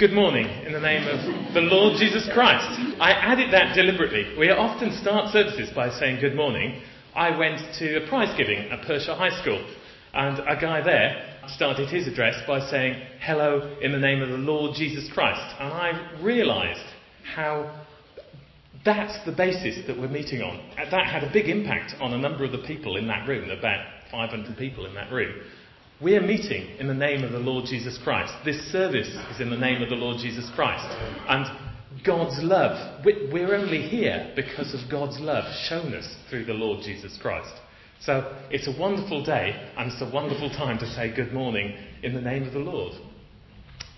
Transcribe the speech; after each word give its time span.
Good 0.00 0.14
morning 0.14 0.46
in 0.64 0.72
the 0.72 0.80
name 0.80 1.06
of 1.06 1.52
the 1.52 1.60
Lord 1.60 1.98
Jesus 1.98 2.26
Christ. 2.32 2.64
I 2.98 3.10
added 3.12 3.52
that 3.52 3.74
deliberately. 3.74 4.34
We 4.38 4.48
often 4.48 4.96
start 4.96 5.30
services 5.30 5.68
by 5.76 5.90
saying 5.90 6.22
good 6.22 6.34
morning. 6.34 6.80
I 7.14 7.36
went 7.36 7.60
to 7.80 8.02
a 8.02 8.08
prize 8.08 8.34
giving 8.34 8.70
at 8.70 8.80
Pershore 8.86 9.14
High 9.14 9.42
School, 9.42 9.62
and 10.14 10.38
a 10.38 10.58
guy 10.58 10.80
there 10.80 11.36
started 11.48 11.90
his 11.90 12.08
address 12.08 12.40
by 12.46 12.66
saying 12.70 12.98
hello 13.20 13.76
in 13.82 13.92
the 13.92 13.98
name 13.98 14.22
of 14.22 14.30
the 14.30 14.38
Lord 14.38 14.74
Jesus 14.74 15.06
Christ. 15.12 15.54
And 15.60 15.70
I 15.70 16.22
realised 16.22 16.80
how 17.34 17.84
that's 18.82 19.22
the 19.26 19.32
basis 19.32 19.86
that 19.86 19.98
we're 19.98 20.08
meeting 20.08 20.40
on. 20.40 20.64
That 20.78 21.08
had 21.08 21.24
a 21.24 21.30
big 21.30 21.50
impact 21.50 21.92
on 22.00 22.14
a 22.14 22.18
number 22.18 22.42
of 22.42 22.52
the 22.52 22.64
people 22.66 22.96
in 22.96 23.06
that 23.08 23.28
room, 23.28 23.50
about 23.50 23.84
500 24.10 24.56
people 24.56 24.86
in 24.86 24.94
that 24.94 25.12
room. 25.12 25.42
We 26.02 26.16
are 26.16 26.22
meeting 26.22 26.78
in 26.78 26.88
the 26.88 26.94
name 26.94 27.24
of 27.24 27.32
the 27.32 27.38
Lord 27.38 27.66
Jesus 27.66 27.98
Christ. 28.02 28.32
This 28.42 28.56
service 28.72 29.08
is 29.30 29.38
in 29.38 29.50
the 29.50 29.56
name 29.58 29.82
of 29.82 29.90
the 29.90 29.96
Lord 29.96 30.16
Jesus 30.16 30.50
Christ. 30.54 30.86
And 31.28 31.44
God's 32.06 32.42
love, 32.42 33.04
we're 33.04 33.54
only 33.54 33.82
here 33.82 34.32
because 34.34 34.72
of 34.72 34.90
God's 34.90 35.20
love 35.20 35.44
shown 35.68 35.92
us 35.92 36.16
through 36.30 36.46
the 36.46 36.54
Lord 36.54 36.82
Jesus 36.82 37.18
Christ. 37.20 37.52
So 38.00 38.34
it's 38.50 38.66
a 38.66 38.80
wonderful 38.80 39.22
day 39.22 39.52
and 39.76 39.92
it's 39.92 40.00
a 40.00 40.10
wonderful 40.10 40.48
time 40.48 40.78
to 40.78 40.86
say 40.86 41.14
good 41.14 41.34
morning 41.34 41.76
in 42.02 42.14
the 42.14 42.22
name 42.22 42.44
of 42.44 42.54
the 42.54 42.60
Lord. 42.60 42.94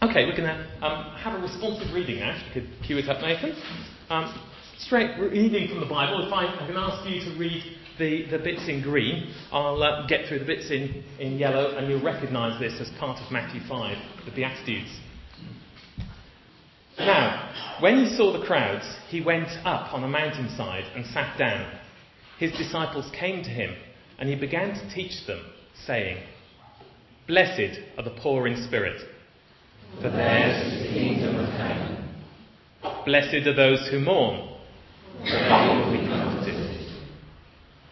Okay, 0.02 0.24
we're 0.24 0.36
going 0.36 0.50
to 0.50 0.84
um, 0.84 1.16
have 1.18 1.38
a 1.38 1.40
responsive 1.40 1.94
reading 1.94 2.18
now. 2.18 2.36
If 2.36 2.56
you 2.56 2.62
could 2.62 2.70
cue 2.84 2.98
it 2.98 3.08
up, 3.08 3.22
Nathan. 3.22 3.54
Um, 4.10 4.42
straight 4.78 5.16
reading 5.20 5.68
from 5.68 5.78
the 5.78 5.86
Bible. 5.86 6.26
If 6.26 6.32
I, 6.32 6.46
I 6.46 6.66
can 6.66 6.76
ask 6.76 7.08
you 7.08 7.20
to 7.20 7.38
read 7.38 7.62
the, 7.98 8.26
the 8.30 8.38
bits 8.38 8.68
in 8.68 8.82
green, 8.82 9.32
I'll 9.50 9.82
uh, 9.82 10.06
get 10.06 10.28
through 10.28 10.40
the 10.40 10.44
bits 10.44 10.70
in, 10.70 11.02
in 11.18 11.38
yellow, 11.38 11.76
and 11.76 11.88
you'll 11.88 12.02
recognise 12.02 12.58
this 12.60 12.80
as 12.80 12.90
part 12.98 13.20
of 13.20 13.30
Matthew 13.30 13.60
5, 13.68 13.96
the 14.24 14.30
Beatitudes. 14.30 14.90
Now, 16.98 17.78
when 17.80 18.04
he 18.04 18.16
saw 18.16 18.32
the 18.32 18.44
crowds, 18.44 18.84
he 19.08 19.20
went 19.20 19.48
up 19.64 19.92
on 19.92 20.04
a 20.04 20.08
mountainside 20.08 20.84
and 20.94 21.04
sat 21.06 21.38
down. 21.38 21.78
His 22.38 22.52
disciples 22.52 23.10
came 23.18 23.42
to 23.42 23.50
him, 23.50 23.74
and 24.18 24.28
he 24.28 24.36
began 24.36 24.74
to 24.74 24.94
teach 24.94 25.26
them, 25.26 25.44
saying, 25.86 26.22
Blessed 27.26 27.78
are 27.96 28.04
the 28.04 28.16
poor 28.22 28.46
in 28.46 28.62
spirit, 28.64 29.00
for 30.00 30.10
theirs 30.10 30.72
is 30.72 30.82
the 30.82 30.88
kingdom 30.88 31.36
of 31.36 31.48
heaven. 31.50 32.08
Blessed 33.04 33.46
are 33.46 33.54
those 33.54 33.88
who 33.90 34.00
mourn, 34.00 34.48
for 35.18 35.30
they 35.30 35.84
will 35.84 35.92
be 35.92 36.01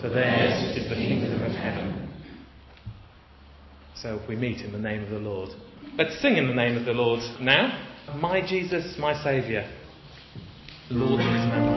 for 0.00 0.08
theirs 0.08 0.76
is 0.76 0.88
the 0.88 0.94
kingdom 0.94 1.42
of 1.42 1.52
heaven. 1.52 2.08
So 3.94 4.20
we 4.28 4.36
meet 4.36 4.62
in 4.62 4.72
the 4.72 4.78
name 4.78 5.04
of 5.04 5.10
the 5.10 5.18
Lord. 5.18 5.50
Let's 5.96 6.20
sing 6.20 6.36
in 6.36 6.48
the 6.48 6.54
name 6.54 6.76
of 6.76 6.84
the 6.84 6.92
Lord 6.92 7.20
now. 7.40 7.88
My 8.16 8.40
Jesus, 8.40 8.96
my 8.98 9.14
Saviour. 9.22 9.64
Lord, 10.90 11.20
there 11.20 11.28
is 11.28 11.46
none 11.48 11.71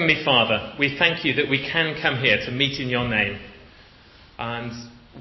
Heavenly 0.00 0.24
Father, 0.24 0.72
we 0.78 0.96
thank 0.98 1.26
you 1.26 1.34
that 1.34 1.50
we 1.50 1.58
can 1.58 2.00
come 2.00 2.20
here 2.24 2.38
to 2.46 2.50
meet 2.50 2.80
in 2.80 2.88
your 2.88 3.06
name. 3.06 3.38
And 4.38 4.72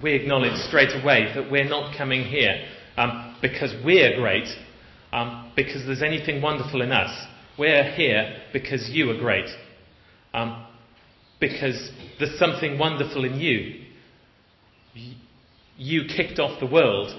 we 0.02 0.14
acknowledge 0.14 0.56
straight 0.70 0.96
away 1.04 1.34
that 1.36 1.52
we're 1.52 1.68
not 1.68 1.98
coming 1.98 2.24
here 2.24 2.66
um, 2.96 3.36
because 3.42 3.74
we're 3.84 4.16
great, 4.16 4.48
um, 5.12 5.52
because 5.58 5.86
there's 5.86 6.02
anything 6.02 6.42
wonderful 6.42 6.82
in 6.82 6.94
us. 6.94 7.12
We're 7.58 7.92
here 7.92 8.38
because 8.54 8.90
you 8.90 9.10
are 9.10 9.18
great, 9.18 9.50
um, 10.34 10.66
because 11.42 11.92
there's 12.18 12.40
something 12.40 12.80
wonderful 12.80 13.26
in 13.26 13.38
you. 13.38 13.82
You 15.76 16.04
kicked 16.06 16.40
off 16.40 16.58
the 16.62 16.68
world. 16.68 17.10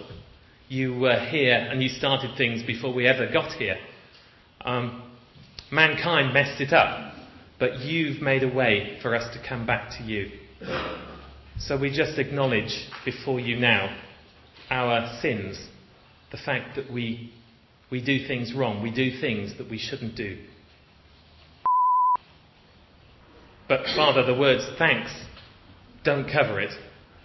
You 0.68 0.98
were 0.98 1.18
here 1.26 1.68
and 1.70 1.82
you 1.82 1.90
started 1.90 2.38
things 2.38 2.62
before 2.62 2.94
we 2.94 3.06
ever 3.06 3.30
got 3.30 3.52
here. 3.52 3.76
Um, 4.62 5.02
mankind 5.70 6.32
messed 6.32 6.60
it 6.62 6.72
up, 6.72 7.09
but 7.60 7.80
you've 7.80 8.22
made 8.22 8.42
a 8.42 8.48
way 8.48 8.98
for 9.02 9.14
us 9.14 9.32
to 9.34 9.48
come 9.48 9.66
back 9.66 9.90
to 9.98 10.02
you. 10.02 10.30
So 11.58 11.78
we 11.78 11.94
just 11.94 12.18
acknowledge 12.18 12.88
before 13.04 13.38
you 13.38 13.56
now 13.56 13.94
our 14.70 15.20
sins, 15.20 15.62
the 16.32 16.38
fact 16.38 16.76
that 16.76 16.90
we, 16.90 17.32
we 17.90 18.02
do 18.02 18.26
things 18.26 18.54
wrong, 18.54 18.82
we 18.82 18.90
do 18.90 19.20
things 19.20 19.58
that 19.58 19.70
we 19.70 19.78
shouldn't 19.78 20.16
do. 20.16 20.38
But 23.68 23.84
Father, 23.94 24.24
the 24.24 24.34
words 24.34 24.66
thanks 24.78 25.12
don't 26.02 26.24
cover 26.32 26.60
it. 26.60 26.72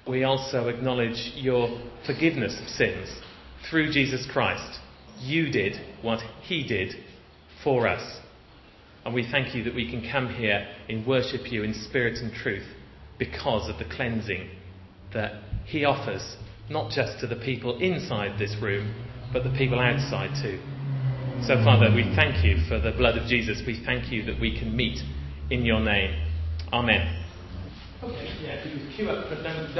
We 0.07 0.25
also 0.25 0.67
acknowledge 0.67 1.31
your 1.35 1.81
forgiveness 2.05 2.59
of 2.61 2.67
sins 2.67 3.09
through 3.69 3.91
Jesus 3.91 4.27
Christ. 4.31 4.79
You 5.21 5.49
did 5.49 5.79
what 6.01 6.19
he 6.43 6.67
did 6.67 6.93
for 7.63 7.87
us. 7.87 8.19
And 9.05 9.13
we 9.13 9.27
thank 9.29 9.53
you 9.53 9.63
that 9.63 9.75
we 9.75 9.89
can 9.89 10.09
come 10.11 10.33
here 10.33 10.67
and 10.89 11.05
worship 11.05 11.51
you 11.51 11.63
in 11.63 11.73
spirit 11.73 12.17
and 12.17 12.33
truth 12.33 12.65
because 13.19 13.69
of 13.69 13.77
the 13.77 13.85
cleansing 13.95 14.49
that 15.13 15.43
He 15.65 15.85
offers, 15.85 16.37
not 16.69 16.91
just 16.91 17.19
to 17.19 17.27
the 17.27 17.35
people 17.35 17.79
inside 17.79 18.39
this 18.39 18.55
room, 18.61 18.93
but 19.31 19.43
the 19.43 19.51
people 19.51 19.79
outside 19.79 20.31
too. 20.41 20.59
So, 21.43 21.63
Father, 21.63 21.93
we 21.93 22.11
thank 22.15 22.43
you 22.43 22.57
for 22.67 22.79
the 22.79 22.91
blood 22.97 23.17
of 23.17 23.27
Jesus. 23.27 23.61
We 23.67 23.83
thank 23.85 24.11
you 24.11 24.23
that 24.25 24.39
we 24.41 24.57
can 24.57 24.75
meet 24.75 24.99
in 25.51 25.63
your 25.63 25.79
name. 25.79 26.27
Amen. 26.73 27.23
Okay, 28.01 28.29
yeah, 28.41 28.63
cue 28.95 29.09
up, 29.09 29.29
but 29.29 29.43
don't, 29.43 29.77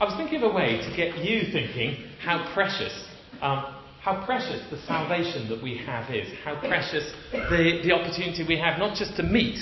I 0.00 0.04
was 0.04 0.14
thinking 0.16 0.42
of 0.42 0.50
a 0.50 0.54
way 0.54 0.78
to 0.78 0.96
get 0.96 1.18
you 1.18 1.52
thinking 1.52 2.06
how 2.22 2.52
precious 2.54 3.06
um, 3.42 3.79
how 4.02 4.24
precious 4.24 4.62
the 4.70 4.78
salvation 4.86 5.48
that 5.50 5.62
we 5.62 5.76
have 5.76 6.10
is, 6.10 6.26
how 6.42 6.58
precious 6.58 7.12
the, 7.32 7.80
the 7.84 7.92
opportunity 7.92 8.44
we 8.48 8.58
have 8.58 8.78
not 8.78 8.96
just 8.96 9.14
to 9.16 9.22
meet, 9.22 9.58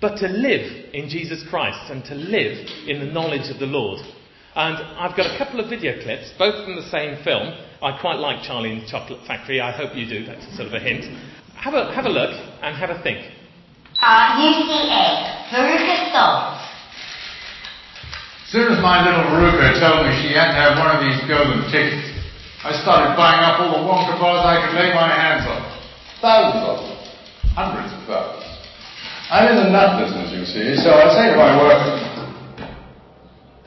but 0.00 0.16
to 0.18 0.26
live 0.26 0.90
in 0.92 1.08
Jesus 1.08 1.44
Christ 1.48 1.90
and 1.90 2.04
to 2.06 2.14
live 2.14 2.66
in 2.86 2.98
the 2.98 3.06
knowledge 3.06 3.48
of 3.48 3.60
the 3.60 3.66
Lord. 3.66 4.00
And 4.56 4.76
I've 4.98 5.16
got 5.16 5.30
a 5.30 5.38
couple 5.38 5.60
of 5.60 5.70
video 5.70 6.02
clips, 6.02 6.32
both 6.36 6.64
from 6.64 6.74
the 6.74 6.88
same 6.90 7.22
film. 7.22 7.54
I 7.80 7.96
quite 8.00 8.18
like 8.18 8.42
Charlie 8.42 8.72
and 8.72 8.82
the 8.82 8.90
Chocolate 8.90 9.20
Factory. 9.26 9.60
I 9.60 9.70
hope 9.70 9.94
you 9.94 10.08
do. 10.08 10.26
That's 10.26 10.44
a 10.46 10.56
sort 10.56 10.68
of 10.68 10.74
a 10.74 10.80
hint. 10.80 11.04
Have 11.54 11.74
a, 11.74 11.94
have 11.94 12.06
a 12.06 12.10
look 12.10 12.34
and 12.62 12.74
have 12.74 12.90
a 12.90 13.00
think. 13.02 13.22
Uh, 14.02 14.40
UCA, 14.42 15.52
Veruca 15.54 16.12
Salt. 16.12 16.58
As 18.46 18.50
soon 18.50 18.72
as 18.72 18.82
my 18.82 19.04
little 19.04 19.30
Veruca 19.30 19.78
told 19.78 20.06
me 20.06 20.12
she 20.26 20.34
had 20.34 20.54
to 20.54 20.58
have 20.58 20.78
one 20.78 20.90
of 20.90 21.04
these 21.04 21.20
golden 21.28 21.70
tickets, 21.70 22.15
I 22.66 22.74
started 22.82 23.14
buying 23.14 23.46
up 23.46 23.62
all 23.62 23.78
the 23.78 23.82
Wonka 23.86 24.18
bars 24.18 24.42
I 24.42 24.58
could 24.58 24.74
lay 24.74 24.90
my 24.90 25.06
hands 25.06 25.46
on. 25.46 25.62
Thousands 26.18 26.66
of 26.66 26.76
them. 26.82 26.98
Hundreds 27.54 27.94
of 27.94 28.02
thousands. 28.10 28.42
I'm 29.30 29.54
in 29.54 29.56
the 29.62 29.70
nut 29.70 30.02
business, 30.02 30.34
you 30.34 30.42
see, 30.42 30.74
so 30.82 30.90
I 30.90 31.14
say 31.14 31.30
to 31.30 31.38
my 31.38 31.54
workers, 31.62 32.02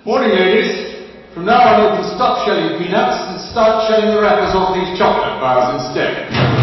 Morning, 0.03 0.35
ladies. 0.35 0.99
From 1.33 1.45
now 1.45 1.63
on, 1.63 1.79
you 1.79 2.03
can 2.03 2.07
stop 2.11 2.43
shelling 2.43 2.75
peanuts 2.75 3.23
and 3.31 3.39
start 3.39 3.87
shelling 3.87 4.11
the 4.11 4.19
wrappers 4.19 4.51
off 4.51 4.75
these 4.75 4.91
chocolate 4.99 5.39
bars 5.39 5.79
instead. 5.79 6.58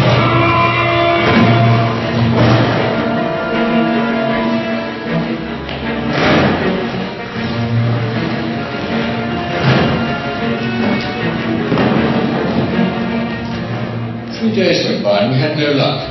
Days 14.57 14.89
went 14.89 15.05
by 15.05 15.21
and 15.21 15.29
we 15.29 15.37
had 15.37 15.53
no 15.53 15.69
luck. 15.77 16.01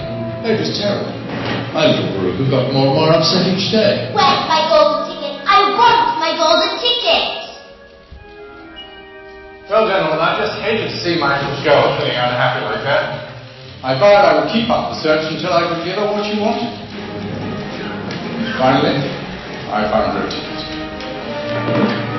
It 0.46 0.54
was 0.54 0.70
terrible. 0.78 1.10
My 1.74 1.90
little 1.90 2.14
Veruca 2.14 2.46
got 2.46 2.70
more 2.70 2.86
and 2.86 2.94
more 2.94 3.10
upset 3.10 3.42
each 3.50 3.74
day. 3.74 4.06
Where's 4.14 4.46
my 4.46 4.70
golden 4.70 5.10
ticket? 5.10 5.42
I 5.42 5.74
want 5.74 6.22
my 6.22 6.30
golden 6.38 6.78
ticket! 6.78 7.26
Well, 9.66 9.90
gentlemen, 9.90 10.22
I 10.22 10.38
just 10.38 10.62
hated 10.62 10.94
to 10.94 10.94
see 10.94 11.18
my 11.18 11.42
little 11.42 11.58
girl 11.66 11.98
feeling 11.98 12.14
unhappy 12.14 12.62
like 12.70 12.86
that. 12.86 13.34
I 13.82 13.98
vowed 13.98 14.22
I 14.22 14.38
would 14.38 14.54
keep 14.54 14.70
up 14.70 14.94
the 14.94 15.02
search 15.02 15.26
until 15.26 15.50
I 15.50 15.66
could 15.66 15.82
give 15.82 15.98
her 15.98 16.06
what 16.06 16.22
she 16.22 16.38
wanted. 16.38 16.70
Finally, 18.62 19.10
I 19.74 19.90
found 19.90 20.22
her 20.22 20.22
a 20.22 20.30
ticket. 20.30 22.15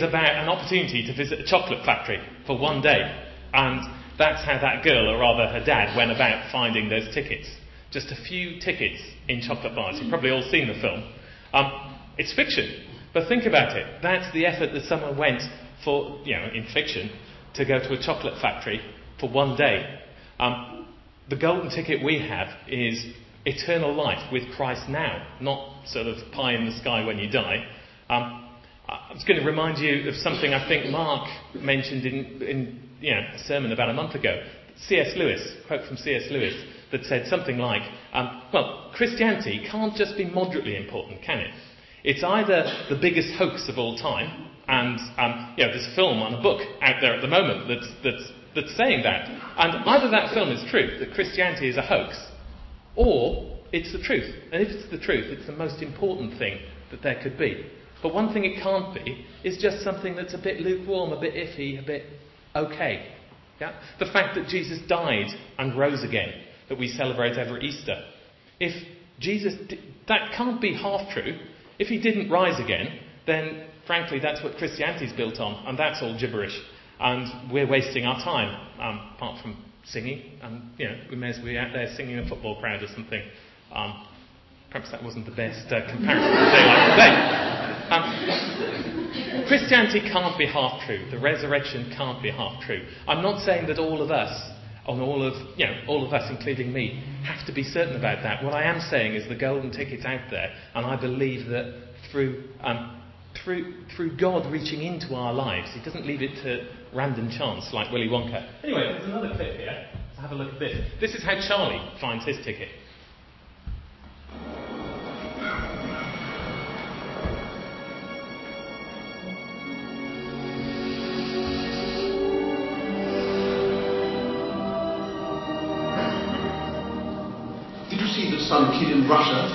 Is 0.00 0.08
about 0.08 0.36
an 0.36 0.48
opportunity 0.48 1.06
to 1.06 1.14
visit 1.14 1.40
a 1.40 1.44
chocolate 1.44 1.84
factory 1.84 2.18
for 2.46 2.58
one 2.58 2.80
day. 2.80 3.00
And 3.52 3.80
that's 4.18 4.44
how 4.44 4.58
that 4.60 4.82
girl, 4.82 5.08
or 5.10 5.18
rather 5.18 5.52
her 5.52 5.64
dad, 5.64 5.96
went 5.96 6.10
about 6.10 6.50
finding 6.50 6.88
those 6.88 7.12
tickets. 7.14 7.48
Just 7.90 8.10
a 8.10 8.16
few 8.28 8.60
tickets 8.60 9.02
in 9.28 9.42
chocolate 9.42 9.74
bars. 9.74 9.98
You've 10.00 10.10
probably 10.10 10.30
all 10.30 10.46
seen 10.50 10.68
the 10.68 10.80
film. 10.80 11.12
Um, 11.52 11.96
it's 12.16 12.32
fiction, 12.34 12.86
but 13.12 13.28
think 13.28 13.44
about 13.44 13.76
it. 13.76 13.86
That's 14.02 14.32
the 14.32 14.46
effort 14.46 14.72
that 14.72 14.84
someone 14.84 15.18
went 15.18 15.42
for, 15.84 16.20
you 16.24 16.36
know, 16.36 16.48
in 16.54 16.66
fiction, 16.72 17.10
to 17.54 17.64
go 17.64 17.78
to 17.78 17.92
a 17.92 18.02
chocolate 18.02 18.40
factory 18.40 18.80
for 19.18 19.28
one 19.28 19.56
day. 19.56 19.98
Um, 20.38 20.86
the 21.28 21.36
golden 21.36 21.70
ticket 21.70 22.04
we 22.04 22.20
have 22.20 22.48
is 22.68 23.04
eternal 23.44 23.94
life 23.94 24.32
with 24.32 24.44
Christ 24.56 24.88
now, 24.88 25.26
not 25.40 25.86
sort 25.86 26.06
of 26.06 26.16
pie 26.32 26.54
in 26.54 26.66
the 26.66 26.78
sky 26.78 27.04
when 27.04 27.18
you 27.18 27.28
die. 27.28 27.66
Um, 28.08 28.39
I 28.90 29.12
was 29.14 29.22
going 29.22 29.38
to 29.38 29.46
remind 29.46 29.78
you 29.78 30.08
of 30.08 30.16
something 30.16 30.52
I 30.52 30.66
think 30.66 30.90
Mark 30.90 31.28
mentioned 31.54 32.04
in, 32.04 32.42
in 32.42 32.82
you 33.00 33.14
know, 33.14 33.20
a 33.34 33.38
sermon 33.38 33.70
about 33.70 33.88
a 33.88 33.94
month 33.94 34.16
ago. 34.16 34.42
C.S. 34.88 35.12
Lewis, 35.16 35.40
quote 35.68 35.86
from 35.86 35.96
C.S. 35.96 36.24
Lewis, 36.30 36.54
that 36.90 37.04
said 37.04 37.28
something 37.28 37.58
like, 37.58 37.82
um, 38.12 38.42
well, 38.52 38.90
Christianity 38.96 39.64
can't 39.70 39.94
just 39.94 40.16
be 40.16 40.24
moderately 40.24 40.76
important, 40.76 41.22
can 41.22 41.38
it? 41.38 41.54
It's 42.02 42.24
either 42.24 42.64
the 42.88 42.98
biggest 43.00 43.34
hoax 43.38 43.68
of 43.68 43.78
all 43.78 43.96
time, 43.96 44.50
and 44.66 44.98
um, 45.18 45.54
you 45.56 45.66
know, 45.66 45.72
there's 45.72 45.86
a 45.86 45.94
film 45.94 46.20
and 46.22 46.34
a 46.34 46.42
book 46.42 46.60
out 46.82 46.96
there 47.00 47.14
at 47.14 47.20
the 47.20 47.28
moment 47.28 47.68
that's, 47.68 47.92
that's, 48.02 48.32
that's 48.56 48.76
saying 48.76 49.04
that. 49.04 49.28
And 49.56 49.84
either 49.88 50.10
that 50.10 50.34
film 50.34 50.50
is 50.50 50.68
true, 50.68 50.98
that 50.98 51.14
Christianity 51.14 51.68
is 51.68 51.76
a 51.76 51.82
hoax, 51.82 52.18
or 52.96 53.60
it's 53.72 53.92
the 53.92 54.02
truth. 54.02 54.34
And 54.50 54.62
if 54.62 54.70
it's 54.70 54.90
the 54.90 54.98
truth, 54.98 55.26
it's 55.26 55.46
the 55.46 55.52
most 55.52 55.80
important 55.80 56.38
thing 56.38 56.58
that 56.90 57.02
there 57.02 57.22
could 57.22 57.38
be. 57.38 57.70
But 58.02 58.14
one 58.14 58.32
thing 58.32 58.44
it 58.44 58.62
can't 58.62 58.94
be 58.94 59.26
is 59.44 59.58
just 59.58 59.82
something 59.82 60.16
that's 60.16 60.34
a 60.34 60.38
bit 60.38 60.60
lukewarm, 60.60 61.12
a 61.12 61.20
bit 61.20 61.34
iffy, 61.34 61.82
a 61.82 61.86
bit 61.86 62.04
okay. 62.54 63.12
Yeah? 63.60 63.78
The 63.98 64.06
fact 64.06 64.34
that 64.36 64.48
Jesus 64.48 64.78
died 64.88 65.28
and 65.58 65.78
rose 65.78 66.02
again, 66.02 66.32
that 66.68 66.78
we 66.78 66.88
celebrate 66.88 67.36
every 67.36 67.62
Easter. 67.66 68.02
If 68.58 68.72
Jesus, 69.18 69.54
di- 69.68 69.80
that 70.08 70.32
can't 70.36 70.60
be 70.60 70.74
half 70.74 71.12
true. 71.12 71.38
If 71.78 71.88
he 71.88 72.00
didn't 72.00 72.30
rise 72.30 72.58
again, 72.62 73.00
then 73.26 73.66
frankly 73.86 74.18
that's 74.18 74.42
what 74.42 74.56
Christianity's 74.56 75.12
built 75.12 75.38
on, 75.38 75.66
and 75.66 75.78
that's 75.78 76.02
all 76.02 76.18
gibberish. 76.18 76.58
And 76.98 77.52
we're 77.52 77.68
wasting 77.68 78.04
our 78.04 78.22
time, 78.22 78.68
um, 78.78 79.12
apart 79.16 79.42
from 79.42 79.62
singing. 79.84 80.38
And, 80.42 80.70
you 80.78 80.88
know, 80.88 80.96
we 81.10 81.16
may 81.16 81.30
as 81.30 81.36
well 81.36 81.46
be 81.46 81.58
out 81.58 81.72
there 81.72 81.88
singing 81.96 82.18
a 82.18 82.28
football 82.28 82.60
crowd 82.60 82.82
or 82.82 82.88
something. 82.88 83.22
Um, 83.72 84.06
perhaps 84.70 84.90
that 84.90 85.02
wasn't 85.02 85.24
the 85.24 85.32
best 85.32 85.72
uh, 85.72 85.90
comparison 85.90 86.30
like 86.30 86.90
today. 86.90 87.59
Um, 87.90 89.46
Christianity 89.48 90.00
can't 90.00 90.38
be 90.38 90.46
half 90.46 90.80
true. 90.86 91.08
The 91.10 91.18
resurrection 91.18 91.92
can't 91.96 92.22
be 92.22 92.30
half 92.30 92.62
true. 92.62 92.86
I'm 93.08 93.22
not 93.22 93.44
saying 93.44 93.66
that 93.66 93.78
all 93.78 94.00
of 94.00 94.10
us, 94.12 94.30
and 94.86 95.00
all 95.02 95.26
of 95.26 95.34
you 95.58 95.66
know, 95.66 95.74
all 95.88 96.06
of 96.06 96.12
us, 96.12 96.30
including 96.30 96.72
me, 96.72 97.02
have 97.24 97.44
to 97.46 97.52
be 97.52 97.64
certain 97.64 97.96
about 97.96 98.22
that. 98.22 98.44
What 98.44 98.54
I 98.54 98.62
am 98.62 98.80
saying 98.80 99.14
is 99.14 99.28
the 99.28 99.34
golden 99.34 99.72
ticket's 99.72 100.04
out 100.04 100.30
there, 100.30 100.54
and 100.74 100.86
I 100.86 101.00
believe 101.00 101.48
that 101.48 101.88
through 102.12 102.44
um, 102.60 103.02
through 103.44 103.74
through 103.96 104.16
God 104.16 104.50
reaching 104.52 104.82
into 104.82 105.14
our 105.14 105.32
lives, 105.32 105.68
He 105.74 105.82
doesn't 105.84 106.06
leave 106.06 106.22
it 106.22 106.42
to 106.44 106.68
random 106.94 107.28
chance 107.30 107.70
like 107.72 107.92
Willy 107.92 108.08
Wonka. 108.08 108.48
Anyway, 108.62 108.82
there's 108.92 109.04
another 109.04 109.34
clip 109.34 109.56
here. 109.56 109.86
Let's 110.10 110.20
have 110.20 110.30
a 110.30 110.34
look 110.34 110.54
at 110.54 110.60
this. 110.60 110.76
This 111.00 111.14
is 111.14 111.24
how 111.24 111.40
Charlie 111.46 111.80
finds 112.00 112.24
his 112.24 112.36
ticket. 112.44 112.68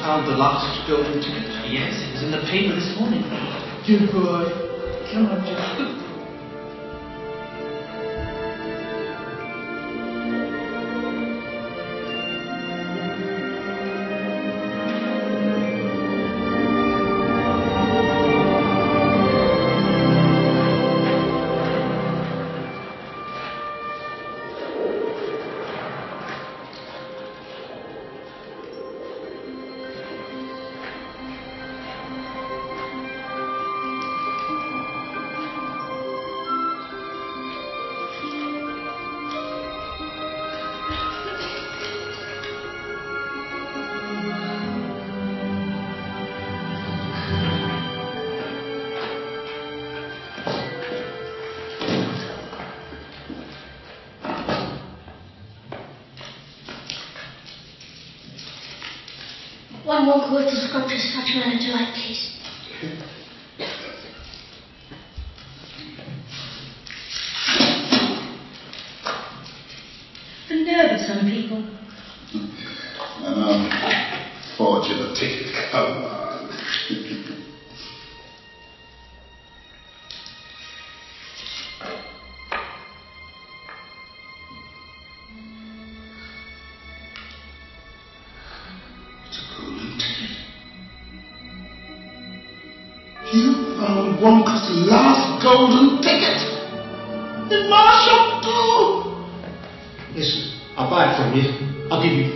Found 0.06 0.28
the 0.28 0.38
last 0.38 0.88
golden 0.88 1.20
ticket? 1.20 1.50
Yes, 1.66 1.98
it 1.98 2.14
was 2.14 2.22
in 2.22 2.30
the 2.30 2.46
paper 2.46 2.76
this 2.76 2.94
morning. 3.00 3.26
Good 3.90 4.06
boy. 4.14 4.46
Come 5.12 5.26
on, 5.26 5.42
Jack. 5.50 6.05
People. 71.48 71.85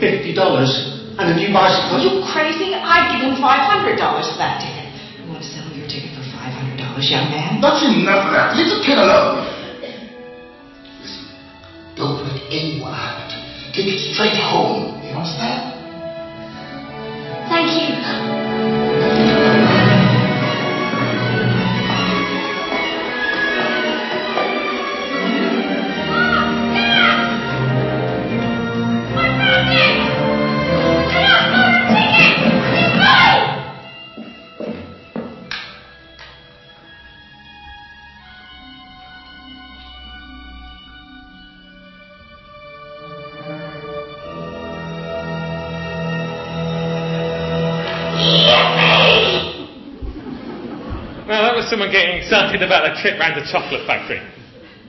$50 0.09 1.21
and 1.21 1.25
a 1.29 1.35
new 1.37 1.53
bicycle. 1.53 2.01
Are 2.01 2.01
you 2.01 2.25
crazy? 2.33 2.73
I'd 2.73 3.13
give 3.13 3.29
him 3.29 3.37
$500 3.37 4.01
for 4.01 4.37
that 4.41 4.57
ticket. 4.57 4.89
I 4.89 5.29
want 5.29 5.37
to 5.37 5.45
sell 5.45 5.69
your 5.77 5.85
ticket 5.85 6.17
for 6.17 6.25
$500, 6.25 6.81
young 7.05 7.29
man. 7.29 7.61
That's 7.61 7.85
enough 7.85 8.25
of 8.25 8.33
that. 8.33 8.57
Leave 8.57 8.73
the 8.73 8.81
kid 8.81 8.97
alone. 8.97 9.45
Listen, 11.05 11.29
don't 11.93 12.25
let 12.25 12.41
anyone 12.49 12.93
have 12.97 13.21
it. 13.29 13.37
Take 13.77 13.93
it 13.93 14.01
straight 14.17 14.41
home. 14.41 14.97
You 15.05 15.13
understand? 15.13 15.68
Excited 52.29 52.61
about 52.61 52.85
a 52.85 53.01
trip 53.01 53.19
round 53.19 53.41
a 53.41 53.51
chocolate 53.51 53.87
factory. 53.87 54.21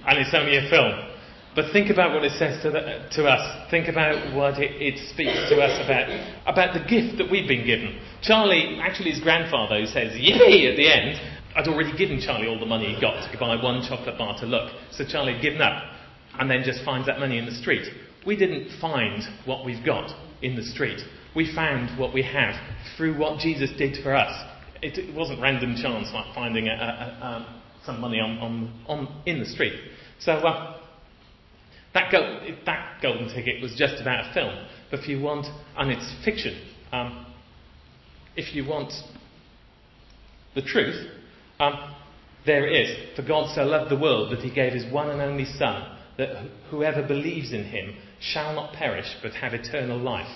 And 0.04 0.18
it's 0.18 0.34
only 0.34 0.60
a 0.60 0.68
film. 0.68 0.92
But 1.56 1.72
think 1.72 1.88
about 1.88 2.12
what 2.12 2.22
it 2.22 2.32
says 2.36 2.62
to, 2.62 2.70
the, 2.70 3.08
to 3.16 3.24
us. 3.24 3.70
Think 3.70 3.88
about 3.88 4.36
what 4.36 4.60
it, 4.60 4.76
it 4.76 5.00
speaks 5.08 5.48
to 5.48 5.56
us 5.56 5.72
about, 5.80 6.04
about 6.44 6.76
the 6.76 6.84
gift 6.84 7.16
that 7.16 7.30
we've 7.32 7.48
been 7.48 7.64
given. 7.64 7.98
Charlie, 8.20 8.78
actually 8.80 9.12
his 9.12 9.20
grandfather, 9.20 9.80
who 9.80 9.86
says, 9.86 10.12
yippee 10.12 10.68
at 10.68 10.76
the 10.76 10.84
end, 10.84 11.16
I'd 11.56 11.66
already 11.66 11.96
given 11.96 12.20
Charlie 12.20 12.46
all 12.46 12.60
the 12.60 12.68
money 12.68 12.94
he 12.94 13.00
got 13.00 13.24
to 13.24 13.38
buy 13.38 13.56
one 13.56 13.80
chocolate 13.88 14.18
bar 14.18 14.38
to 14.40 14.46
look. 14.46 14.70
So 14.92 15.04
Charlie 15.08 15.32
had 15.32 15.42
given 15.42 15.62
up 15.62 15.82
and 16.38 16.50
then 16.50 16.62
just 16.62 16.84
finds 16.84 17.06
that 17.08 17.18
money 17.18 17.38
in 17.38 17.46
the 17.46 17.56
street. 17.56 17.88
We 18.26 18.36
didn't 18.36 18.68
find 18.80 19.24
what 19.46 19.64
we've 19.64 19.84
got 19.84 20.12
in 20.42 20.56
the 20.56 20.62
street. 20.62 21.00
We 21.34 21.54
found 21.54 21.98
what 21.98 22.12
we 22.12 22.22
have 22.22 22.54
through 22.96 23.16
what 23.18 23.40
Jesus 23.40 23.70
did 23.78 23.96
for 24.04 24.14
us. 24.14 24.30
It, 24.82 24.98
it 24.98 25.14
wasn't 25.14 25.40
random 25.40 25.76
chance 25.80 26.08
like 26.12 26.34
finding 26.34 26.68
a, 26.68 26.72
a, 26.72 26.74
a, 26.74 27.26
um, 27.26 27.62
some 27.84 28.00
money 28.00 28.20
on, 28.20 28.38
on, 28.38 28.84
on, 28.86 29.22
in 29.26 29.40
the 29.40 29.46
street. 29.46 29.74
So 30.20 30.32
uh, 30.32 30.76
that, 31.94 32.12
that 32.66 33.02
golden 33.02 33.28
ticket 33.34 33.62
was 33.62 33.74
just 33.76 34.00
about 34.00 34.30
a 34.30 34.34
film. 34.34 34.54
But 34.90 35.00
if 35.00 35.08
you 35.08 35.20
want, 35.20 35.46
and 35.76 35.90
it's 35.90 36.24
fiction, 36.24 36.60
um, 36.92 37.26
if 38.36 38.54
you 38.54 38.66
want 38.66 38.92
the 40.54 40.62
truth, 40.62 41.10
um, 41.58 41.94
there 42.46 42.66
it 42.66 42.72
is. 42.72 43.16
For 43.16 43.22
God 43.22 43.54
so 43.54 43.62
loved 43.64 43.90
the 43.90 43.98
world 43.98 44.32
that 44.32 44.40
he 44.40 44.50
gave 44.50 44.72
his 44.72 44.90
one 44.92 45.10
and 45.10 45.20
only 45.20 45.44
Son, 45.44 45.96
that 46.16 46.46
whoever 46.70 47.06
believes 47.06 47.52
in 47.52 47.64
him 47.64 47.94
shall 48.20 48.54
not 48.54 48.74
perish 48.74 49.06
but 49.22 49.32
have 49.32 49.54
eternal 49.54 49.98
life. 49.98 50.28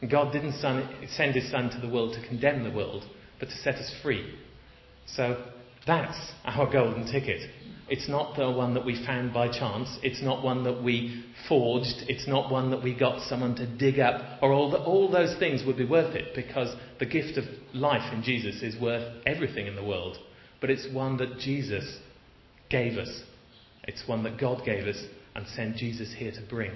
And 0.00 0.10
God 0.10 0.32
didn't 0.32 0.54
send 0.60 1.34
his 1.34 1.50
Son 1.50 1.70
to 1.70 1.80
the 1.80 1.92
world 1.92 2.14
to 2.14 2.26
condemn 2.26 2.64
the 2.64 2.70
world, 2.70 3.04
but 3.42 3.48
to 3.48 3.56
set 3.56 3.74
us 3.74 3.92
free. 4.04 4.32
So 5.04 5.44
that's 5.84 6.16
our 6.44 6.72
golden 6.72 7.10
ticket. 7.10 7.50
It's 7.88 8.08
not 8.08 8.36
the 8.36 8.48
one 8.48 8.74
that 8.74 8.84
we 8.84 9.04
found 9.04 9.34
by 9.34 9.48
chance. 9.48 9.98
It's 10.00 10.22
not 10.22 10.44
one 10.44 10.62
that 10.62 10.80
we 10.80 11.24
forged. 11.48 12.04
It's 12.08 12.28
not 12.28 12.52
one 12.52 12.70
that 12.70 12.84
we 12.84 12.96
got 12.96 13.20
someone 13.22 13.56
to 13.56 13.66
dig 13.66 13.98
up. 13.98 14.40
Or 14.40 14.52
all, 14.52 14.70
the, 14.70 14.78
all 14.78 15.10
those 15.10 15.36
things 15.40 15.64
would 15.66 15.76
be 15.76 15.84
worth 15.84 16.14
it 16.14 16.36
because 16.36 16.72
the 17.00 17.04
gift 17.04 17.36
of 17.36 17.42
life 17.74 18.14
in 18.14 18.22
Jesus 18.22 18.62
is 18.62 18.80
worth 18.80 19.12
everything 19.26 19.66
in 19.66 19.74
the 19.74 19.84
world. 19.84 20.18
But 20.60 20.70
it's 20.70 20.86
one 20.94 21.16
that 21.16 21.40
Jesus 21.40 21.98
gave 22.70 22.96
us. 22.96 23.22
It's 23.88 24.06
one 24.06 24.22
that 24.22 24.38
God 24.38 24.64
gave 24.64 24.86
us 24.86 25.02
and 25.34 25.48
sent 25.48 25.78
Jesus 25.78 26.14
here 26.16 26.30
to 26.30 26.42
bring. 26.48 26.70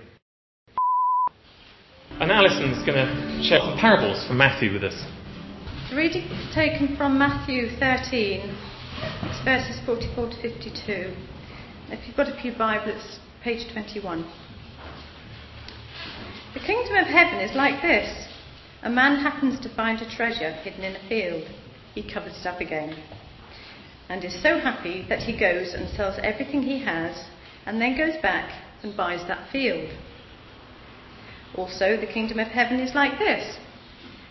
And 2.18 2.32
Alison's 2.32 2.84
going 2.84 2.98
to 2.98 3.42
share 3.44 3.60
some 3.60 3.78
parables 3.78 4.26
from 4.26 4.38
Matthew 4.38 4.72
with 4.72 4.82
us. 4.82 5.25
The 5.88 5.94
reading 5.94 6.24
is 6.24 6.52
taken 6.52 6.96
from 6.96 7.16
Matthew 7.16 7.70
13, 7.78 8.40
verses 9.44 9.78
44 9.86 10.30
to 10.30 10.42
52. 10.42 11.14
If 11.90 12.08
you've 12.08 12.16
got 12.16 12.28
a 12.28 12.34
Pew 12.42 12.52
Bible, 12.58 12.88
it's 12.88 13.20
page 13.44 13.72
21. 13.72 14.28
The 16.54 16.60
kingdom 16.60 16.96
of 16.96 17.06
heaven 17.06 17.38
is 17.38 17.54
like 17.54 17.82
this 17.82 18.26
a 18.82 18.90
man 18.90 19.20
happens 19.20 19.60
to 19.60 19.74
find 19.76 20.02
a 20.02 20.10
treasure 20.10 20.50
hidden 20.50 20.82
in 20.82 20.96
a 20.96 21.08
field. 21.08 21.48
He 21.94 22.02
covers 22.02 22.36
it 22.40 22.46
up 22.48 22.60
again 22.60 23.00
and 24.08 24.24
is 24.24 24.42
so 24.42 24.58
happy 24.58 25.06
that 25.08 25.20
he 25.20 25.38
goes 25.38 25.72
and 25.72 25.88
sells 25.90 26.18
everything 26.20 26.62
he 26.62 26.80
has 26.84 27.26
and 27.64 27.80
then 27.80 27.96
goes 27.96 28.20
back 28.20 28.50
and 28.82 28.96
buys 28.96 29.24
that 29.28 29.52
field. 29.52 29.88
Also, 31.54 31.96
the 31.96 32.12
kingdom 32.12 32.40
of 32.40 32.48
heaven 32.48 32.80
is 32.80 32.92
like 32.92 33.20
this 33.20 33.56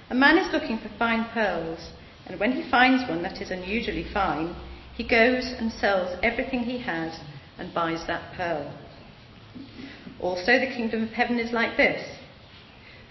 a 0.09 0.15
man 0.15 0.37
is 0.37 0.51
looking 0.53 0.77
for 0.79 0.89
fine 0.97 1.25
pearls, 1.33 1.91
and 2.25 2.39
when 2.39 2.51
he 2.51 2.69
finds 2.69 3.07
one 3.09 3.23
that 3.23 3.41
is 3.41 3.51
unusually 3.51 4.05
fine, 4.13 4.55
he 4.95 5.07
goes 5.07 5.53
and 5.57 5.71
sells 5.71 6.17
everything 6.23 6.61
he 6.61 6.79
has 6.79 7.19
and 7.57 7.73
buys 7.73 8.05
that 8.07 8.33
pearl. 8.35 8.73
Also, 10.19 10.59
the 10.59 10.73
kingdom 10.75 11.03
of 11.03 11.09
heaven 11.09 11.39
is 11.39 11.51
like 11.51 11.77
this 11.77 12.15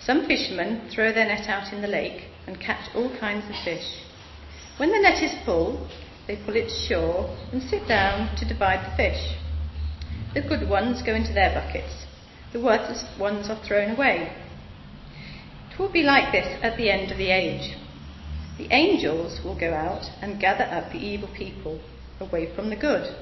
some 0.05 0.27
fishermen 0.27 0.91
throw 0.91 1.13
their 1.13 1.27
net 1.27 1.49
out 1.49 1.73
in 1.73 1.81
the 1.81 1.89
lake 1.89 2.29
and 2.47 2.61
catch 2.61 2.95
all 2.95 3.17
kinds 3.19 3.49
of 3.49 3.57
fish. 3.65 4.03
When 4.77 4.91
the 4.91 4.99
net 4.99 5.23
is 5.23 5.33
full, 5.47 5.89
they 6.27 6.37
pull 6.37 6.57
it 6.57 6.71
shore 6.71 7.35
and 7.53 7.63
sit 7.63 7.89
down 7.89 8.37
to 8.37 8.45
divide 8.45 8.85
the 8.85 8.97
fish. 8.97 9.37
The 10.35 10.43
good 10.43 10.69
ones 10.69 11.01
go 11.01 11.15
into 11.15 11.33
their 11.33 11.55
buckets, 11.55 12.05
the 12.53 12.61
worthless 12.61 13.05
ones 13.19 13.49
are 13.49 13.63
thrown 13.65 13.93
away. 13.93 14.31
It 15.75 15.81
will 15.81 15.91
be 15.91 16.05
like 16.05 16.31
this 16.31 16.47
at 16.63 16.77
the 16.77 16.89
end 16.89 17.11
of 17.11 17.19
the 17.19 17.33
age. 17.33 17.77
The 18.59 18.73
angels 18.73 19.41
will 19.43 19.59
go 19.59 19.75
out 19.75 20.05
and 20.23 20.41
gather 20.41 20.63
up 20.63 20.93
the 20.93 20.99
evil 20.99 21.29
people 21.37 21.81
away 22.21 22.55
from 22.55 22.71
the 22.71 22.77
good, 22.77 23.13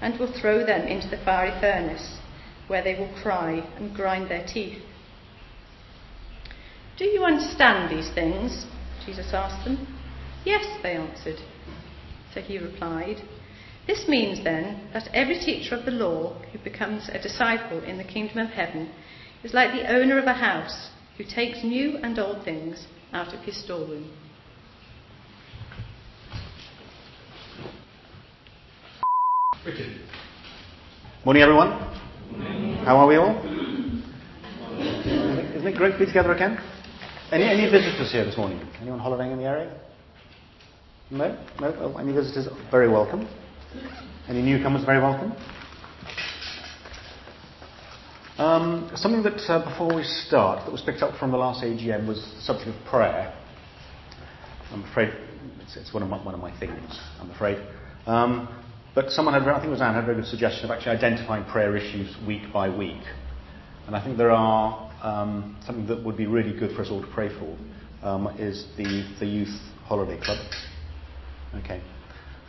and 0.00 0.18
will 0.18 0.32
throw 0.32 0.66
them 0.66 0.88
into 0.88 1.08
the 1.08 1.22
fiery 1.24 1.52
furnace, 1.60 2.18
where 2.66 2.82
they 2.82 2.96
will 2.96 3.14
cry 3.22 3.64
and 3.76 3.94
grind 3.94 4.28
their 4.28 4.44
teeth. 4.44 4.82
Do 6.96 7.04
you 7.04 7.22
understand 7.22 7.96
these 7.96 8.12
things? 8.12 8.66
Jesus 9.06 9.32
asked 9.32 9.64
them. 9.64 9.86
Yes, 10.44 10.66
they 10.82 10.96
answered. 10.96 11.38
So 12.34 12.40
he 12.40 12.58
replied, 12.58 13.22
This 13.86 14.08
means 14.08 14.42
then 14.42 14.88
that 14.92 15.08
every 15.14 15.38
teacher 15.38 15.76
of 15.76 15.84
the 15.84 15.92
law 15.92 16.40
who 16.50 16.58
becomes 16.58 17.08
a 17.08 17.22
disciple 17.22 17.84
in 17.84 17.98
the 17.98 18.04
kingdom 18.04 18.38
of 18.38 18.50
heaven 18.50 18.90
is 19.44 19.54
like 19.54 19.70
the 19.70 19.92
owner 19.92 20.18
of 20.18 20.24
a 20.24 20.34
house 20.34 20.90
who 21.16 21.24
takes 21.24 21.62
new 21.62 21.96
and 21.98 22.18
old 22.18 22.44
things 22.44 22.86
out 23.12 23.32
of 23.32 23.40
his 23.40 23.62
storeroom. 23.62 24.10
Richard. 29.64 30.00
Morning, 31.24 31.42
everyone. 31.42 31.70
How 32.84 32.96
are 32.98 33.06
we 33.06 33.16
all? 33.16 33.38
Isn't 35.56 35.66
it 35.66 35.76
great 35.76 35.92
to 35.92 35.98
be 35.98 36.06
together 36.06 36.32
again? 36.32 36.58
Any, 37.32 37.44
any 37.44 37.70
visitors 37.70 38.12
here 38.12 38.24
this 38.24 38.36
morning? 38.36 38.60
Anyone 38.80 38.98
holidaying 38.98 39.32
in 39.32 39.38
the 39.38 39.44
area? 39.44 39.80
No? 41.10 41.38
No? 41.60 41.70
Well, 41.70 41.98
any 41.98 42.12
visitors? 42.12 42.48
Very 42.70 42.90
welcome. 42.90 43.26
Any 44.28 44.42
newcomers? 44.42 44.84
Very 44.84 45.00
welcome. 45.00 45.32
Um, 48.36 48.90
something 48.96 49.22
that, 49.22 49.38
uh, 49.48 49.64
before 49.64 49.94
we 49.94 50.02
start, 50.02 50.64
that 50.64 50.72
was 50.72 50.82
picked 50.82 51.02
up 51.02 51.16
from 51.20 51.30
the 51.30 51.36
last 51.36 51.62
AGM 51.62 52.08
was 52.08 52.18
the 52.34 52.40
subject 52.40 52.68
of 52.68 52.84
prayer. 52.86 53.32
I'm 54.72 54.82
afraid 54.84 55.12
it's, 55.60 55.76
it's 55.76 55.94
one, 55.94 56.02
of 56.02 56.08
my, 56.08 56.22
one 56.22 56.34
of 56.34 56.40
my 56.40 56.56
things, 56.58 56.98
I'm 57.20 57.30
afraid. 57.30 57.58
Um, 58.06 58.48
but 58.92 59.10
someone 59.10 59.34
had, 59.34 59.46
I 59.48 59.54
think 59.54 59.66
it 59.66 59.70
was 59.70 59.80
Anne, 59.80 59.94
had 59.94 60.02
a 60.02 60.06
very 60.06 60.20
good 60.20 60.26
suggestion 60.26 60.64
of 60.64 60.72
actually 60.72 60.96
identifying 60.96 61.44
prayer 61.44 61.76
issues 61.76 62.12
week 62.26 62.52
by 62.52 62.68
week. 62.68 63.02
And 63.86 63.94
I 63.94 64.02
think 64.02 64.18
there 64.18 64.32
are 64.32 64.90
um, 65.02 65.56
something 65.64 65.86
that 65.86 66.04
would 66.04 66.16
be 66.16 66.26
really 66.26 66.58
good 66.58 66.74
for 66.74 66.82
us 66.82 66.88
all 66.90 67.02
to 67.02 67.12
pray 67.12 67.28
for 67.28 67.56
um, 68.04 68.26
is 68.38 68.66
the, 68.76 69.08
the 69.20 69.26
Youth 69.26 69.60
Holiday 69.84 70.20
Club. 70.20 70.38
Okay. 71.62 71.80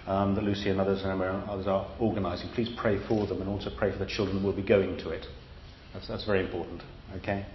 Um, 0.08 0.34
that 0.34 0.44
Lucy 0.44 0.70
and 0.70 0.80
others 0.80 1.04
and 1.04 1.22
others 1.22 1.68
are 1.68 1.88
organising. 2.00 2.50
Please 2.56 2.70
pray 2.76 2.98
for 3.08 3.28
them 3.28 3.42
and 3.42 3.50
also 3.50 3.70
pray 3.78 3.92
for 3.92 4.00
the 4.00 4.06
children 4.06 4.38
that 4.38 4.44
will 4.44 4.56
be 4.56 4.68
going 4.68 4.98
to 4.98 5.10
it. 5.10 5.26
That's, 5.96 6.08
that's 6.10 6.26
very 6.26 6.42
important. 6.42 6.82
Okay. 7.18 7.46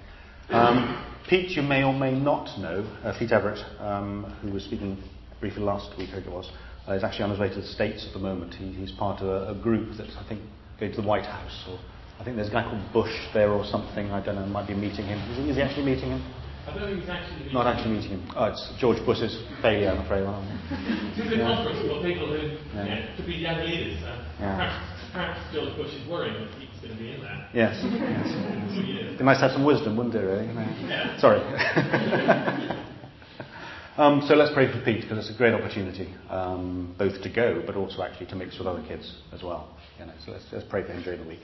Um, 0.49 1.05
Pete, 1.29 1.51
you 1.51 1.63
may 1.63 1.85
or 1.85 1.93
may 1.93 2.19
not 2.19 2.59
know, 2.59 2.83
uh, 3.05 3.17
Pete 3.19 3.33
Everett, 3.33 3.63
um, 3.79 4.25
who 4.41 4.51
was 4.51 4.65
speaking 4.65 4.97
briefly 5.41 5.63
last 5.63 5.97
week, 5.99 6.09
I 6.11 6.15
think 6.15 6.27
it 6.27 6.33
was, 6.33 6.51
uh, 6.89 6.95
is 6.95 7.05
actually 7.05 7.25
on 7.25 7.31
his 7.31 7.39
way 7.39 7.51
to 7.51 7.61
the 7.61 7.67
States 7.67 8.07
at 8.09 8.15
the 8.15 8.19
moment. 8.19 8.55
He, 8.55 8.73
he's 8.73 8.93
part 8.93 9.21
of 9.21 9.29
a, 9.29 9.51
a, 9.51 9.63
group 9.63 9.97
that 9.99 10.09
I 10.19 10.27
think 10.27 10.41
go 10.81 10.89
to 10.89 10.97
the 10.97 11.07
White 11.07 11.27
House. 11.27 11.67
Or 11.69 11.79
I 12.19 12.25
think 12.25 12.37
there's 12.37 12.49
a 12.49 12.53
guy 12.53 12.65
called 12.65 12.83
Bush 12.95 13.15
there 13.35 13.51
or 13.53 13.65
something. 13.67 14.11
I 14.11 14.25
don't 14.25 14.37
know. 14.37 14.47
Might 14.47 14.67
be 14.67 14.75
meeting 14.75 15.05
him. 15.05 15.19
Is 15.31 15.37
he, 15.37 15.51
is 15.51 15.57
he 15.57 15.63
actually 15.63 15.85
meeting 15.85 16.11
him? 16.11 16.23
I 16.67 16.75
don't 16.75 16.89
think 16.89 17.01
he's 17.01 17.11
actually 17.11 17.37
meeting. 17.37 17.53
Not 17.53 17.67
actually 17.67 17.95
meeting 17.95 18.11
him. 18.11 18.33
Oh, 18.35 18.47
it's 18.47 18.73
George 18.81 19.05
Bush's 19.05 19.37
failure, 19.61 19.91
I'm 19.91 20.01
afraid. 20.01 20.25
Well, 20.25 20.41
It's 20.41 21.27
a 21.27 21.29
good 21.29 21.41
conference 21.41 21.79
for 21.85 22.03
people 22.03 22.27
who 22.33 22.57
Yeah. 22.75 22.87
yeah, 22.87 23.17
could 23.17 23.27
be 23.27 23.35
young 23.35 23.61
leaders. 23.61 24.03
Uh, 24.03 24.25
Yeah. 24.41 24.57
perhaps, 24.57 25.13
perhaps 25.13 25.41
George 25.53 25.77
Bush 25.77 25.93
is 25.95 26.09
worrying 26.09 26.35
that 26.35 26.55
he's 26.59 26.70
going 26.81 26.97
to 26.97 26.99
be 26.99 27.13
in 27.13 27.21
there. 27.21 27.49
yes. 27.53 27.79
yes. 27.83 28.27
in 28.27 28.75
two 28.75 28.87
years. 28.87 29.19
They 29.19 29.25
must 29.25 29.41
have 29.41 29.53
some 29.53 29.65
wisdom, 29.65 29.97
wouldn't 29.97 30.15
they, 30.15 30.21
really? 30.21 30.47
Yeah. 30.47 31.19
Sorry. 31.19 31.41
um, 33.97 34.23
so 34.27 34.35
let's 34.35 34.53
pray 34.55 34.73
for 34.73 34.83
Pete 34.85 35.03
because 35.03 35.19
it's 35.19 35.35
a 35.35 35.39
great 35.39 35.55
opportunity, 35.55 36.15
um, 36.29 36.95
both 36.99 37.21
to 37.23 37.29
go 37.29 37.63
but 37.67 37.77
also 37.77 38.03
actually 38.03 38.27
to 38.27 38.37
mix 38.37 38.59
with 38.59 38.67
other 38.67 38.83
kids 38.87 39.21
as 39.33 39.43
well. 39.43 39.77
You 39.99 40.07
know, 40.07 40.15
so 40.25 40.33
let's, 40.33 40.45
let's 40.53 40.67
pray 40.69 40.83
for 40.83 40.93
him 40.93 41.03
during 41.03 41.23
the 41.23 41.29
week. 41.29 41.41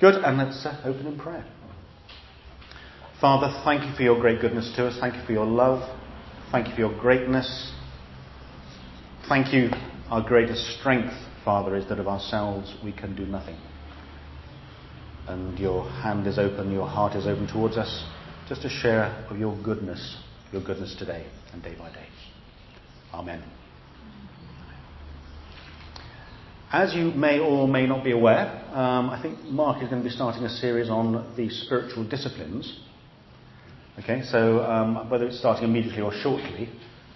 Good, 0.00 0.14
and 0.14 0.38
let's 0.38 0.64
uh, 0.64 0.80
open 0.84 1.06
in 1.06 1.18
prayer. 1.18 1.44
Father, 3.20 3.50
thank 3.64 3.82
you 3.82 3.96
for 3.96 4.02
your 4.02 4.20
great 4.20 4.42
goodness 4.42 4.70
to 4.76 4.86
us. 4.86 4.98
Thank 5.00 5.14
you 5.14 5.24
for 5.24 5.32
your 5.32 5.46
love. 5.46 5.80
Thank 6.52 6.68
you 6.68 6.74
for 6.74 6.80
your 6.80 7.00
greatness. 7.00 7.72
Thank 9.28 9.54
you. 9.54 9.70
Our 10.10 10.22
greatest 10.22 10.78
strength, 10.78 11.14
Father, 11.46 11.76
is 11.76 11.88
that 11.88 12.00
of 12.00 12.08
ourselves 12.08 12.74
we 12.84 12.92
can 12.92 13.14
do 13.14 13.24
nothing 13.24 13.56
and 15.28 15.56
your 15.58 15.88
hand 15.88 16.26
is 16.26 16.40
open, 16.40 16.72
your 16.72 16.88
heart 16.88 17.14
is 17.14 17.26
open 17.26 17.46
towards 17.46 17.76
us, 17.76 18.04
just 18.48 18.62
to 18.62 18.68
share 18.68 19.26
of 19.30 19.38
your 19.38 19.56
goodness, 19.62 20.16
your 20.52 20.60
goodness 20.62 20.96
today 20.98 21.24
and 21.52 21.62
day 21.62 21.76
by 21.78 21.88
day. 21.92 22.06
Amen. 23.14 23.44
As 26.72 26.94
you 26.94 27.12
may 27.12 27.38
or 27.38 27.68
may 27.68 27.86
not 27.86 28.02
be 28.02 28.10
aware, 28.10 28.64
um, 28.72 29.08
I 29.10 29.22
think 29.22 29.40
Mark 29.44 29.82
is 29.84 29.88
going 29.88 30.02
to 30.02 30.08
be 30.08 30.14
starting 30.14 30.42
a 30.42 30.50
series 30.50 30.90
on 30.90 31.34
the 31.36 31.48
spiritual 31.48 32.08
disciplines. 32.08 32.80
Okay, 34.00 34.22
so 34.24 34.64
um, 34.64 35.08
whether 35.08 35.26
it's 35.26 35.38
starting 35.38 35.64
immediately 35.64 36.02
or 36.02 36.12
shortly, 36.12 36.68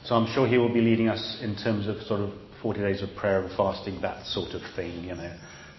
so 0.04 0.14
I'm 0.14 0.32
sure 0.32 0.46
he 0.46 0.56
will 0.56 0.72
be 0.72 0.80
leading 0.80 1.08
us 1.08 1.40
in 1.42 1.56
terms 1.56 1.88
of 1.88 2.00
sort 2.02 2.20
of 2.20 2.30
40 2.62 2.80
days 2.80 3.02
of 3.02 3.08
prayer 3.16 3.42
and 3.42 3.56
fasting, 3.56 4.00
that 4.02 4.26
sort 4.26 4.52
of 4.54 4.62
thing, 4.76 5.04
you 5.04 5.14
know, 5.14 5.36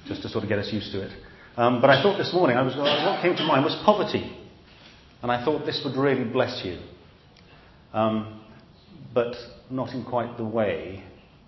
just 0.07 0.21
to 0.23 0.29
sort 0.29 0.43
of 0.43 0.50
get 0.50 0.59
us 0.59 0.71
used 0.71 0.91
to 0.91 1.01
it. 1.03 1.11
Um, 1.57 1.81
but 1.81 1.89
I 1.89 2.01
thought 2.01 2.17
this 2.17 2.33
morning, 2.33 2.57
I 2.57 2.61
was, 2.61 2.75
what 2.75 3.21
came 3.21 3.35
to 3.35 3.43
mind 3.43 3.65
was 3.65 3.79
poverty. 3.85 4.38
And 5.21 5.31
I 5.31 5.43
thought 5.45 5.65
this 5.65 5.81
would 5.85 5.95
really 5.95 6.23
bless 6.23 6.65
you. 6.65 6.79
Um, 7.93 8.41
but 9.13 9.35
not 9.69 9.93
in 9.93 10.03
quite 10.03 10.38
the 10.38 10.45
way 10.45 11.03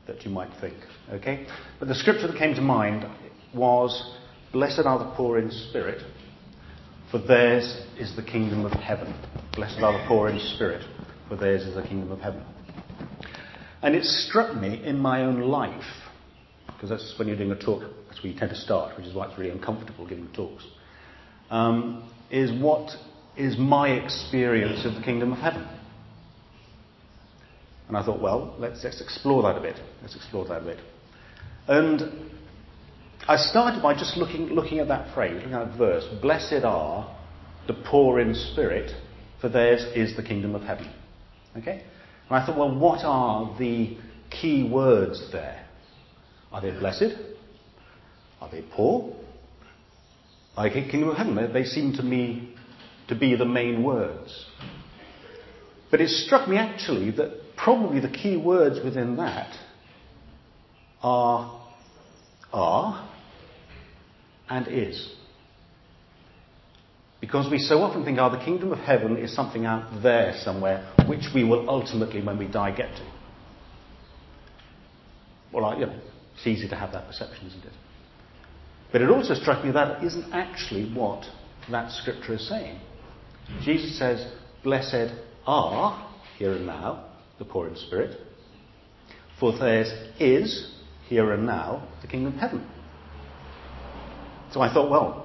that 0.07 0.23
you 0.25 0.31
might 0.31 0.49
think. 0.59 0.75
Okay? 1.11 1.47
But 1.79 1.87
the 1.87 1.95
scripture 1.95 2.27
that 2.27 2.37
came 2.37 2.53
to 2.55 2.61
mind 2.61 3.05
was 3.53 4.17
Blessed 4.53 4.81
are 4.85 4.99
the 4.99 5.11
poor 5.15 5.39
in 5.39 5.49
spirit, 5.49 6.03
for 7.09 7.17
theirs 7.17 7.81
is 7.97 8.15
the 8.15 8.21
kingdom 8.21 8.67
of 8.67 8.71
heaven. 8.73 9.11
Blessed 9.55 9.79
are 9.79 9.93
the 9.93 10.05
poor 10.07 10.29
in 10.29 10.39
spirit, 10.55 10.85
for 11.27 11.35
theirs 11.35 11.63
is 11.63 11.73
the 11.73 11.81
kingdom 11.81 12.11
of 12.11 12.19
heaven. 12.19 12.43
And 13.83 13.95
it 13.95 14.05
struck 14.05 14.55
me 14.55 14.81
in 14.83 14.97
my 14.97 15.23
own 15.23 15.41
life, 15.41 15.83
because 16.67 16.89
that's 16.89 17.13
when 17.19 17.27
you're 17.27 17.37
doing 17.37 17.51
a 17.51 17.59
talk, 17.59 17.83
that's 18.07 18.23
where 18.23 18.31
you 18.31 18.39
tend 18.39 18.51
to 18.51 18.57
start, 18.57 18.95
which 18.97 19.05
is 19.05 19.13
why 19.13 19.27
it's 19.27 19.37
really 19.37 19.51
uncomfortable 19.51 20.07
giving 20.07 20.29
talks, 20.33 20.63
um, 21.49 22.09
is 22.31 22.49
what 22.61 22.91
is 23.35 23.57
my 23.57 23.89
experience 23.89 24.85
of 24.85 24.95
the 24.95 25.01
kingdom 25.01 25.33
of 25.33 25.39
heaven. 25.39 25.67
And 27.89 27.97
I 27.97 28.05
thought, 28.05 28.21
well, 28.21 28.55
let's, 28.57 28.81
let's 28.85 29.01
explore 29.01 29.43
that 29.43 29.57
a 29.57 29.61
bit. 29.61 29.75
Let's 30.01 30.15
explore 30.15 30.47
that 30.47 30.61
a 30.61 30.65
bit. 30.65 30.79
And 31.67 32.31
I 33.27 33.35
started 33.35 33.83
by 33.83 33.95
just 33.95 34.15
looking, 34.15 34.47
looking 34.47 34.79
at 34.79 34.87
that 34.87 35.13
phrase, 35.13 35.33
looking 35.35 35.53
at 35.53 35.67
that 35.67 35.77
verse. 35.77 36.05
Blessed 36.21 36.63
are 36.63 37.13
the 37.67 37.73
poor 37.73 38.19
in 38.21 38.34
spirit, 38.34 38.91
for 39.41 39.49
theirs 39.49 39.84
is 39.93 40.15
the 40.15 40.23
kingdom 40.23 40.55
of 40.55 40.62
heaven. 40.62 40.89
Okay? 41.58 41.84
And 42.34 42.41
I 42.41 42.48
thought, 42.48 42.58
well, 42.58 42.76
what 42.76 43.02
are 43.04 43.56
the 43.60 43.96
key 44.32 44.67
words 44.67 45.32
there? 45.32 45.67
Are 46.52 46.62
they 46.62 46.72
blessed? 46.72 47.15
Are 48.41 48.50
they 48.50 48.63
poor? 48.63 49.15
Are 50.58 50.67
they 50.67 50.89
kingdom 50.89 51.10
of 51.10 51.17
heaven? 51.17 51.54
They 51.54 51.63
seem 51.63 51.93
to 51.93 52.02
me 52.02 52.56
to 53.08 53.13
be 53.13 53.36
the 53.36 53.46
main 53.46 53.84
words. 53.84 54.48
But 55.91 56.02
it 56.02 56.10
struck 56.10 56.50
me 56.50 56.58
actually 56.58 57.12
that 57.12 57.56
probably 57.56 58.00
the 58.00 58.10
key 58.10 58.36
words 58.36 58.84
within 58.84 59.17
that 59.17 59.56
are 61.04 61.62
are 62.52 63.10
and 64.50 64.67
is. 64.67 65.08
Because 67.23 67.49
we 67.49 67.57
so 67.57 67.77
often 67.83 68.03
think, 68.03 68.17
oh, 68.19 68.29
the 68.29 68.43
kingdom 68.43 68.73
of 68.73 68.79
heaven 68.79 69.15
is 69.15 69.33
something 69.33 69.65
out 69.65 70.03
there 70.03 70.33
somewhere, 70.43 70.93
which 71.07 71.23
we 71.33 71.45
will 71.45 71.69
ultimately, 71.69 72.21
when 72.21 72.38
we 72.38 72.47
die, 72.47 72.71
get 72.75 72.93
to. 72.97 73.12
Well, 75.53 75.63
I, 75.63 75.79
you 75.79 75.86
know, 75.86 75.97
it's 76.36 76.45
easy 76.45 76.67
to 76.67 76.75
have 76.75 76.91
that 76.91 77.07
perception, 77.07 77.47
isn't 77.47 77.63
it? 77.63 77.71
But 78.91 79.03
it 79.03 79.09
also 79.09 79.36
struck 79.36 79.63
me 79.63 79.71
that 79.71 80.03
isn't 80.03 80.33
actually 80.33 80.93
what 80.93 81.23
that 81.71 81.93
scripture 81.93 82.33
is 82.33 82.45
saying. 82.49 82.81
Jesus 83.62 83.97
says, 83.97 84.29
Blessed 84.62 85.13
are, 85.47 86.13
here 86.38 86.51
and 86.51 86.65
now, 86.65 87.05
the 87.39 87.45
poor 87.45 87.69
in 87.69 87.77
spirit, 87.77 88.19
for 89.39 89.57
theirs 89.57 89.89
is, 90.19 90.75
here 91.07 91.31
and 91.31 91.45
now, 91.45 91.88
the 92.01 92.07
kingdom 92.09 92.33
of 92.33 92.39
heaven. 92.41 92.67
So 94.51 94.59
I 94.59 94.73
thought, 94.73 94.91
well, 94.91 95.22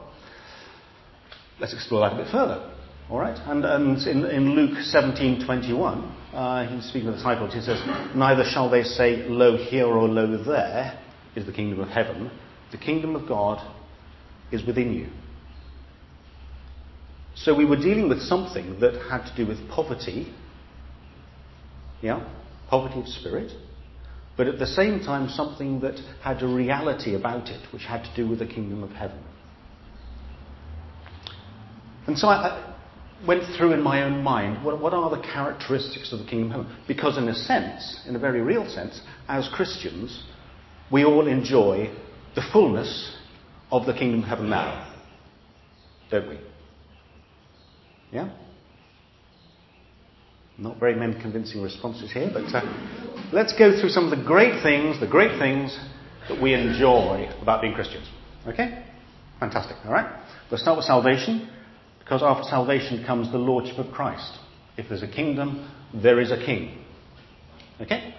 let's 1.61 1.75
explore 1.75 2.09
that 2.09 2.14
a 2.14 2.23
bit 2.23 2.33
further. 2.33 2.75
All 3.11 3.18
right? 3.18 3.38
And, 3.47 3.64
and 3.64 3.99
in, 4.07 4.25
in 4.27 4.55
Luke 4.55 4.79
17:21, 4.79 6.35
uh, 6.35 6.66
he's 6.66 6.85
speaking 6.85 7.07
to 7.07 7.12
the 7.12 7.16
disciples. 7.16 7.55
He 7.55 7.61
says, 7.61 7.81
"Neither 8.14 8.44
shall 8.44 8.68
they 8.68 8.83
say, 8.83 9.25
Lo 9.29 9.57
here 9.57 9.87
or 9.87 10.09
lo 10.09 10.42
there 10.44 11.01
is 11.35 11.47
the 11.47 11.53
kingdom 11.53 11.81
of 11.81 11.88
heaven. 11.88 12.31
The 12.71 12.79
kingdom 12.79 13.16
of 13.16 13.27
God 13.27 13.66
is 14.53 14.64
within 14.66 14.92
you." 14.92 15.09
So 17.35 17.55
we 17.55 17.64
were 17.64 17.77
dealing 17.77 18.09
with 18.09 18.21
something 18.21 18.81
that 18.81 18.94
had 19.09 19.25
to 19.27 19.37
do 19.37 19.47
with 19.47 19.68
poverty. 19.71 20.35
Yeah, 22.03 22.29
poverty 22.68 23.01
of 23.01 23.09
spirit. 23.09 23.53
But 24.37 24.47
at 24.47 24.59
the 24.59 24.66
same 24.66 25.01
time, 25.01 25.29
something 25.29 25.81
that 25.81 25.99
had 26.23 26.42
a 26.42 26.47
reality 26.47 27.14
about 27.16 27.49
it, 27.49 27.61
which 27.73 27.83
had 27.83 28.05
to 28.05 28.14
do 28.14 28.29
with 28.29 28.38
the 28.38 28.47
kingdom 28.47 28.85
of 28.85 28.90
heaven. 28.90 29.18
And 32.09 32.18
so 32.18 32.27
I, 32.27 32.49
I 32.49 32.75
went 33.27 33.44
through 33.57 33.75
in 33.75 33.83
my 33.83 34.03
own 34.03 34.23
mind 34.23 34.64
what, 34.64 34.81
what 34.81 34.94
are 34.94 35.11
the 35.11 35.23
characteristics 35.23 36.12
of 36.12 36.18
the 36.21 36.25
kingdom 36.25 36.51
of 36.51 36.66
heaven? 36.66 36.85
Because, 36.88 37.18
in 37.18 37.29
a 37.29 37.35
sense, 37.35 38.01
in 38.09 38.16
a 38.16 38.18
very 38.18 38.40
real 38.40 38.68
sense, 38.68 39.01
as 39.29 39.49
Christians, 39.53 40.25
we 40.90 41.05
all 41.05 41.29
enjoy 41.29 41.94
the 42.35 42.42
fullness 42.53 43.14
of 43.71 43.85
the 43.85 43.92
kingdom 43.92 44.23
of 44.23 44.29
heaven 44.29 44.49
now. 44.49 44.97
Don't 46.11 46.29
we? 46.31 46.38
Yeah? 48.11 48.31
Not 50.57 50.81
very 50.81 50.94
many 50.94 51.21
convincing 51.21 51.62
responses 51.62 52.11
here, 52.11 52.31
but 52.33 52.53
uh, 52.55 52.62
let's 53.33 53.53
go 53.53 53.79
through 53.79 53.90
some 53.90 54.11
of 54.11 54.18
the 54.18 54.25
great 54.25 54.62
things, 54.62 54.99
the 54.99 55.07
great 55.07 55.38
things 55.38 55.79
that 56.31 56.40
we 56.40 56.55
enjoy 56.55 57.31
about 57.42 57.61
being 57.61 57.75
Christians. 57.75 58.09
Okay? 58.47 58.83
Fantastic. 59.40 59.77
All 59.85 59.92
right? 59.92 60.11
We'll 60.51 60.59
start 60.59 60.79
with 60.79 60.87
salvation, 60.87 61.51
because 62.09 62.23
after 62.23 62.44
salvation 62.44 63.05
comes 63.05 63.31
the 63.31 63.37
lordship 63.37 63.77
of 63.77 63.92
Christ. 63.92 64.38
If 64.79 64.88
there's 64.88 65.03
a 65.03 65.09
kingdom, 65.09 65.71
there 65.92 66.18
is 66.21 66.31
a 66.31 66.38
king. 66.38 66.83
Okay? 67.83 68.14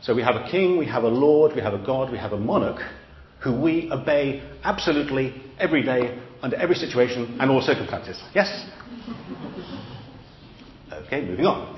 So 0.00 0.14
we 0.14 0.22
have 0.22 0.36
a 0.36 0.50
king, 0.50 0.78
we 0.78 0.86
have 0.86 1.02
a 1.02 1.08
lord, 1.08 1.54
we 1.54 1.60
have 1.60 1.74
a 1.74 1.84
god, 1.84 2.10
we 2.10 2.16
have 2.16 2.32
a 2.32 2.38
monarch 2.38 2.80
who 3.44 3.60
we 3.60 3.90
obey 3.92 4.42
absolutely 4.64 5.34
every 5.58 5.82
day, 5.82 6.18
under 6.40 6.56
every 6.56 6.74
situation 6.76 7.36
and 7.38 7.50
all 7.50 7.60
circumstances. 7.60 8.18
Yes? 8.34 8.48
Okay, 10.90 11.22
moving 11.22 11.44
on. 11.44 11.76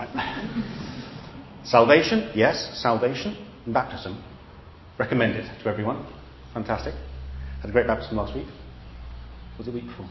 Salvation, 1.65 2.31
yes, 2.37 2.81
salvation. 2.81 3.37
And 3.65 3.75
baptism, 3.75 4.23
recommended 4.97 5.51
to 5.61 5.69
everyone. 5.69 6.07
Fantastic. 6.55 6.95
Had 7.61 7.71
a 7.71 7.73
great 7.73 7.89
baptism 7.89 8.17
last 8.17 8.33
week. 8.33 8.47
Was 9.59 9.67
it 9.67 9.75
week 9.75 9.87
before? 9.87 10.09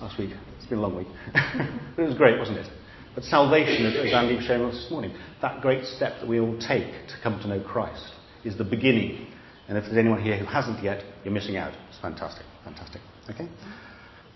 Last 0.00 0.18
week. 0.18 0.30
It's 0.58 0.66
been 0.66 0.78
a 0.78 0.82
long 0.82 0.96
week. 0.96 1.06
but 1.32 2.02
it 2.02 2.06
was 2.06 2.16
great, 2.16 2.38
wasn't 2.38 2.58
it? 2.58 2.66
But 3.14 3.24
salvation, 3.24 3.86
as 3.86 4.12
Andy 4.12 4.36
was 4.36 4.44
showing 4.44 4.62
us 4.62 4.74
this 4.74 4.90
morning, 4.90 5.16
that 5.40 5.62
great 5.62 5.84
step 5.86 6.20
that 6.20 6.28
we 6.28 6.38
all 6.38 6.58
take 6.58 6.84
to 7.08 7.14
come 7.22 7.40
to 7.40 7.48
know 7.48 7.60
Christ 7.60 8.12
is 8.44 8.58
the 8.58 8.64
beginning. 8.64 9.26
And 9.68 9.78
if 9.78 9.84
there's 9.84 9.96
anyone 9.96 10.22
here 10.22 10.36
who 10.36 10.44
hasn't 10.44 10.84
yet, 10.84 11.02
you're 11.24 11.32
missing 11.32 11.56
out. 11.56 11.72
It's 11.88 11.98
fantastic. 12.00 12.44
Fantastic. 12.64 13.00
Okay? 13.30 13.48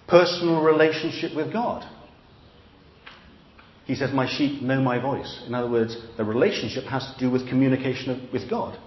Personal 0.09 0.63
relationship 0.63 1.37
with 1.37 1.53
God. 1.53 1.85
He 3.85 3.95
says, 3.95 4.15
My 4.15 4.27
sheep 4.27 4.63
know 4.63 4.81
my 4.81 4.99
voice. 4.99 5.45
In 5.47 5.55
other 5.55 5.71
words, 5.71 5.97
the 6.17 6.25
relationship 6.25 6.85
has 6.85 7.13
to 7.13 7.21
do 7.21 7.31
with 7.31 7.49
communication 7.49 8.31
with 8.33 8.49
God. 8.49 8.79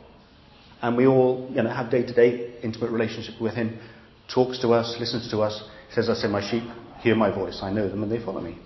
and 0.81 0.97
we 0.97 1.05
all 1.05 1.49
you 1.53 1.61
know, 1.61 1.69
have 1.69 1.91
day 1.91 2.03
to 2.03 2.13
day 2.13 2.55
intimate 2.63 2.89
relationship 2.89 3.39
with 3.39 3.53
Him, 3.53 3.79
talks 4.33 4.59
to 4.59 4.69
us, 4.69 4.95
listens 4.99 5.29
to 5.29 5.39
us, 5.41 5.63
says, 5.93 6.09
I 6.09 6.13
say, 6.15 6.27
my 6.27 6.47
sheep 6.49 6.63
hear 7.01 7.15
my 7.15 7.33
voice, 7.33 7.59
I 7.61 7.71
know 7.71 7.89
them, 7.89 8.03
and 8.03 8.11
they 8.11 8.23
follow 8.23 8.41
me. 8.41 8.57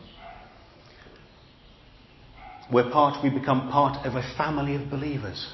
We're 2.71 2.89
part, 2.91 3.23
we 3.23 3.29
become 3.29 3.69
part 3.69 4.05
of 4.05 4.15
a 4.15 4.35
family 4.37 4.75
of 4.75 4.89
believers. 4.89 5.47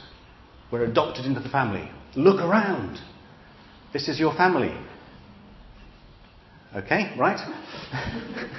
We're 0.72 0.86
adopted 0.86 1.26
into 1.26 1.40
the 1.40 1.50
family. 1.50 1.90
Look 2.16 2.42
around. 2.42 3.00
This 3.94 4.08
is 4.10 4.20
your 4.20 4.34
family. 4.36 4.76
Okay, 6.76 7.16
right? 7.18 7.40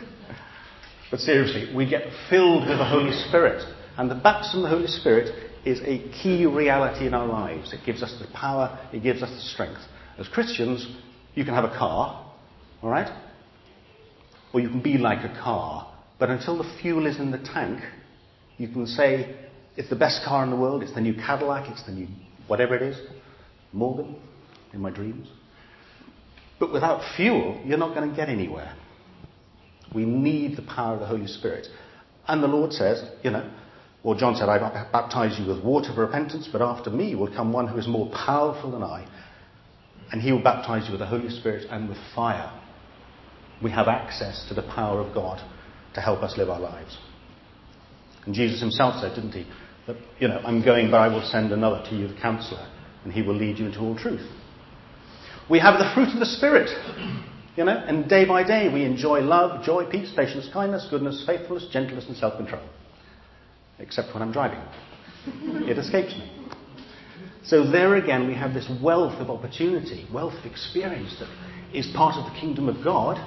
but 1.11 1.19
seriously, 1.19 1.75
we 1.75 1.89
get 1.89 2.03
filled 2.31 2.69
with 2.69 2.79
the 2.79 2.85
Holy 2.85 3.13
Spirit. 3.29 3.63
And 3.97 4.09
the 4.11 4.15
baptism 4.15 4.65
of 4.65 4.71
the 4.71 4.77
Holy 4.77 4.87
Spirit 4.87 5.51
is 5.65 5.81
a 5.81 6.09
key 6.23 6.47
reality 6.47 7.07
in 7.07 7.15
our 7.15 7.27
lives. 7.27 7.73
It 7.73 7.81
gives 7.85 8.03
us 8.03 8.17
the 8.21 8.33
power, 8.33 8.79
it 8.93 9.03
gives 9.03 9.23
us 9.23 9.31
the 9.31 9.41
strength. 9.41 9.81
As 10.19 10.29
Christians, 10.29 10.87
you 11.35 11.45
can 11.45 11.55
have 11.55 11.65
a 11.65 11.77
car, 11.77 12.24
alright? 12.85 13.11
Or 14.53 14.61
you 14.61 14.69
can 14.69 14.83
be 14.83 14.99
like 14.99 15.25
a 15.25 15.35
car. 15.43 15.93
But 16.19 16.31
until 16.31 16.59
the 16.59 16.79
fuel 16.81 17.07
is 17.07 17.19
in 17.19 17.31
the 17.31 17.39
tank, 17.39 17.81
you 18.59 18.69
can 18.69 18.87
say, 18.87 19.35
it's 19.77 19.91
the 19.91 19.97
best 19.97 20.25
car 20.25 20.45
in 20.45 20.51
the 20.51 20.57
world, 20.57 20.83
it's 20.83 20.95
the 20.95 21.01
new 21.01 21.15
Cadillac, 21.15 21.69
it's 21.69 21.85
the 21.85 21.93
new 21.93 22.07
whatever 22.47 22.77
it 22.77 22.83
is, 22.83 22.97
Morgan, 23.73 24.17
in 24.73 24.81
my 24.81 24.91
dreams. 24.91 25.29
But 26.61 26.73
without 26.73 27.03
fuel, 27.17 27.61
you're 27.65 27.79
not 27.79 27.95
going 27.95 28.09
to 28.09 28.15
get 28.15 28.29
anywhere. 28.29 28.77
We 29.95 30.05
need 30.05 30.57
the 30.57 30.63
power 30.63 30.95
of 30.95 31.01
the 31.01 31.07
Holy 31.07 31.27
Spirit. 31.27 31.67
And 32.29 32.43
the 32.43 32.49
Lord 32.49 32.73
says, 32.73 33.03
you 33.23 33.31
know, 33.31 33.51
or 34.03 34.15
John 34.15 34.37
said, 34.37 34.49
I 34.49 34.59
baptize 34.93 35.39
you 35.41 35.47
with 35.47 35.65
water 35.65 35.93
for 35.95 36.03
repentance, 36.03 36.49
but 36.53 36.61
after 36.61 36.91
me 36.91 37.15
will 37.15 37.35
come 37.35 37.53
one 37.53 37.67
who 37.67 37.79
is 37.79 37.89
more 37.89 38.11
powerful 38.11 38.71
than 38.71 38.83
I, 38.83 39.09
and 40.13 40.21
he 40.21 40.31
will 40.31 40.43
baptize 40.43 40.85
you 40.87 40.93
with 40.93 41.01
the 41.01 41.07
Holy 41.07 41.31
Spirit 41.31 41.67
and 41.71 41.89
with 41.89 41.99
fire. 42.15 42.53
We 43.63 43.71
have 43.71 43.89
access 43.89 44.47
to 44.49 44.55
the 44.55 44.63
power 44.63 45.01
of 45.01 45.15
God 45.15 45.41
to 45.95 46.01
help 46.01 46.23
us 46.23 46.37
live 46.37 46.51
our 46.51 46.61
lives. 46.61 46.99
And 48.27 48.35
Jesus 48.35 48.61
himself 48.61 49.01
said, 49.01 49.15
didn't 49.15 49.33
he, 49.33 49.47
that, 49.87 49.97
you 50.19 50.29
know, 50.29 50.41
I'm 50.45 50.65
going, 50.65 50.91
but 50.91 50.99
I 50.99 51.09
will 51.09 51.23
send 51.23 51.53
another 51.53 51.85
to 51.91 51.97
you, 51.97 52.09
the 52.09 52.21
counselor, 52.21 52.67
and 53.05 53.13
he 53.13 53.23
will 53.23 53.35
lead 53.35 53.59
you 53.59 53.67
into 53.67 53.81
all 53.81 53.97
truth. 53.97 54.27
We 55.51 55.59
have 55.59 55.79
the 55.79 55.91
fruit 55.95 56.09
of 56.09 56.21
the 56.21 56.27
Spirit, 56.27 56.71
you 57.57 57.65
know, 57.65 57.77
and 57.77 58.09
day 58.09 58.25
by 58.25 58.45
day 58.45 58.73
we 58.73 58.85
enjoy 58.85 59.21
love, 59.21 59.63
joy, 59.65 59.85
peace, 59.91 60.11
patience, 60.17 60.49
kindness, 60.53 60.87
goodness, 60.91 61.23
faithfulness, 61.27 61.69
gentleness, 61.71 62.07
and 62.07 62.17
self 62.17 62.37
control. 62.37 62.63
Except 63.79 64.15
when 64.15 64.23
I'm 64.23 64.33
driving. 64.33 64.61
it 65.69 65.79
escapes 65.79 66.13
me. 66.13 66.31
So 67.45 67.71
there 67.71 67.97
again, 67.97 68.27
we 68.27 68.35
have 68.35 68.55
this 68.55 68.71
wealth 68.83 69.21
of 69.21 69.29
opportunity, 69.29 70.07
wealth 70.13 70.33
of 70.33 70.51
experience 70.51 71.15
that 71.21 71.29
is 71.75 71.87
part 71.95 72.17
of 72.17 72.33
the 72.33 72.41
kingdom 72.41 72.69
of 72.69 72.83
God. 72.83 73.19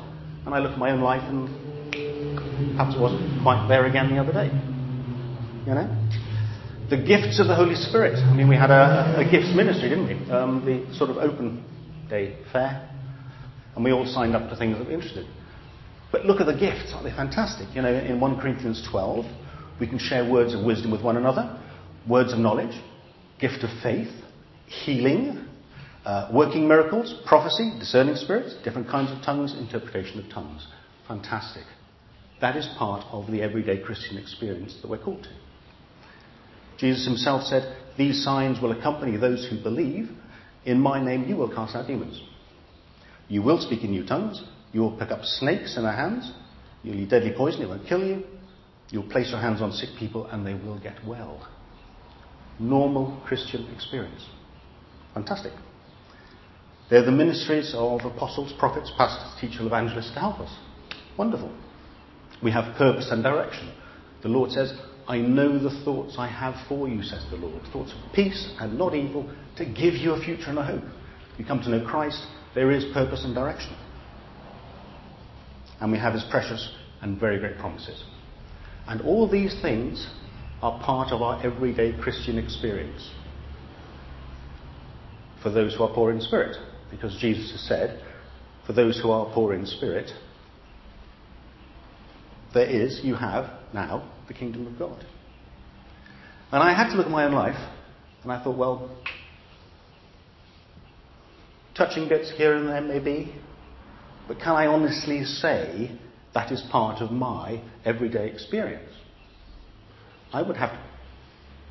And 0.47 0.55
I 0.55 0.59
look 0.59 0.71
at 0.71 0.77
my 0.77 0.91
own 0.91 1.01
life 1.01 1.23
and 1.27 1.49
perhaps 2.77 2.95
wasn't 2.97 3.43
quite 3.43 3.67
there 3.67 3.85
again 3.85 4.15
the 4.15 4.21
other 4.21 4.31
day. 4.31 4.47
You 5.67 5.75
know? 5.75 6.07
The 6.89 6.95
gifts 6.95 7.41
of 7.41 7.47
the 7.47 7.55
Holy 7.55 7.75
Spirit. 7.75 8.15
I 8.15 8.33
mean, 8.33 8.47
we 8.47 8.55
had 8.55 8.71
a, 8.71 9.19
a 9.19 9.29
gifts 9.29 9.53
ministry, 9.53 9.89
didn't 9.89 10.07
we? 10.07 10.31
Um, 10.31 10.63
the 10.63 10.95
sort 10.95 11.09
of 11.09 11.17
open 11.17 11.65
day 12.09 12.37
fair. 12.53 12.89
And 13.75 13.83
we 13.83 13.91
all 13.91 14.05
signed 14.05 14.37
up 14.37 14.49
to 14.49 14.55
things 14.55 14.77
that 14.77 14.87
we 14.87 14.95
were 14.95 15.01
interested. 15.01 15.27
But 16.13 16.23
look 16.23 16.39
at 16.39 16.45
the 16.45 16.57
gifts. 16.57 16.93
Aren't 16.93 17.03
they 17.03 17.11
fantastic? 17.11 17.67
You 17.75 17.81
know, 17.81 17.93
in 17.93 18.21
1 18.21 18.39
Corinthians 18.39 18.87
12, 18.89 19.25
we 19.81 19.87
can 19.87 19.99
share 19.99 20.31
words 20.31 20.53
of 20.53 20.63
wisdom 20.63 20.91
with 20.91 21.03
one 21.03 21.17
another, 21.17 21.59
words 22.07 22.31
of 22.31 22.39
knowledge, 22.39 22.81
gift 23.41 23.65
of 23.65 23.69
faith, 23.83 24.13
healing, 24.67 25.45
uh, 26.07 26.29
working 26.31 26.69
miracles, 26.69 27.13
prophecy, 27.25 27.69
discerning 27.79 28.15
spirits, 28.15 28.55
different 28.63 28.87
kinds 28.87 29.11
of 29.11 29.21
tongues, 29.25 29.53
interpretation 29.53 30.23
of 30.23 30.31
tongues. 30.31 30.65
Fantastic. 31.05 31.65
That 32.39 32.55
is 32.55 32.65
part 32.77 33.05
of 33.11 33.29
the 33.29 33.41
everyday 33.41 33.83
Christian 33.83 34.17
experience 34.17 34.77
that 34.81 34.89
we're 34.89 35.03
called 35.03 35.23
to. 35.23 35.29
Jesus 36.77 37.05
himself 37.05 37.43
said, 37.43 37.75
These 37.97 38.23
signs 38.23 38.61
will 38.61 38.71
accompany 38.71 39.17
those 39.17 39.49
who 39.49 39.61
believe. 39.61 40.09
In 40.63 40.79
my 40.79 41.03
name 41.03 41.27
you 41.27 41.35
will 41.35 41.53
cast 41.53 41.75
out 41.75 41.87
demons. 41.87 42.21
You 43.27 43.41
will 43.41 43.59
speak 43.59 43.83
in 43.83 43.91
new 43.91 44.05
tongues. 44.05 44.41
You 44.71 44.79
will 44.79 44.97
pick 44.97 45.11
up 45.11 45.25
snakes 45.25 45.75
in 45.75 45.83
their 45.83 45.91
hands. 45.91 46.31
You'll 46.83 47.01
eat 47.01 47.09
deadly 47.09 47.33
poison. 47.35 47.63
It 47.63 47.67
won't 47.67 47.85
kill 47.85 48.07
you. 48.07 48.23
You'll 48.91 49.09
place 49.09 49.31
your 49.31 49.41
hands 49.41 49.61
on 49.61 49.73
sick 49.73 49.89
people 49.99 50.27
and 50.27 50.47
they 50.47 50.53
will 50.53 50.79
get 50.79 51.05
well. 51.05 51.45
Normal 52.61 53.21
Christian 53.25 53.69
experience. 53.75 54.25
Fantastic. 55.13 55.51
They're 56.89 57.05
the 57.05 57.11
ministries 57.11 57.73
of 57.75 58.01
apostles, 58.05 58.53
prophets, 58.57 58.91
pastors, 58.97 59.39
teachers, 59.41 59.65
evangelists 59.65 60.13
to 60.13 60.19
help 60.19 60.39
us. 60.39 60.53
Wonderful. 61.17 61.51
We 62.41 62.51
have 62.51 62.77
purpose 62.77 63.09
and 63.11 63.23
direction. 63.23 63.73
The 64.21 64.29
Lord 64.29 64.51
says, 64.51 64.73
I 65.07 65.17
know 65.19 65.57
the 65.57 65.83
thoughts 65.83 66.15
I 66.17 66.27
have 66.27 66.55
for 66.67 66.87
you, 66.87 67.01
says 67.01 67.25
the 67.29 67.37
Lord. 67.37 67.61
Thoughts 67.73 67.93
of 67.93 68.13
peace 68.13 68.53
and 68.59 68.77
not 68.77 68.93
evil, 68.93 69.29
to 69.57 69.65
give 69.65 69.95
you 69.95 70.13
a 70.13 70.23
future 70.23 70.49
and 70.49 70.59
a 70.59 70.65
hope. 70.65 70.83
You 71.37 71.45
come 71.45 71.61
to 71.61 71.69
know 71.69 71.85
Christ, 71.85 72.25
there 72.55 72.71
is 72.71 72.85
purpose 72.93 73.23
and 73.23 73.35
direction. 73.35 73.75
And 75.79 75.91
we 75.91 75.97
have 75.97 76.13
his 76.13 76.25
precious 76.29 76.73
and 77.01 77.19
very 77.19 77.39
great 77.39 77.57
promises. 77.57 78.03
And 78.87 79.01
all 79.01 79.29
these 79.29 79.55
things 79.61 80.07
are 80.61 80.81
part 80.83 81.11
of 81.11 81.21
our 81.21 81.43
everyday 81.45 81.95
Christian 82.01 82.37
experience 82.37 83.11
for 85.43 85.51
those 85.51 85.75
who 85.75 85.83
are 85.83 85.93
poor 85.93 86.11
in 86.11 86.19
spirit. 86.19 86.57
Because 86.91 87.17
Jesus 87.19 87.51
has 87.51 87.61
said, 87.67 88.03
for 88.65 88.73
those 88.73 88.99
who 89.01 89.11
are 89.11 89.31
poor 89.33 89.53
in 89.53 89.65
spirit, 89.65 90.11
there 92.53 92.69
is, 92.69 93.01
you 93.03 93.15
have 93.15 93.49
now, 93.73 94.11
the 94.27 94.33
kingdom 94.33 94.67
of 94.67 94.79
God. 94.79 95.05
And 96.51 96.63
I 96.63 96.73
had 96.73 96.89
to 96.91 96.97
look 96.97 97.05
at 97.05 97.11
my 97.11 97.25
own 97.25 97.33
life, 97.33 97.57
and 98.23 98.31
I 98.31 98.43
thought, 98.43 98.57
well, 98.57 98.89
touching 101.75 102.09
bits 102.09 102.31
here 102.35 102.55
and 102.55 102.67
there 102.67 102.81
maybe, 102.81 103.33
but 104.27 104.39
can 104.39 104.53
I 104.53 104.67
honestly 104.67 105.23
say 105.23 105.97
that 106.33 106.51
is 106.51 106.61
part 106.71 107.01
of 107.01 107.11
my 107.11 107.61
everyday 107.85 108.29
experience? 108.29 108.91
I 110.33 110.41
would 110.41 110.57
have 110.57 110.71
to 110.71 110.79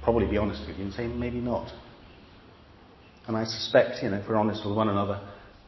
probably 0.03 0.27
be 0.27 0.39
honest 0.39 0.67
with 0.67 0.79
you 0.79 0.85
and 0.85 0.95
say 0.95 1.07
maybe 1.07 1.41
not. 1.41 1.73
And 3.27 3.37
I 3.37 3.45
suspect, 3.45 4.03
you 4.03 4.11
know, 4.11 4.19
if 4.19 4.29
we're 4.29 4.37
honest 4.37 4.65
with 4.65 4.77
one 4.77 4.89
another, 4.89 5.21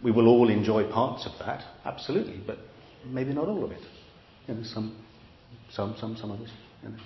we 0.02 0.10
will 0.12 0.28
all 0.28 0.48
enjoy 0.48 0.90
parts 0.90 1.26
of 1.26 1.32
that, 1.44 1.64
absolutely, 1.84 2.40
but 2.46 2.58
maybe 3.04 3.32
not 3.32 3.48
all 3.48 3.64
of 3.64 3.72
it. 3.72 3.82
You 4.46 4.54
know, 4.54 4.62
some, 4.62 4.96
some, 5.72 5.96
some, 5.98 6.16
some 6.16 6.30
others. 6.30 6.50
You 6.82 6.90
know. 6.90 6.96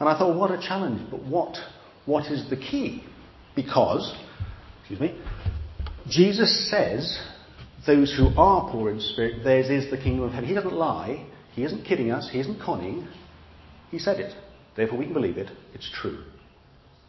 And 0.00 0.08
I 0.08 0.18
thought, 0.18 0.36
what 0.36 0.50
a 0.50 0.60
challenge, 0.60 1.08
but 1.10 1.24
what, 1.24 1.56
what 2.06 2.26
is 2.26 2.48
the 2.50 2.56
key? 2.56 3.04
Because, 3.54 4.14
excuse 4.80 5.00
me, 5.00 5.20
Jesus 6.08 6.70
says, 6.70 7.18
those 7.86 8.14
who 8.16 8.28
are 8.36 8.70
poor 8.70 8.90
in 8.90 9.00
spirit, 9.00 9.44
theirs 9.44 9.68
is 9.70 9.90
the 9.90 9.96
kingdom 9.96 10.24
of 10.24 10.32
heaven. 10.32 10.48
He 10.48 10.54
doesn't 10.54 10.74
lie. 10.74 11.26
He 11.54 11.64
isn't 11.64 11.84
kidding 11.84 12.10
us. 12.10 12.28
He 12.30 12.40
isn't 12.40 12.60
conning. 12.60 13.08
He 13.90 13.98
said 13.98 14.20
it. 14.20 14.34
Therefore, 14.76 14.98
we 14.98 15.04
can 15.06 15.14
believe 15.14 15.38
it. 15.38 15.48
It's 15.74 15.90
true. 15.92 16.22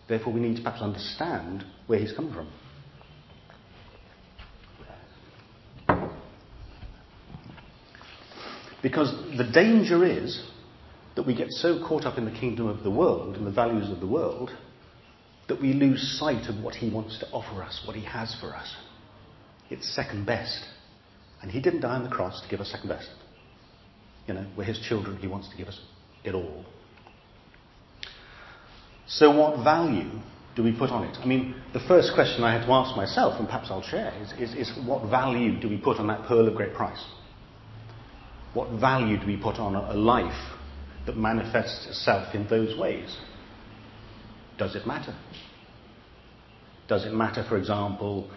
Therefore, 0.10 0.34
we 0.34 0.40
need 0.40 0.58
to 0.58 0.64
perhaps 0.64 0.82
understand 0.82 1.64
where 1.86 2.00
he's 2.00 2.12
come 2.12 2.34
from. 2.34 2.50
Because 8.82 9.12
the 9.38 9.44
danger 9.44 10.04
is 10.04 10.42
that 11.16 11.28
we 11.28 11.36
get 11.36 11.52
so 11.52 11.86
caught 11.86 12.06
up 12.06 12.18
in 12.18 12.26
the 12.26 12.32
kingdom 12.32 12.68
of 12.68 12.84
the 12.84 12.90
world 12.90 13.36
and 13.36 13.46
the 13.46 13.52
values 13.52 13.92
of 13.92 14.00
the 14.00 14.08
world 14.08 14.50
that 15.48 15.62
we 15.62 15.74
lose 15.74 16.18
sight 16.18 16.48
of 16.48 16.64
what 16.64 16.76
he 16.76 16.90
wants 16.90 17.20
to 17.20 17.28
offer 17.32 17.62
us, 17.62 17.84
what 17.86 17.96
he 17.96 18.06
has 18.06 18.36
for 18.40 18.56
us. 18.56 18.74
It's 19.70 19.94
second 19.96 20.26
best. 20.26 20.64
And 21.42 21.52
he 21.52 21.62
didn't 21.62 21.82
die 21.82 21.96
on 21.96 22.04
the 22.04 22.10
cross 22.10 22.42
to 22.42 22.50
give 22.50 22.62
us 22.62 22.72
second 22.72 22.90
best. 22.90 23.10
You 24.28 24.34
know, 24.34 24.46
we're 24.58 24.64
his 24.64 24.80
children, 24.80 25.18
he 25.18 25.28
wants 25.28 25.50
to 25.50 25.58
give 25.58 25.68
us 25.68 25.80
it 26.24 26.34
all. 26.34 26.66
So, 29.10 29.36
what 29.36 29.64
value 29.64 30.12
do 30.56 30.62
we 30.62 30.72
put 30.72 30.92
on 30.92 31.04
it? 31.04 31.18
I 31.20 31.26
mean, 31.26 31.56
the 31.74 31.80
first 31.80 32.14
question 32.14 32.44
I 32.44 32.54
had 32.54 32.66
to 32.66 32.72
ask 32.72 32.96
myself, 32.96 33.40
and 33.40 33.48
perhaps 33.48 33.70
I'll 33.72 33.82
share, 33.82 34.14
is, 34.22 34.32
is, 34.34 34.70
is 34.70 34.86
what 34.86 35.10
value 35.10 35.60
do 35.60 35.68
we 35.68 35.78
put 35.78 35.98
on 35.98 36.08
that 36.08 36.28
pearl 36.28 36.48
of 36.48 36.56
great 36.56 36.76
price? 36.76 37.04
What 38.54 38.70
value 38.80 39.20
do 39.20 39.26
we 39.26 39.36
put 39.36 39.56
on 39.56 39.76
a, 39.76 39.94
a 39.94 39.98
life 39.98 40.56
that 41.08 41.18
manifests 41.18 41.88
itself 41.88 42.36
in 42.36 42.48
those 42.50 42.78
ways? 42.78 43.18
Does 44.60 44.76
it 44.76 44.86
matter? 44.86 45.16
Does 46.88 47.06
it 47.06 47.14
matter, 47.14 47.44
for 47.50 47.58
example, 47.58 48.30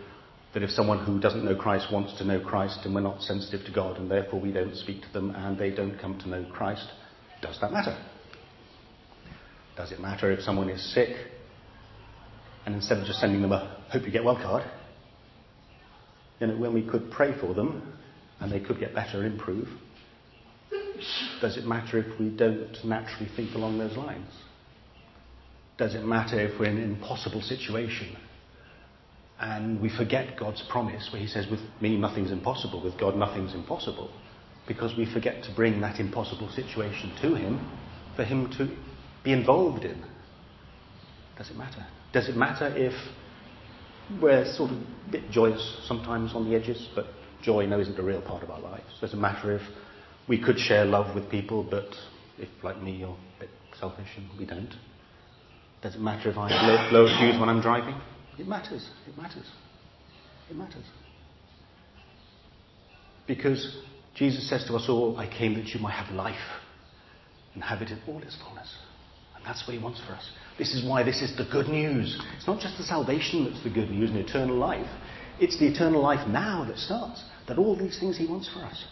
that 0.54 0.62
if 0.62 0.70
someone 0.70 1.04
who 1.04 1.20
doesn't 1.20 1.44
know 1.44 1.56
Christ 1.56 1.92
wants 1.92 2.16
to 2.18 2.24
know 2.24 2.40
Christ 2.40 2.80
and 2.85 2.94
we're 2.94 3.00
not 3.00 3.20
sensitive 3.20 3.66
to 3.66 3.72
God 3.72 3.98
and 3.98 4.11
therefore 4.11 4.40
we 4.40 4.52
don't 4.52 4.76
speak 4.76 5.02
to 5.02 5.12
them 5.12 5.35
and 5.35 5.58
they 5.58 5.70
don't 5.70 5.98
come 5.98 6.18
to 6.20 6.28
know 6.28 6.46
Christ, 6.50 6.87
does 7.42 7.58
that 7.61 7.72
matter? 7.72 7.98
Does 9.76 9.92
it 9.92 10.00
matter 10.00 10.30
if 10.30 10.40
someone 10.40 10.68
is 10.68 10.94
sick 10.94 11.16
and 12.64 12.74
instead 12.74 12.98
of 12.98 13.06
just 13.06 13.20
sending 13.20 13.42
them 13.42 13.52
a, 13.52 13.82
hope 13.90 14.04
you 14.04 14.11
get 14.11 14.24
well 14.24 14.37
card. 14.37 14.64
You 16.40 16.46
know, 16.48 16.56
when 16.56 16.72
we 16.72 16.82
could 16.82 17.11
pray 17.11 17.38
for 17.38 17.54
them 17.54 17.96
and 18.40 18.50
they 18.50 18.61
could 18.61 18.78
get 18.78 18.94
better 18.94 19.22
and 19.22 19.32
improve, 19.32 19.68
does 21.40 21.56
it 21.56 21.64
matter 21.64 21.98
if 21.98 22.18
we 22.18 22.28
don't 22.30 22.76
naturally 22.85 23.30
think 23.35 23.54
along 23.54 23.78
those 23.78 23.96
lines? 23.96 24.30
Does 25.78 25.94
it 25.94 26.04
matter 26.04 26.40
if 26.40 26.58
we're 26.58 26.66
in 26.66 26.78
an 26.78 26.85
impossible 26.85 27.40
situation 27.40 28.16
and 29.40 29.80
we 29.80 29.88
forget 29.88 30.38
God's 30.38 30.62
promise 30.70 31.08
where 31.12 31.20
He 31.20 31.26
says, 31.26 31.46
With 31.50 31.61
me 31.80 31.96
nothing's 31.96 32.30
impossible, 32.30 32.82
with 32.82 32.98
God 32.98 33.16
nothing's 33.16 33.54
impossible? 33.54 34.11
Because 34.68 34.96
we 34.96 35.12
forget 35.12 35.42
to 35.44 35.54
bring 35.54 35.80
that 35.80 35.98
impossible 35.98 36.48
situation 36.50 37.12
to 37.22 37.35
Him 37.35 37.68
for 38.14 38.22
Him 38.22 38.50
to 38.52 38.68
be 39.24 39.32
involved 39.32 39.85
in. 39.85 40.02
Does 41.37 41.50
it 41.50 41.56
matter? 41.56 41.87
Does 42.12 42.28
it 42.28 42.37
matter 42.37 42.66
if 42.76 42.92
we're 44.20 44.44
sort 44.54 44.70
of 44.70 44.76
a 44.76 45.11
bit 45.11 45.30
joyous 45.30 45.82
sometimes 45.87 46.35
on 46.35 46.48
the 46.48 46.56
edges, 46.56 46.88
but 46.94 47.06
joy 47.42 47.66
no 47.66 47.80
isn't 47.80 47.98
a 47.98 48.02
real 48.02 48.22
part 48.22 48.42
of 48.42 48.50
our 48.50 48.61
lives? 48.61 48.85
Does 49.00 49.14
it 49.14 49.18
matter 49.18 49.54
if 49.54 49.62
we 50.28 50.42
could 50.42 50.58
share 50.58 50.85
love 50.85 51.14
with 51.14 51.30
people, 51.30 51.66
but 51.68 51.88
if, 52.38 52.48
like 52.62 52.80
me, 52.82 52.92
you're 52.92 53.16
a 53.37 53.40
bit 53.40 53.50
selfish 53.78 54.08
and 54.16 54.28
we 54.38 54.44
don't? 54.44 54.72
Does 55.82 55.94
it 55.94 56.00
matter 56.00 56.30
if 56.30 56.38
I 56.38 56.48
have 56.50 56.92
low, 56.92 57.06
fuse 57.06 57.40
when 57.40 57.48
I'm 57.48 57.61
driving? 57.61 57.94
It 58.38 58.46
matters. 58.46 58.88
It 59.08 59.16
matters. 59.16 59.46
It 60.48 60.56
matters. 60.56 60.85
Because 63.26 63.78
Jesus 64.14 64.48
says 64.48 64.64
to 64.66 64.74
us 64.76 64.87
all, 64.88 65.16
I 65.16 65.26
came 65.26 65.54
that 65.54 65.66
you 65.68 65.80
might 65.80 65.94
have 65.94 66.14
life 66.14 66.37
and 67.54 67.62
have 67.62 67.82
it 67.82 67.90
in 67.90 67.98
all 68.06 68.22
its 68.22 68.37
fullness. 68.42 68.72
That's 69.44 69.66
what 69.66 69.76
he 69.76 69.83
wants 69.83 70.00
for 70.07 70.12
us. 70.12 70.31
This 70.59 70.74
is 70.74 70.85
why 70.85 71.02
this 71.02 71.22
is 71.22 71.37
the 71.37 71.44
good 71.50 71.68
news. 71.68 72.20
It's 72.37 72.46
not 72.46 72.61
just 72.61 72.76
the 72.78 72.85
salvation 72.85 73.44
that's 73.44 73.62
the 73.64 73.70
good 73.70 73.90
news 73.90 74.11
and 74.11 74.18
eternal 74.18 74.57
life. 74.57 74.87
It's 75.40 75.59
the 75.59 75.66
eternal 75.66 76.00
life 76.00 76.28
now 76.28 76.64
that 76.64 76.78
starts. 76.78 77.24
That 77.48 77.59
all 77.59 77.76
these 77.76 77.98
things 77.98 78.16
he 78.16 78.26
wants 78.26 78.48
for 78.52 78.61
us. 78.61 78.85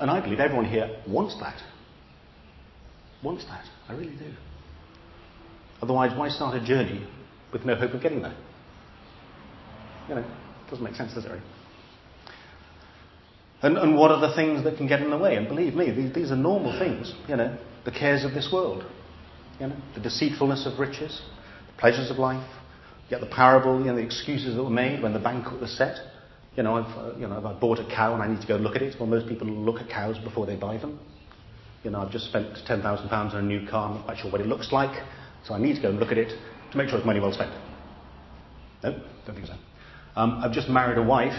And 0.00 0.10
I 0.10 0.20
believe 0.20 0.40
everyone 0.40 0.64
here 0.64 0.98
wants 1.06 1.38
that. 1.40 1.60
Wants 3.22 3.44
that. 3.44 3.64
I 3.88 3.92
really 3.92 4.16
do. 4.16 4.32
Otherwise, 5.82 6.16
why 6.16 6.30
start 6.30 6.60
a 6.60 6.64
journey 6.64 7.06
with 7.52 7.64
no 7.66 7.74
hope 7.74 7.92
of 7.92 8.00
getting 8.00 8.22
there? 8.22 8.36
You 10.08 10.14
know, 10.14 10.24
doesn't 10.70 10.82
make 10.82 10.94
sense, 10.94 11.12
does 11.12 11.26
it? 11.26 11.28
Really? 11.28 11.42
And, 13.62 13.76
and 13.76 13.96
what 13.96 14.10
are 14.10 14.20
the 14.20 14.34
things 14.34 14.62
that 14.64 14.76
can 14.76 14.86
get 14.86 15.00
in 15.00 15.10
the 15.10 15.18
way? 15.18 15.34
And 15.36 15.48
believe 15.48 15.74
me, 15.74 15.90
these, 15.90 16.14
these 16.14 16.30
are 16.30 16.36
normal 16.36 16.78
things. 16.78 17.12
You 17.26 17.36
know, 17.36 17.58
the 17.84 17.90
cares 17.90 18.24
of 18.24 18.32
this 18.32 18.50
world, 18.52 18.84
you 19.58 19.66
know, 19.66 19.76
the 19.94 20.00
deceitfulness 20.00 20.66
of 20.66 20.78
riches, 20.78 21.20
the 21.66 21.80
pleasures 21.80 22.10
of 22.10 22.18
life. 22.18 22.46
You 23.04 23.16
get 23.16 23.20
the 23.20 23.34
parable, 23.34 23.80
you 23.80 23.86
know, 23.86 23.96
the 23.96 24.04
excuses 24.04 24.54
that 24.54 24.62
were 24.62 24.70
made 24.70 25.02
when 25.02 25.12
the 25.12 25.18
banquet 25.18 25.60
was 25.60 25.76
set. 25.76 25.96
You 26.56 26.62
know, 26.62 26.76
I've, 26.76 26.96
uh, 26.96 27.16
you 27.16 27.26
know, 27.26 27.44
I've 27.44 27.60
bought 27.60 27.78
a 27.78 27.84
cow 27.84 28.14
and 28.14 28.22
I 28.22 28.28
need 28.28 28.40
to 28.40 28.46
go 28.46 28.56
look 28.56 28.76
at 28.76 28.82
it. 28.82 28.96
Well, 28.98 29.08
most 29.08 29.28
people 29.28 29.46
look 29.46 29.80
at 29.80 29.88
cows 29.88 30.18
before 30.18 30.46
they 30.46 30.56
buy 30.56 30.76
them. 30.78 31.00
You 31.82 31.90
know, 31.90 32.00
I've 32.00 32.10
just 32.10 32.26
spent 32.26 32.46
£10,000 32.68 33.12
on 33.12 33.36
a 33.36 33.42
new 33.42 33.66
car. 33.68 33.88
I'm 33.88 33.96
not 33.96 34.04
quite 34.04 34.18
sure 34.18 34.30
what 34.30 34.40
it 34.40 34.46
looks 34.46 34.72
like. 34.72 35.02
So 35.44 35.54
I 35.54 35.58
need 35.58 35.76
to 35.76 35.82
go 35.82 35.90
and 35.90 35.98
look 35.98 36.10
at 36.10 36.18
it 36.18 36.32
to 36.72 36.76
make 36.76 36.88
sure 36.88 36.98
it's 36.98 37.06
money 37.06 37.20
well 37.20 37.32
spent. 37.32 37.52
No, 38.82 38.92
don't 39.26 39.34
think 39.34 39.46
so. 39.46 39.54
Um, 40.16 40.40
I've 40.44 40.52
just 40.52 40.68
married 40.68 40.98
a 40.98 41.02
wife. 41.02 41.32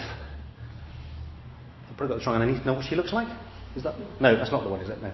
I've 2.00 2.08
probably 2.08 2.24
got 2.24 2.24
the 2.24 2.38
wrong, 2.38 2.56
and 2.56 2.66
know 2.66 2.72
what 2.72 2.86
she 2.86 2.96
looks 2.96 3.12
like. 3.12 3.28
Is 3.76 3.82
that? 3.82 3.94
No, 4.20 4.34
that's 4.34 4.50
not 4.50 4.62
the 4.64 4.70
one, 4.70 4.80
is 4.80 4.88
it? 4.88 5.02
No. 5.02 5.12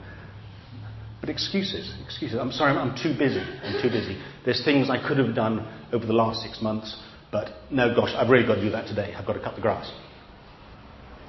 But 1.21 1.31
excuses, 1.31 1.93
excuses. 2.05 2.39
I'm 2.39 2.53
sorry, 2.53 2.71
I'm, 2.71 2.91
I'm 2.91 2.97
too 2.97 3.19
busy. 3.19 3.41
I'm 3.41 3.83
too 3.83 3.89
busy. 3.89 4.23
There's 4.45 4.65
things 4.65 4.89
I 4.89 4.97
could 5.05 5.19
have 5.19 5.35
done 5.35 5.67
over 5.93 6.07
the 6.07 6.13
last 6.13 6.43
six 6.43 6.63
months, 6.63 6.97
but 7.33 7.49
no, 7.73 7.93
gosh, 7.93 8.15
I've 8.15 8.31
really 8.31 8.47
got 8.47 8.55
to 8.57 8.61
do 8.61 8.71
that 8.71 8.87
today. 8.87 9.15
I've 9.17 9.27
got 9.27 9.33
to 9.33 9.41
cut 9.41 9.57
the 9.57 9.63
grass. 9.63 9.91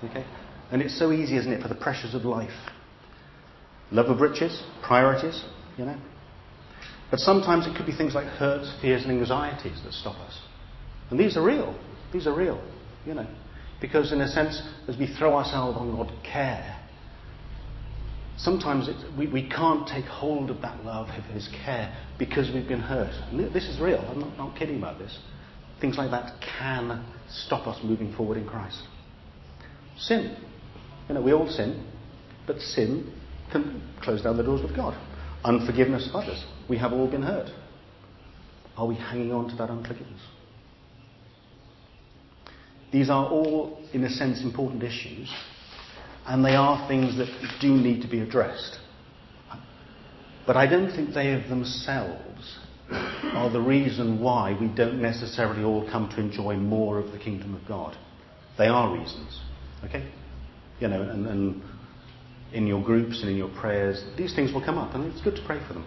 Okay? 0.03 0.23
And 0.71 0.83
it's 0.83 0.97
so 0.99 1.11
easy, 1.11 1.37
isn't 1.37 1.51
it, 1.51 1.63
for 1.63 1.69
the 1.69 1.75
pressures 1.75 2.13
of 2.13 2.23
life? 2.23 2.53
Love 3.89 4.07
of 4.07 4.21
riches, 4.21 4.61
priorities, 4.83 5.43
you 5.75 5.85
know. 5.85 5.97
But 7.09 7.19
sometimes 7.19 7.65
it 7.65 7.75
could 7.75 7.87
be 7.87 7.97
things 7.97 8.13
like 8.13 8.27
hurts, 8.27 8.71
fears, 8.79 9.05
and 9.05 9.11
anxieties 9.11 9.81
that 9.83 9.93
stop 9.93 10.17
us. 10.17 10.39
And 11.09 11.19
these 11.19 11.35
are 11.35 11.43
real. 11.43 11.75
These 12.13 12.27
are 12.27 12.35
real, 12.35 12.61
you 13.07 13.15
know. 13.15 13.25
Because, 13.79 14.11
in 14.11 14.21
a 14.21 14.27
sense, 14.27 14.61
as 14.87 14.97
we 14.97 15.07
throw 15.07 15.35
ourselves 15.35 15.77
on 15.77 15.95
God's 15.95 16.11
care, 16.23 16.79
sometimes 18.37 18.89
we, 19.17 19.27
we 19.27 19.47
can't 19.47 19.87
take 19.87 20.05
hold 20.05 20.49
of 20.49 20.61
that 20.61 20.83
love, 20.83 21.09
of 21.09 21.23
His 21.25 21.47
care, 21.63 21.95
because 22.17 22.51
we've 22.53 22.67
been 22.67 22.79
hurt. 22.79 23.13
And 23.31 23.53
this 23.53 23.65
is 23.65 23.79
real. 23.79 23.99
I'm 23.99 24.19
not, 24.19 24.37
not 24.37 24.57
kidding 24.57 24.77
about 24.77 24.97
this. 24.97 25.17
Things 25.79 25.97
like 25.97 26.09
that 26.09 26.41
can 26.57 27.05
stop 27.29 27.67
us 27.67 27.79
moving 27.83 28.13
forward 28.15 28.37
in 28.37 28.47
Christ. 28.47 28.81
Sin. 29.97 30.35
You 31.07 31.15
know, 31.15 31.21
we 31.21 31.33
all 31.33 31.47
sin, 31.47 31.85
but 32.47 32.59
sin 32.59 33.13
can 33.51 33.81
close 34.01 34.23
down 34.23 34.37
the 34.37 34.43
doors 34.43 34.61
with 34.61 34.75
God. 34.75 34.99
Unforgiveness 35.43 36.09
of 36.09 36.15
others. 36.15 36.43
We 36.67 36.77
have 36.79 36.93
all 36.93 37.09
been 37.09 37.21
hurt. 37.21 37.51
Are 38.75 38.87
we 38.87 38.95
hanging 38.95 39.31
on 39.31 39.49
to 39.49 39.55
that 39.55 39.69
unforgiveness? 39.69 40.21
These 42.91 43.09
are 43.09 43.25
all, 43.25 43.79
in 43.93 44.03
a 44.03 44.09
sense, 44.09 44.41
important 44.43 44.83
issues, 44.83 45.33
and 46.25 46.43
they 46.43 46.55
are 46.55 46.87
things 46.87 47.17
that 47.17 47.29
do 47.59 47.73
need 47.73 48.01
to 48.01 48.07
be 48.07 48.19
addressed. 48.19 48.79
But 50.45 50.55
I 50.55 50.65
don't 50.65 50.91
think 50.95 51.13
they 51.13 51.33
of 51.33 51.49
themselves 51.49 52.59
are 52.89 53.49
the 53.49 53.59
reason 53.59 54.21
why 54.21 54.57
we 54.59 54.67
don't 54.67 55.01
necessarily 55.01 55.63
all 55.63 55.89
come 55.89 56.09
to 56.09 56.21
enjoy 56.21 56.55
more 56.55 56.99
of 56.99 57.11
the 57.11 57.19
kingdom 57.19 57.53
of 57.53 57.67
God. 57.67 57.97
They 58.57 58.67
are 58.67 58.97
reasons. 58.97 59.41
Okay? 59.83 60.09
You 60.79 60.87
know, 60.87 61.01
and, 61.01 61.27
and 61.27 61.61
in 62.53 62.65
your 62.65 62.81
groups 62.81 63.21
and 63.21 63.29
in 63.29 63.35
your 63.35 63.49
prayers, 63.59 64.03
these 64.17 64.33
things 64.35 64.53
will 64.53 64.63
come 64.63 64.77
up, 64.77 64.95
and 64.95 65.11
it's 65.11 65.21
good 65.21 65.35
to 65.35 65.45
pray 65.45 65.59
for 65.67 65.73
them. 65.73 65.85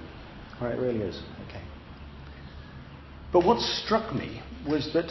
All 0.60 0.68
right, 0.68 0.76
it 0.76 0.80
really 0.80 1.00
is. 1.00 1.20
Okay. 1.48 1.62
But 3.32 3.46
what 3.46 3.60
struck 3.60 4.14
me 4.14 4.42
was 4.68 4.92
that, 4.92 5.10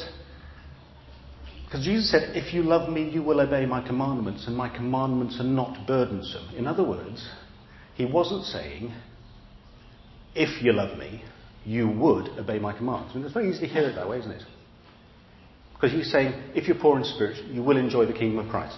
because 1.69 1.85
Jesus 1.85 2.09
said, 2.09 2.35
If 2.35 2.51
you 2.51 2.63
love 2.63 2.89
me, 2.89 3.07
you 3.09 3.21
will 3.21 3.39
obey 3.39 3.67
my 3.67 3.85
commandments, 3.85 4.47
and 4.47 4.57
my 4.57 4.75
commandments 4.75 5.39
are 5.39 5.43
not 5.43 5.85
burdensome. 5.85 6.55
In 6.55 6.65
other 6.65 6.83
words, 6.83 7.29
he 7.93 8.05
wasn't 8.05 8.45
saying, 8.45 8.91
If 10.33 10.63
you 10.63 10.73
love 10.73 10.97
me, 10.97 11.23
you 11.65 11.87
would 11.87 12.29
obey 12.39 12.57
my 12.57 12.75
commands. 12.75 13.11
I 13.11 13.17
mean, 13.17 13.25
it's 13.25 13.35
very 13.35 13.51
easy 13.51 13.67
to 13.67 13.67
hear 13.67 13.83
it 13.83 13.93
that 13.95 14.09
way, 14.09 14.17
isn't 14.17 14.31
it? 14.31 14.41
Because 15.75 15.91
he's 15.91 16.11
saying, 16.11 16.33
If 16.55 16.67
you're 16.67 16.79
poor 16.79 16.97
in 16.97 17.03
spirit, 17.03 17.37
you 17.51 17.61
will 17.61 17.77
enjoy 17.77 18.07
the 18.07 18.13
kingdom 18.13 18.43
of 18.43 18.49
Christ. 18.49 18.77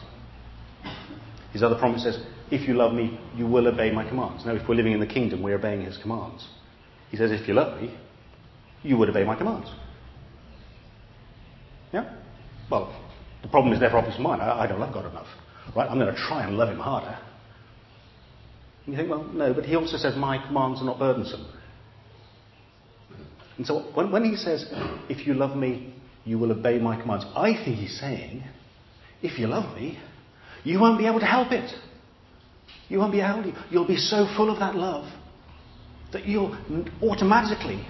His 1.53 1.63
other 1.63 1.79
promise 1.79 2.03
says, 2.03 2.19
If 2.51 2.67
you 2.67 2.73
love 2.73 2.93
me, 2.93 3.17
you 3.37 3.47
will 3.47 3.69
obey 3.69 3.91
my 3.91 4.05
commands. 4.05 4.45
Now, 4.45 4.53
if 4.55 4.67
we're 4.67 4.75
living 4.75 4.91
in 4.91 4.99
the 4.99 5.07
kingdom, 5.07 5.41
we're 5.41 5.55
obeying 5.55 5.85
his 5.85 5.97
commands. 5.97 6.45
He 7.09 7.15
says, 7.15 7.31
If 7.31 7.47
you 7.47 7.53
love 7.53 7.81
me, 7.81 7.97
you 8.83 8.97
would 8.97 9.09
obey 9.09 9.23
my 9.23 9.37
commands. 9.37 9.69
Yeah? 11.93 12.17
Well, 12.71 12.95
the 13.41 13.49
problem 13.49 13.73
is 13.73 13.81
never 13.81 13.97
obvious 13.97 14.17
in 14.17 14.23
mine. 14.23 14.39
I, 14.39 14.61
I 14.61 14.67
don't 14.67 14.79
love 14.79 14.93
God 14.93 15.05
enough. 15.05 15.27
Right? 15.75 15.89
I'm 15.89 15.99
going 15.99 16.13
to 16.13 16.19
try 16.19 16.45
and 16.47 16.57
love 16.57 16.69
him 16.69 16.79
harder. 16.79 17.19
And 18.85 18.93
you 18.93 18.97
think, 18.97 19.09
well, 19.09 19.23
no, 19.23 19.53
but 19.53 19.65
he 19.65 19.75
also 19.75 19.97
says, 19.97 20.15
My 20.15 20.43
commands 20.47 20.81
are 20.81 20.85
not 20.85 20.97
burdensome. 20.97 21.45
And 23.57 23.67
so 23.67 23.91
when, 23.93 24.11
when 24.11 24.23
he 24.23 24.37
says, 24.37 24.65
If 25.09 25.27
you 25.27 25.33
love 25.33 25.55
me, 25.55 25.93
you 26.23 26.39
will 26.39 26.51
obey 26.51 26.79
my 26.79 26.99
commands, 26.99 27.25
I 27.35 27.53
think 27.53 27.77
he's 27.77 27.99
saying, 27.99 28.43
If 29.21 29.37
you 29.37 29.47
love 29.47 29.75
me, 29.75 29.99
you 30.63 30.79
won't 30.79 30.97
be 30.97 31.07
able 31.07 31.19
to 31.19 31.25
help 31.25 31.51
it. 31.51 31.71
You 32.87 32.99
won't 32.99 33.11
be 33.11 33.21
able 33.21 33.43
to. 33.43 33.65
You'll 33.69 33.87
be 33.87 33.97
so 33.97 34.27
full 34.35 34.49
of 34.49 34.59
that 34.59 34.75
love 34.75 35.11
that 36.13 36.25
you'll 36.25 36.57
automatically 37.01 37.85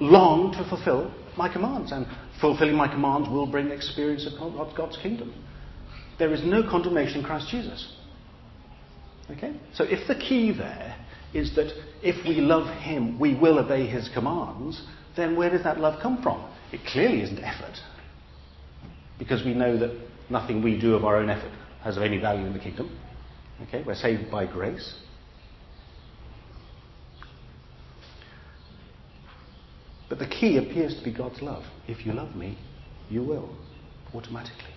long 0.00 0.52
to 0.52 0.68
fulfill 0.68 1.12
my 1.36 1.52
commands. 1.52 1.92
And 1.92 2.06
fulfilling 2.40 2.74
my 2.74 2.88
commands 2.88 3.28
will 3.28 3.46
bring 3.46 3.70
experience 3.70 4.26
of 4.26 4.76
God's 4.76 4.96
kingdom. 4.98 5.32
There 6.18 6.32
is 6.32 6.42
no 6.44 6.62
condemnation 6.62 7.20
in 7.20 7.24
Christ 7.24 7.48
Jesus. 7.48 7.96
Okay? 9.30 9.54
So 9.74 9.84
if 9.84 10.06
the 10.08 10.14
key 10.14 10.52
there 10.52 10.96
is 11.32 11.54
that 11.54 11.72
if 12.02 12.16
we 12.26 12.40
love 12.40 12.66
Him, 12.78 13.18
we 13.18 13.34
will 13.34 13.58
obey 13.58 13.86
His 13.86 14.08
commands, 14.12 14.82
then 15.16 15.36
where 15.36 15.50
does 15.50 15.62
that 15.64 15.78
love 15.78 16.00
come 16.02 16.22
from? 16.22 16.50
It 16.72 16.80
clearly 16.86 17.22
isn't 17.22 17.38
effort. 17.38 17.78
Because 19.18 19.44
we 19.44 19.54
know 19.54 19.76
that 19.78 19.96
nothing 20.30 20.62
we 20.62 20.80
do 20.80 20.94
of 20.94 21.04
our 21.04 21.16
own 21.16 21.30
effort 21.30 21.52
has 21.82 21.98
any 21.98 22.18
value 22.18 22.46
in 22.46 22.52
the 22.52 22.58
kingdom. 22.58 22.98
Okay? 23.68 23.82
We're 23.86 23.94
saved 23.94 24.30
by 24.30 24.46
grace. 24.46 24.94
But 30.10 30.18
the 30.18 30.26
key 30.26 30.58
appears 30.58 30.94
to 30.98 31.02
be 31.02 31.12
God's 31.12 31.40
love. 31.40 31.64
If 31.88 32.04
you 32.04 32.12
love 32.12 32.36
me, 32.36 32.58
you 33.08 33.22
will, 33.22 33.56
automatically. 34.12 34.74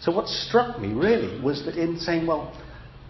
So, 0.00 0.12
what 0.12 0.28
struck 0.28 0.80
me 0.80 0.94
really 0.94 1.38
was 1.42 1.64
that 1.66 1.76
in 1.76 1.98
saying, 1.98 2.26
well, 2.26 2.56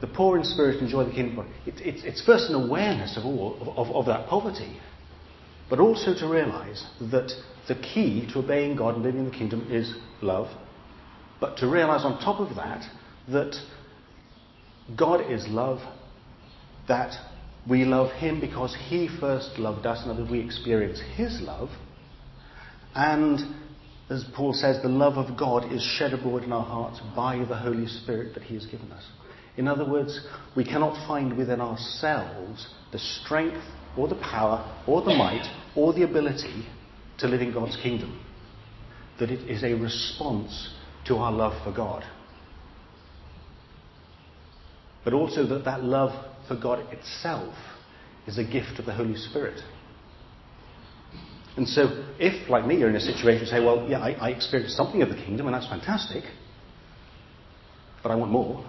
the 0.00 0.08
poor 0.08 0.36
in 0.38 0.44
spirit 0.44 0.82
enjoy 0.82 1.04
the 1.04 1.12
kingdom 1.12 1.38
of 1.38 1.46
God, 1.46 1.54
it, 1.66 1.74
it's, 1.78 2.02
it's 2.04 2.26
first 2.26 2.48
an 2.48 2.56
awareness 2.56 3.16
of 3.16 3.24
all 3.24 3.60
of, 3.60 3.68
of, 3.68 3.94
of 3.94 4.06
that 4.06 4.28
poverty. 4.28 4.80
but 5.70 5.78
also 5.78 6.14
to 6.14 6.26
realize 6.26 6.84
that 7.00 7.30
the 7.68 7.76
key 7.76 8.28
to 8.32 8.40
obeying 8.40 8.76
God 8.76 8.96
and 8.96 9.04
living 9.04 9.20
in 9.20 9.30
the 9.30 9.36
kingdom 9.36 9.68
is 9.70 9.94
love. 10.20 10.48
But 11.40 11.58
to 11.58 11.68
realize 11.68 12.04
on 12.04 12.18
top 12.18 12.40
of 12.40 12.56
that 12.56 12.82
that 13.28 13.54
God 14.96 15.30
is 15.30 15.46
love, 15.46 15.78
that 16.88 17.12
we 17.70 17.84
love 17.84 18.10
Him 18.10 18.40
because 18.40 18.76
He 18.88 19.08
first 19.20 19.56
loved 19.58 19.86
us, 19.86 20.04
and 20.04 20.18
that 20.18 20.30
we 20.30 20.40
experience 20.40 21.00
His 21.14 21.40
love. 21.40 21.70
And 22.96 23.38
as 24.10 24.24
Paul 24.34 24.52
says, 24.52 24.82
the 24.82 24.88
love 24.88 25.16
of 25.16 25.38
God 25.38 25.72
is 25.72 25.80
shed 25.80 26.12
abroad 26.12 26.42
in 26.42 26.52
our 26.52 26.64
hearts 26.64 27.00
by 27.14 27.38
the 27.38 27.56
Holy 27.56 27.86
Spirit 27.86 28.34
that 28.34 28.42
He 28.42 28.54
has 28.54 28.66
given 28.66 28.90
us. 28.90 29.04
In 29.56 29.68
other 29.68 29.88
words, 29.88 30.26
we 30.56 30.64
cannot 30.64 31.06
find 31.06 31.36
within 31.36 31.60
ourselves 31.60 32.66
the 32.90 32.98
strength 32.98 33.62
or 33.96 34.08
the 34.08 34.16
power 34.16 34.82
or 34.88 35.02
the 35.02 35.14
might 35.14 35.46
or 35.76 35.92
the 35.92 36.02
ability 36.02 36.66
to 37.18 37.28
live 37.28 37.40
in 37.40 37.52
God's 37.52 37.76
kingdom. 37.76 38.20
That 39.20 39.30
it 39.30 39.48
is 39.48 39.62
a 39.62 39.74
response 39.74 40.74
to 41.06 41.16
our 41.16 41.30
love 41.30 41.52
for 41.62 41.72
God. 41.72 42.02
But 45.04 45.12
also 45.12 45.46
that 45.46 45.64
that 45.64 45.84
love 45.84 46.29
for 46.50 46.56
God 46.60 46.80
itself 46.92 47.54
is 48.26 48.36
a 48.36 48.42
gift 48.42 48.80
of 48.80 48.86
the 48.86 48.92
Holy 48.92 49.14
Spirit. 49.14 49.62
And 51.56 51.68
so, 51.68 52.04
if, 52.18 52.50
like 52.50 52.66
me, 52.66 52.76
you're 52.76 52.88
in 52.88 52.96
a 52.96 53.00
situation, 53.00 53.44
to 53.44 53.46
say, 53.46 53.64
well, 53.64 53.86
yeah, 53.88 54.00
I, 54.00 54.10
I 54.14 54.30
experienced 54.30 54.76
something 54.76 55.00
of 55.00 55.10
the 55.10 55.14
kingdom, 55.14 55.46
and 55.46 55.54
that's 55.54 55.68
fantastic, 55.68 56.24
but 58.02 58.10
I 58.10 58.16
want 58.16 58.32
more, 58.32 58.66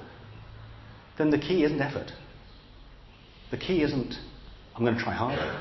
then 1.18 1.32
the 1.32 1.40
key 1.40 1.64
isn't 1.64 1.82
effort. 1.82 2.12
The 3.50 3.58
key 3.58 3.82
isn't, 3.82 4.14
I'm 4.76 4.86
going 4.86 4.96
to 4.96 5.04
try 5.04 5.14
harder. 5.14 5.60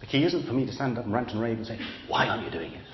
The 0.00 0.06
key 0.06 0.24
isn't 0.24 0.46
for 0.46 0.52
me 0.52 0.66
to 0.66 0.72
stand 0.72 0.98
up 0.98 1.04
and 1.04 1.12
rant 1.12 1.32
and 1.32 1.40
rave 1.40 1.58
and 1.58 1.66
say, 1.66 1.80
why 2.06 2.28
aren't 2.28 2.44
you 2.44 2.50
doing 2.52 2.72
it? 2.72 2.84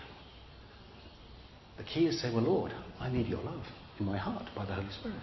The 1.77 1.85
key 1.85 2.07
is 2.07 2.17
to 2.17 2.23
say, 2.23 2.35
well, 2.35 2.45
Lord, 2.45 2.73
I 2.99 3.11
need 3.11 3.27
your 3.27 3.43
love 3.43 3.65
in 4.01 4.07
my 4.07 4.17
heart 4.17 4.49
by 4.57 4.65
the 4.65 4.73
Holy 4.73 4.91
Spirit. 4.99 5.21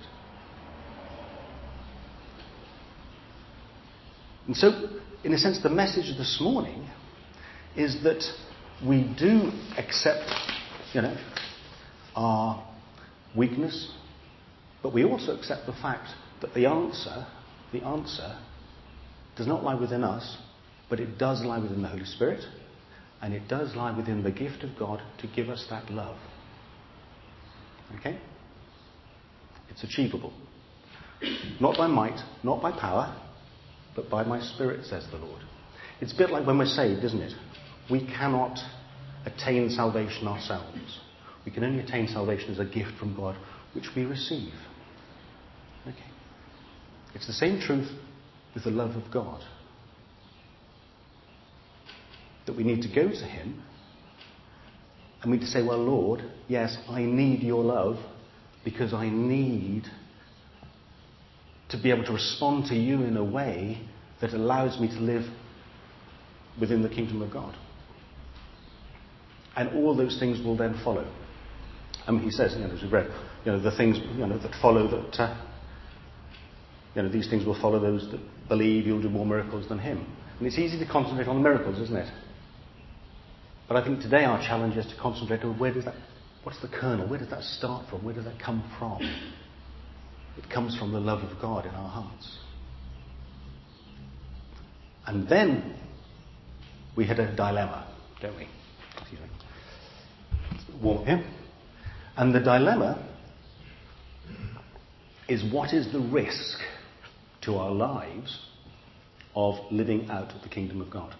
And 4.47 4.55
so, 4.55 4.89
in 5.23 5.33
a 5.33 5.37
sense, 5.37 5.61
the 5.61 5.69
message 5.69 6.17
this 6.17 6.39
morning 6.41 6.87
is 7.75 8.03
that 8.03 8.23
we 8.85 9.03
do 9.17 9.51
accept, 9.77 10.29
you 10.93 11.01
know, 11.01 11.15
our 12.15 12.67
weakness, 13.35 13.91
but 14.81 14.93
we 14.93 15.03
also 15.05 15.37
accept 15.37 15.65
the 15.65 15.73
fact 15.73 16.09
that 16.41 16.53
the 16.53 16.65
answer, 16.65 17.27
the 17.71 17.83
answer, 17.83 18.37
does 19.37 19.47
not 19.47 19.63
lie 19.63 19.75
within 19.75 20.03
us, 20.03 20.37
but 20.89 20.99
it 20.99 21.17
does 21.17 21.43
lie 21.43 21.59
within 21.59 21.81
the 21.81 21.87
Holy 21.87 22.05
Spirit, 22.05 22.43
and 23.21 23.33
it 23.33 23.47
does 23.47 23.75
lie 23.75 23.95
within 23.95 24.23
the 24.23 24.31
gift 24.31 24.63
of 24.63 24.77
God 24.77 25.01
to 25.19 25.27
give 25.27 25.49
us 25.49 25.65
that 25.69 25.89
love. 25.91 26.17
Okay? 27.99 28.19
It's 29.69 29.83
achievable. 29.83 30.33
Not 31.59 31.77
by 31.77 31.87
might, 31.87 32.19
not 32.43 32.61
by 32.61 32.71
power, 32.71 33.15
but 33.95 34.09
by 34.09 34.23
my 34.23 34.41
Spirit, 34.41 34.85
says 34.85 35.05
the 35.11 35.17
Lord. 35.17 35.41
It's 35.99 36.13
a 36.13 36.17
bit 36.17 36.29
like 36.29 36.45
when 36.45 36.57
we're 36.57 36.65
saved, 36.65 37.03
isn't 37.03 37.21
it? 37.21 37.33
We 37.89 38.05
cannot 38.05 38.57
attain 39.25 39.69
salvation 39.69 40.27
ourselves. 40.27 40.99
We 41.45 41.51
can 41.51 41.63
only 41.63 41.83
attain 41.83 42.07
salvation 42.07 42.51
as 42.51 42.59
a 42.59 42.65
gift 42.65 42.97
from 42.99 43.15
God, 43.15 43.35
which 43.73 43.87
we 43.95 44.03
receive. 44.05 44.53
Okay. 45.87 45.97
It's 47.13 47.27
the 47.27 47.33
same 47.33 47.59
truth 47.59 47.89
with 48.53 48.63
the 48.63 48.71
love 48.71 48.95
of 48.95 49.11
God. 49.11 49.41
That 52.45 52.55
we 52.55 52.63
need 52.63 52.81
to 52.83 52.87
go 52.87 53.09
to 53.09 53.25
Him 53.25 53.61
and 55.21 55.31
we 55.31 55.37
need 55.37 55.45
to 55.45 55.51
say, 55.51 55.63
Well, 55.63 55.77
Lord, 55.77 56.21
yes, 56.47 56.77
I 56.89 57.03
need 57.03 57.41
your 57.41 57.63
love 57.63 57.97
because 58.63 58.93
I 58.93 59.09
need 59.09 59.83
to 61.71 61.81
be 61.81 61.89
able 61.89 62.03
to 62.05 62.13
respond 62.13 62.65
to 62.67 62.75
you 62.75 63.03
in 63.03 63.17
a 63.17 63.23
way 63.23 63.81
that 64.19 64.33
allows 64.33 64.79
me 64.79 64.87
to 64.87 64.99
live 64.99 65.23
within 66.59 66.83
the 66.83 66.89
kingdom 66.89 67.21
of 67.21 67.31
God. 67.31 67.55
And 69.55 69.69
all 69.75 69.95
those 69.95 70.19
things 70.19 70.43
will 70.45 70.55
then 70.55 70.79
follow. 70.83 71.09
I 72.07 72.11
mean, 72.11 72.21
he 72.21 72.31
says, 72.31 72.53
you 72.55 72.65
know, 72.65 72.73
as 72.73 72.81
we 72.81 72.89
read, 72.89 73.09
you 73.45 73.51
know, 73.51 73.59
the 73.59 73.75
things 73.75 73.97
you 74.15 74.25
know, 74.25 74.37
that 74.37 74.55
follow 74.61 74.87
that, 74.87 75.19
uh, 75.19 75.45
you 76.95 77.03
know, 77.03 77.09
these 77.09 77.29
things 77.29 77.45
will 77.45 77.59
follow 77.59 77.79
those 77.79 78.09
that 78.11 78.19
believe 78.47 78.85
you'll 78.85 79.01
do 79.01 79.09
more 79.09 79.25
miracles 79.25 79.67
than 79.69 79.79
him. 79.79 80.05
And 80.37 80.47
it's 80.47 80.57
easy 80.57 80.79
to 80.79 80.91
concentrate 80.91 81.27
on 81.27 81.35
the 81.35 81.41
miracles, 81.41 81.79
isn't 81.79 81.95
it? 81.95 82.11
But 83.67 83.77
I 83.77 83.85
think 83.85 84.01
today 84.01 84.25
our 84.25 84.41
challenge 84.41 84.75
is 84.75 84.85
to 84.87 84.95
concentrate 84.99 85.43
on 85.43 85.57
where 85.57 85.73
does 85.73 85.85
that, 85.85 85.95
what's 86.43 86.61
the 86.61 86.67
kernel? 86.67 87.07
Where 87.07 87.19
does 87.19 87.29
that 87.29 87.43
start 87.43 87.89
from? 87.89 88.03
Where 88.03 88.13
does 88.13 88.25
that 88.25 88.39
come 88.39 88.63
from? 88.77 88.99
It 90.37 90.49
comes 90.49 90.77
from 90.77 90.91
the 90.91 90.99
love 90.99 91.23
of 91.23 91.39
God 91.41 91.65
in 91.65 91.71
our 91.71 91.89
hearts. 91.89 92.37
And 95.05 95.27
then 95.27 95.75
we 96.95 97.05
had 97.05 97.19
a 97.19 97.35
dilemma, 97.35 97.87
don't 98.21 98.37
we? 98.37 98.47
Warm 100.81 101.05
here. 101.05 101.23
And 102.17 102.33
the 102.33 102.39
dilemma 102.39 103.07
is 105.27 105.43
what 105.51 105.73
is 105.73 105.91
the 105.91 105.99
risk 105.99 106.59
to 107.41 107.55
our 107.55 107.71
lives 107.71 108.47
of 109.35 109.55
living 109.71 110.09
out 110.09 110.31
the 110.43 110.49
kingdom 110.49 110.81
of 110.81 110.89
God? 110.89 111.15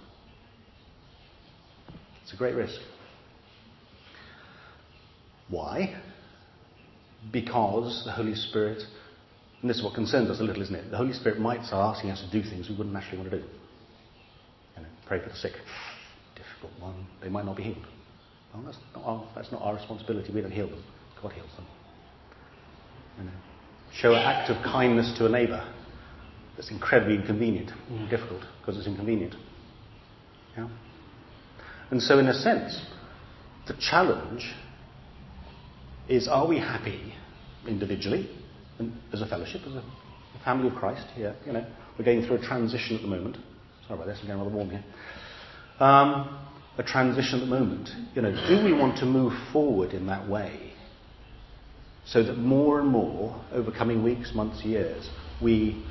It's 2.24 2.34
a 2.34 2.38
great 2.38 2.56
risk. 2.56 2.80
Why? 5.50 5.96
Because 7.32 8.04
the 8.06 8.12
Holy 8.12 8.36
Spirit, 8.36 8.82
and 9.62 9.70
this 9.70 9.78
is 9.78 9.84
what 9.84 9.94
concerns 9.94 10.30
us 10.30 10.40
a 10.40 10.44
little, 10.44 10.62
isn't 10.62 10.76
it? 10.76 10.90
The 10.90 10.98
Holy 10.98 11.14
Spirit 11.14 11.40
might 11.40 11.64
start 11.66 11.96
asking 11.96 12.12
us 12.12 12.22
to 12.22 12.32
do 12.32 12.48
things 12.48 12.70
we 12.70 12.76
wouldn't 12.76 12.94
naturally 12.94 13.20
want 13.20 13.32
to 13.32 13.38
do. 13.38 13.44
You 14.76 14.84
know, 14.84 14.90
pray 15.06 15.22
for 15.22 15.30
the 15.30 15.36
sick. 15.36 15.54
Difficult 16.36 16.80
one. 16.80 17.06
They 17.22 17.30
might 17.30 17.46
not 17.46 17.58
be 17.58 17.64
healed. 17.64 17.86
Well, 18.54 18.64
that's 18.64 18.78
not 18.96 19.06
our, 19.06 19.28
that's 19.36 19.52
not 19.52 19.62
our 19.62 19.76
responsibility. 19.76 20.34
We 20.34 20.42
don't 20.42 20.52
heal 20.52 20.68
them. 20.68 20.84
God 21.22 21.34
heals 21.34 21.52
them. 21.56 21.66
You 23.20 23.26
know, 23.26 23.32
show 23.94 24.14
an 24.14 24.20
act 24.20 24.50
of 24.50 24.62
kindness 24.64 25.16
to 25.18 25.26
a 25.26 25.30
neighbour 25.30 25.66
that's 26.56 26.72
incredibly 26.72 27.16
inconvenient, 27.16 27.72
mm. 27.90 28.10
difficult 28.10 28.42
because 28.60 28.78
it's 28.78 28.88
inconvenient. 28.88 29.36
Yeah? 30.58 30.68
And 31.92 32.02
so, 32.02 32.20
in 32.20 32.28
a 32.28 32.34
sense, 32.34 32.82
the 33.68 33.74
challenge 33.80 34.54
is 36.12 36.28
are 36.28 36.46
we 36.46 36.60
happy 36.60 37.14
individually 37.66 38.30
and 38.80 38.92
as 39.14 39.22
a 39.22 39.28
fellowship, 39.28 39.62
as 39.66 39.76
a 39.76 39.84
family 40.44 40.68
of 40.68 40.76
Christ 40.76 41.08
here? 41.16 41.36
You 41.46 41.54
know, 41.54 41.66
we're 41.98 42.06
going 42.06 42.26
through 42.26 42.38
a 42.38 42.42
transition 42.42 42.98
at 42.98 43.02
the 43.02 43.08
moment. 43.08 43.38
Sorry 43.88 43.96
about 43.96 44.08
this, 44.08 44.20
I'm 44.22 44.28
getting 44.28 44.42
rather 44.42 44.54
warm 44.54 44.70
here. 44.70 44.84
Um, 45.80 46.38
a 46.78 46.84
transition 46.84 47.40
at 47.40 47.42
the 47.42 47.50
moment. 47.50 47.90
You 48.14 48.24
know, 48.24 48.32
do 48.32 48.64
we 48.64 48.74
want 48.74 48.98
to 49.00 49.06
move 49.06 49.34
forward 49.54 49.92
in 49.92 50.08
that 50.08 50.28
way 50.28 50.74
so 52.06 52.24
that 52.24 52.38
more 52.38 52.80
and 52.80 52.90
more, 52.90 53.42
over 53.54 53.72
coming 53.72 54.04
weeks, 54.04 54.34
months, 54.36 54.66
years, 54.66 55.10
we 55.42 55.86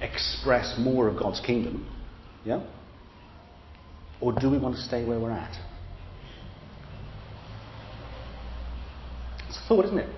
express 0.00 0.76
more 0.78 1.08
of 1.08 1.18
God's 1.18 1.40
kingdom? 1.40 1.88
Yeah? 2.44 2.64
Or 4.20 4.32
do 4.32 4.50
we 4.50 4.58
want 4.58 4.76
to 4.76 4.82
stay 4.82 5.04
where 5.04 5.18
we're 5.18 5.30
at? 5.30 5.56
It's 9.48 9.53
a 9.53 9.53
thought, 9.68 9.84
isn't 9.86 9.98
it? 9.98 10.08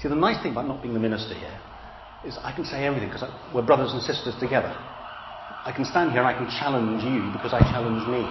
See, 0.00 0.08
the 0.08 0.14
nice 0.14 0.42
thing 0.42 0.52
about 0.52 0.66
not 0.68 0.82
being 0.82 0.94
the 0.94 1.00
minister 1.00 1.34
here 1.34 1.58
is 2.24 2.38
I 2.42 2.52
can 2.52 2.64
say 2.64 2.86
everything 2.86 3.10
because 3.10 3.28
we're 3.54 3.66
brothers 3.66 3.92
and 3.92 4.02
sisters 4.02 4.34
together. 4.38 4.70
I 4.70 5.72
can 5.74 5.84
stand 5.84 6.12
here 6.12 6.22
and 6.22 6.28
I 6.28 6.34
can 6.38 6.48
challenge 6.48 7.02
you 7.02 7.30
because 7.32 7.52
I 7.52 7.60
challenge 7.70 8.06
me. 8.06 8.22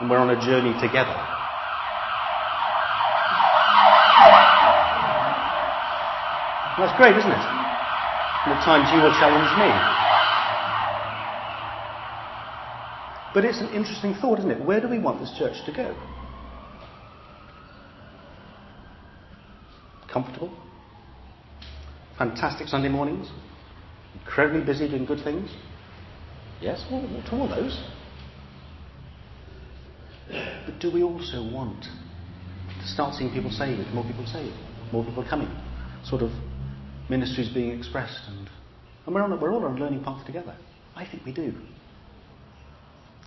And 0.00 0.10
we're 0.10 0.18
on 0.18 0.30
a 0.30 0.40
journey 0.40 0.72
together. 0.80 1.14
That's 6.78 6.96
great, 6.98 7.14
isn't 7.16 7.30
it? 7.30 7.44
And 8.46 8.50
at 8.54 8.62
times 8.64 8.90
you 8.90 8.98
will 8.98 9.14
challenge 9.14 9.50
me. 9.58 9.70
But 13.34 13.44
it's 13.44 13.60
an 13.60 13.68
interesting 13.74 14.14
thought, 14.14 14.38
isn't 14.38 14.50
it? 14.50 14.64
Where 14.64 14.80
do 14.80 14.88
we 14.88 14.98
want 14.98 15.20
this 15.20 15.32
church 15.38 15.64
to 15.66 15.72
go? 15.72 15.94
Comfortable? 20.14 20.56
Fantastic 22.16 22.68
Sunday 22.68 22.88
mornings? 22.88 23.28
Incredibly 24.14 24.64
busy 24.64 24.88
doing 24.88 25.06
good 25.06 25.24
things? 25.24 25.50
Yes, 26.60 26.86
well, 26.88 27.02
to 27.02 27.32
all 27.32 27.48
those. 27.48 27.82
But 30.28 30.78
do 30.78 30.92
we 30.92 31.02
also 31.02 31.42
want 31.42 31.82
to 31.82 32.86
start 32.86 33.16
seeing 33.16 33.32
people 33.32 33.50
saved, 33.50 33.92
more 33.92 34.04
people 34.04 34.24
saved, 34.24 34.54
more 34.92 35.04
people 35.04 35.26
coming? 35.28 35.50
Sort 36.04 36.22
of 36.22 36.30
ministries 37.10 37.52
being 37.52 37.76
expressed, 37.76 38.20
and, 38.28 38.48
and 39.06 39.14
we're, 39.16 39.20
on, 39.20 39.40
we're 39.40 39.52
all 39.52 39.64
on 39.64 39.76
a 39.76 39.80
learning 39.80 40.04
path 40.04 40.24
together. 40.24 40.54
I 40.94 41.06
think 41.10 41.24
we 41.26 41.32
do. 41.32 41.52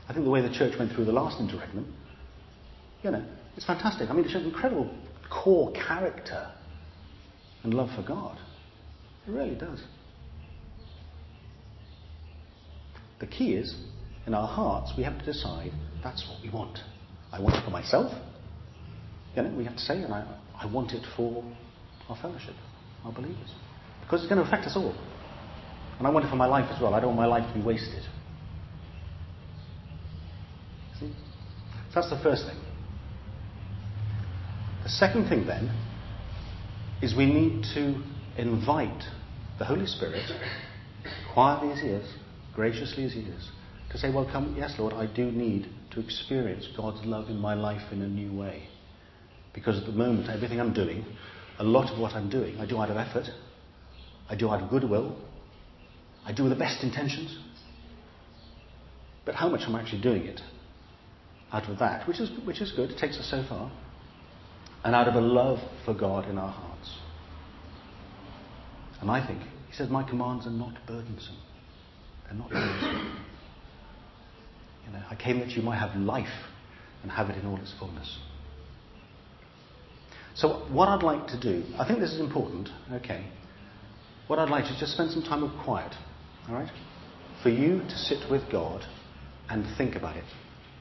I 0.07 0.13
think 0.13 0.23
the 0.23 0.31
way 0.31 0.41
the 0.41 0.53
church 0.53 0.79
went 0.79 0.93
through 0.93 1.03
the 1.03 1.11
last 1.11 1.41
interregnum, 1.41 1.93
you 3.03 3.11
know, 3.11 3.25
it's 3.57 3.65
fantastic. 3.65 4.09
I 4.09 4.13
mean, 4.13 4.23
it 4.23 4.31
shows 4.31 4.45
incredible 4.45 4.89
core 5.29 5.73
character 5.73 6.49
and 7.67 7.73
love 7.73 7.89
for 7.93 8.01
God. 8.01 8.39
It 9.27 9.31
really 9.31 9.55
does. 9.55 9.83
The 13.19 13.27
key 13.27 13.55
is, 13.55 13.75
in 14.25 14.33
our 14.33 14.47
hearts, 14.47 14.93
we 14.97 15.03
have 15.03 15.19
to 15.19 15.25
decide 15.25 15.71
that's 16.01 16.25
what 16.29 16.41
we 16.41 16.49
want. 16.49 16.79
I 17.33 17.41
want 17.41 17.55
it 17.55 17.65
for 17.65 17.71
myself. 17.71 18.13
You 19.35 19.43
know, 19.43 19.49
we 19.49 19.65
have 19.65 19.73
to 19.73 19.81
say, 19.81 20.01
and 20.01 20.13
I, 20.13 20.39
I 20.57 20.65
want 20.71 20.93
it 20.93 21.05
for 21.17 21.43
our 22.07 22.15
fellowship, 22.21 22.53
our 23.03 23.11
believers. 23.11 23.53
Because 24.01 24.21
it's 24.21 24.29
going 24.29 24.41
to 24.41 24.47
affect 24.47 24.65
us 24.65 24.77
all. 24.77 24.95
And 25.97 26.07
I 26.07 26.09
want 26.09 26.25
it 26.25 26.29
for 26.29 26.37
my 26.37 26.47
life 26.47 26.71
as 26.73 26.81
well. 26.81 26.93
I 26.93 27.01
don't 27.01 27.17
want 27.17 27.29
my 27.29 27.37
life 27.39 27.53
to 27.53 27.59
be 27.59 27.65
wasted. 27.65 28.03
See? 31.01 31.11
So 31.89 31.95
that's 31.95 32.09
the 32.09 32.19
first 32.23 32.45
thing. 32.45 32.57
The 34.83 34.89
second 34.89 35.27
thing 35.27 35.45
then 35.45 35.86
is 37.01 37.15
we 37.15 37.25
need 37.25 37.63
to 37.75 38.01
invite 38.37 39.03
the 39.59 39.65
Holy 39.65 39.85
Spirit, 39.85 40.29
quietly 41.33 41.71
as 41.71 41.79
He 41.79 41.87
is, 41.87 42.13
graciously 42.53 43.05
as 43.05 43.13
He 43.13 43.21
is, 43.21 43.51
to 43.91 43.97
say, 43.97 44.09
Well, 44.11 44.25
come, 44.31 44.55
yes, 44.57 44.75
Lord, 44.77 44.93
I 44.93 45.05
do 45.05 45.31
need 45.31 45.67
to 45.91 45.99
experience 45.99 46.67
God's 46.75 47.05
love 47.05 47.29
in 47.29 47.37
my 47.37 47.53
life 47.53 47.91
in 47.91 48.01
a 48.01 48.07
new 48.07 48.37
way. 48.37 48.67
Because 49.53 49.79
at 49.79 49.85
the 49.85 49.91
moment, 49.91 50.29
everything 50.29 50.59
I'm 50.59 50.73
doing, 50.73 51.05
a 51.59 51.63
lot 51.63 51.91
of 51.91 51.99
what 51.99 52.13
I'm 52.13 52.29
doing, 52.29 52.59
I 52.59 52.65
do 52.65 52.77
out 52.79 52.89
of 52.89 52.97
effort, 52.97 53.25
I 54.29 54.35
do 54.35 54.49
out 54.49 54.61
of 54.61 54.69
goodwill, 54.69 55.17
I 56.25 56.33
do 56.33 56.43
with 56.43 56.51
the 56.51 56.59
best 56.59 56.83
intentions. 56.83 57.37
But 59.25 59.35
how 59.35 59.49
much 59.49 59.61
am 59.61 59.75
I 59.75 59.81
actually 59.81 60.01
doing 60.01 60.23
it 60.23 60.41
out 61.51 61.69
of 61.69 61.79
that, 61.79 62.07
which 62.07 62.19
is, 62.19 62.29
which 62.45 62.61
is 62.61 62.71
good, 62.71 62.91
it 62.91 62.97
takes 62.97 63.17
us 63.17 63.29
so 63.29 63.43
far, 63.47 63.71
and 64.83 64.93
out 64.93 65.07
of 65.07 65.15
a 65.15 65.21
love 65.21 65.59
for 65.85 65.93
God 65.93 66.29
in 66.29 66.37
our 66.37 66.51
hearts. 66.51 66.66
And 69.01 69.11
I 69.11 69.25
think, 69.25 69.41
he 69.41 69.75
says, 69.75 69.89
my 69.89 70.03
commands 70.03 70.47
are 70.47 70.51
not 70.51 70.73
burdensome. 70.87 71.37
They're 72.25 72.37
not 72.37 72.49
burdensome. 72.49 73.25
You 74.85 74.93
know, 74.93 75.03
I 75.09 75.15
came 75.15 75.39
that 75.39 75.49
you 75.49 75.61
might 75.61 75.77
have 75.77 75.95
life 75.95 76.27
and 77.03 77.11
have 77.11 77.29
it 77.29 77.37
in 77.37 77.45
all 77.45 77.57
its 77.57 77.73
fullness. 77.77 78.17
So, 80.33 80.65
what 80.71 80.87
I'd 80.87 81.03
like 81.03 81.27
to 81.27 81.39
do, 81.39 81.63
I 81.79 81.87
think 81.87 81.99
this 81.99 82.11
is 82.13 82.19
important, 82.19 82.69
okay. 82.91 83.25
What 84.27 84.39
I'd 84.39 84.49
like 84.49 84.65
to 84.65 84.77
just 84.79 84.93
spend 84.93 85.11
some 85.11 85.23
time 85.23 85.43
of 85.43 85.51
quiet, 85.63 85.93
all 86.47 86.55
right? 86.55 86.69
For 87.41 87.49
you 87.49 87.79
to 87.79 87.97
sit 87.97 88.29
with 88.29 88.43
God 88.51 88.83
and 89.49 89.65
think 89.77 89.95
about 89.95 90.15
it, 90.15 90.25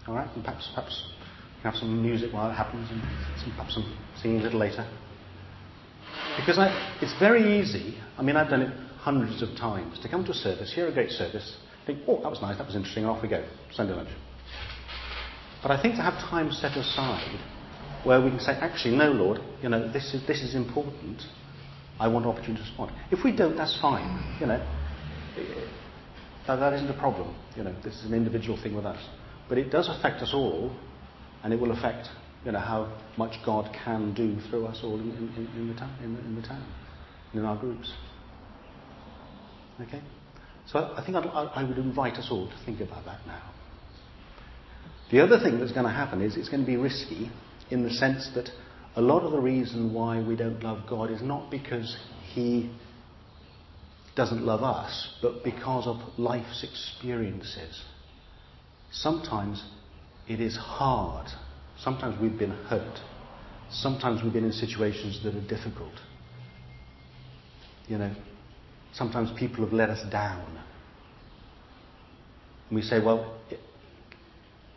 all 0.06 0.14
right? 0.14 0.28
And 0.34 0.44
perhaps, 0.44 0.68
perhaps 0.74 1.06
have 1.62 1.74
some 1.74 2.02
music 2.02 2.32
while 2.32 2.50
it 2.50 2.54
happens 2.54 2.88
and 2.90 3.00
some, 3.42 3.52
perhaps 3.56 3.74
some 3.74 3.96
singing 4.20 4.40
a 4.40 4.42
little 4.42 4.60
later. 4.60 4.86
Because 6.36 6.58
I, 6.58 6.98
it's 7.00 7.18
very 7.18 7.60
easy, 7.60 7.96
I 8.18 8.22
mean, 8.22 8.36
I've 8.36 8.50
done 8.50 8.62
it 8.62 8.76
hundreds 8.98 9.42
of 9.42 9.50
times, 9.56 9.98
to 10.00 10.08
come 10.08 10.24
to 10.24 10.32
a 10.32 10.34
service, 10.34 10.72
hear 10.74 10.88
a 10.88 10.92
great 10.92 11.10
service, 11.10 11.56
think, 11.86 12.00
oh, 12.08 12.20
that 12.22 12.30
was 12.30 12.42
nice, 12.42 12.58
that 12.58 12.66
was 12.66 12.76
interesting, 12.76 13.04
and 13.04 13.10
off 13.10 13.22
we 13.22 13.28
go, 13.28 13.44
Sunday 13.72 13.94
lunch. 13.94 14.10
But 15.62 15.70
I 15.70 15.80
think 15.80 15.94
to 15.96 16.02
have 16.02 16.14
time 16.28 16.52
set 16.52 16.76
aside 16.76 17.40
where 18.04 18.20
we 18.20 18.30
can 18.30 18.40
say, 18.40 18.52
actually, 18.52 18.96
no, 18.96 19.10
Lord, 19.10 19.40
you 19.62 19.68
know, 19.68 19.90
this 19.92 20.14
is, 20.14 20.26
this 20.26 20.42
is 20.42 20.54
important. 20.54 21.22
I 21.98 22.08
want 22.08 22.24
an 22.26 22.32
opportunity 22.32 22.62
to 22.62 22.68
respond. 22.68 22.92
If 23.10 23.24
we 23.24 23.34
don't, 23.34 23.56
that's 23.56 23.78
fine. 23.80 24.38
You 24.40 24.46
know, 24.46 24.66
that, 26.46 26.56
that 26.56 26.72
isn't 26.74 26.90
a 26.90 26.98
problem. 26.98 27.34
You 27.56 27.64
know, 27.64 27.74
this 27.82 27.94
is 27.94 28.04
an 28.04 28.14
individual 28.14 28.60
thing 28.62 28.76
with 28.76 28.84
us. 28.84 29.02
But 29.48 29.58
it 29.58 29.70
does 29.70 29.88
affect 29.88 30.22
us 30.22 30.32
all, 30.34 30.72
and 31.42 31.52
it 31.52 31.60
will 31.60 31.72
affect, 31.72 32.08
you 32.46 32.52
know, 32.52 32.60
how 32.60 32.96
much 33.18 33.34
God 33.44 33.74
can 33.84 34.14
do 34.14 34.38
through 34.48 34.66
us 34.66 34.78
all 34.84 35.00
in, 35.00 35.10
in, 35.10 35.50
in 35.56 35.68
the, 35.68 35.74
ta- 35.74 35.96
in, 36.00 36.16
in 36.16 36.36
the 36.40 36.46
town, 36.46 36.64
in 37.34 37.44
our 37.44 37.56
groups. 37.56 37.92
Okay? 39.80 40.00
So 40.66 40.94
I 40.96 41.04
think 41.04 41.16
I'd, 41.16 41.26
I 41.26 41.64
would 41.64 41.76
invite 41.76 42.14
us 42.14 42.28
all 42.30 42.48
to 42.48 42.54
think 42.64 42.80
about 42.80 43.04
that 43.04 43.26
now. 43.26 43.52
The 45.10 45.20
other 45.20 45.40
thing 45.40 45.58
that's 45.58 45.72
going 45.72 45.86
to 45.86 45.92
happen 45.92 46.22
is 46.22 46.36
it's 46.36 46.48
going 46.48 46.60
to 46.60 46.66
be 46.66 46.76
risky 46.76 47.30
in 47.70 47.82
the 47.82 47.90
sense 47.90 48.30
that 48.36 48.48
a 48.94 49.02
lot 49.02 49.22
of 49.22 49.32
the 49.32 49.40
reason 49.40 49.92
why 49.92 50.22
we 50.22 50.36
don't 50.36 50.62
love 50.62 50.88
God 50.88 51.10
is 51.10 51.22
not 51.22 51.50
because 51.50 51.96
He 52.32 52.70
doesn't 54.14 54.46
love 54.46 54.62
us, 54.62 55.14
but 55.20 55.42
because 55.42 55.86
of 55.88 55.96
life's 56.16 56.64
experiences. 56.64 57.82
Sometimes 58.92 59.64
it 60.28 60.40
is 60.40 60.56
hard. 60.56 61.26
Sometimes 61.78 62.20
we've 62.20 62.38
been 62.38 62.50
hurt. 62.50 63.00
Sometimes 63.70 64.22
we've 64.22 64.32
been 64.32 64.44
in 64.44 64.52
situations 64.52 65.20
that 65.24 65.34
are 65.34 65.48
difficult. 65.48 65.92
You 67.88 67.98
know, 67.98 68.14
sometimes 68.92 69.30
people 69.38 69.64
have 69.64 69.72
let 69.72 69.90
us 69.90 70.02
down. 70.10 70.58
And 72.68 72.76
we 72.76 72.82
say, 72.82 73.00
well, 73.00 73.38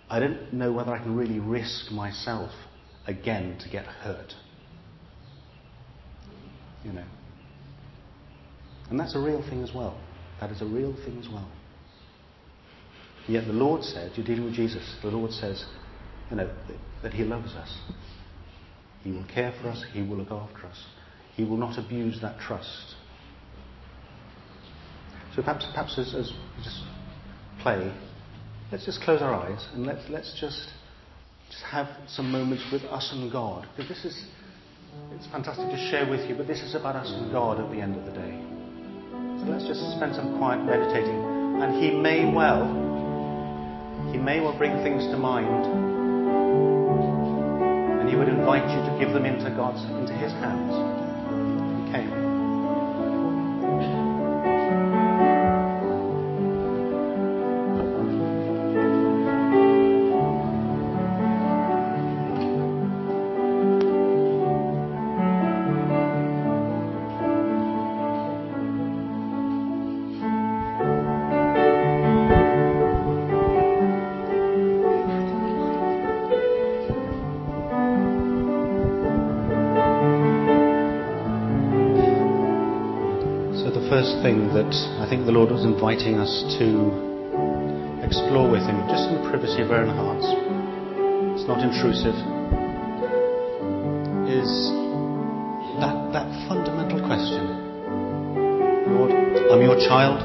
I 0.09 0.19
don't 0.19 0.53
know 0.53 0.71
whether 0.71 0.91
I 0.91 0.99
can 0.99 1.15
really 1.15 1.39
risk 1.39 1.91
myself 1.91 2.51
again 3.07 3.57
to 3.59 3.69
get 3.69 3.85
hurt. 3.85 4.33
You 6.83 6.93
know. 6.93 7.05
And 8.89 8.99
that's 8.99 9.15
a 9.15 9.19
real 9.19 9.41
thing 9.49 9.63
as 9.63 9.73
well. 9.73 9.99
That 10.39 10.51
is 10.51 10.61
a 10.61 10.65
real 10.65 10.95
thing 11.05 11.19
as 11.19 11.29
well. 11.29 11.49
Yet 13.27 13.45
the 13.45 13.53
Lord 13.53 13.83
said, 13.83 14.11
you're 14.15 14.25
dealing 14.25 14.45
with 14.45 14.53
Jesus, 14.53 14.95
the 15.03 15.09
Lord 15.09 15.31
says, 15.31 15.63
you 16.29 16.37
know, 16.37 16.49
that 17.03 17.13
He 17.13 17.23
loves 17.23 17.53
us. 17.53 17.77
He 19.03 19.11
will 19.11 19.25
care 19.33 19.53
for 19.61 19.69
us, 19.69 19.83
He 19.93 20.01
will 20.01 20.17
look 20.17 20.31
after 20.31 20.65
us. 20.67 20.85
He 21.35 21.43
will 21.43 21.57
not 21.57 21.77
abuse 21.77 22.19
that 22.21 22.39
trust. 22.39 22.95
So 25.35 25.41
perhaps, 25.41 25.65
perhaps 25.73 25.97
as, 25.97 26.13
as 26.13 26.31
we 26.57 26.63
just 26.63 26.83
play, 27.61 27.93
let's 28.71 28.85
just 28.85 29.01
close 29.01 29.21
our 29.21 29.33
eyes 29.33 29.67
and 29.73 29.85
let's, 29.85 30.03
let's 30.09 30.37
just 30.39 30.69
just 31.49 31.63
have 31.63 31.87
some 32.07 32.31
moments 32.31 32.63
with 32.71 32.83
us 32.83 33.09
and 33.11 33.31
God. 33.31 33.67
Because 33.75 33.89
this 33.89 34.05
is, 34.05 34.25
it's 35.13 35.27
fantastic 35.27 35.67
to 35.69 35.89
share 35.89 36.09
with 36.09 36.29
you, 36.29 36.35
but 36.35 36.47
this 36.47 36.61
is 36.61 36.75
about 36.75 36.95
us 36.95 37.11
and 37.11 37.31
God 37.31 37.59
at 37.59 37.69
the 37.71 37.81
end 37.81 37.95
of 37.95 38.05
the 38.05 38.11
day. 38.11 38.39
So 39.41 39.49
let's 39.49 39.65
just 39.65 39.81
spend 39.97 40.15
some 40.15 40.37
quiet 40.37 40.63
meditating. 40.63 41.25
And 41.61 41.83
He 41.83 41.91
may 41.91 42.31
well, 42.31 42.67
He 44.11 44.17
may 44.17 44.39
well 44.39 44.57
bring 44.57 44.83
things 44.83 45.03
to 45.11 45.17
mind. 45.17 45.98
He 48.09 48.15
would 48.15 48.27
invite 48.27 48.67
you 48.71 48.81
to 48.89 48.97
give 48.99 49.13
them 49.13 49.23
into 49.23 49.51
God's, 49.51 49.83
into 49.83 50.13
His 50.13 50.31
hands. 50.31 50.73
Okay. 51.89 52.18
That 84.53 84.73
I 84.97 85.05
think 85.05 85.25
the 85.25 85.31
Lord 85.31 85.51
was 85.53 85.63
inviting 85.63 86.17
us 86.17 86.31
to 86.57 86.65
explore 88.01 88.49
with 88.49 88.65
Him, 88.65 88.81
just 88.89 89.05
in 89.05 89.21
the 89.21 89.25
privacy 89.29 89.61
of 89.61 89.69
our 89.69 89.85
own 89.85 89.93
hearts, 89.93 90.25
it's 91.37 91.45
not 91.45 91.61
intrusive, 91.61 92.17
is 94.25 94.49
that, 95.77 95.93
that 96.17 96.27
fundamental 96.49 96.97
question 97.05 97.61
Lord, 98.97 99.13
I'm 99.13 99.61
your 99.61 99.77
child, 99.77 100.17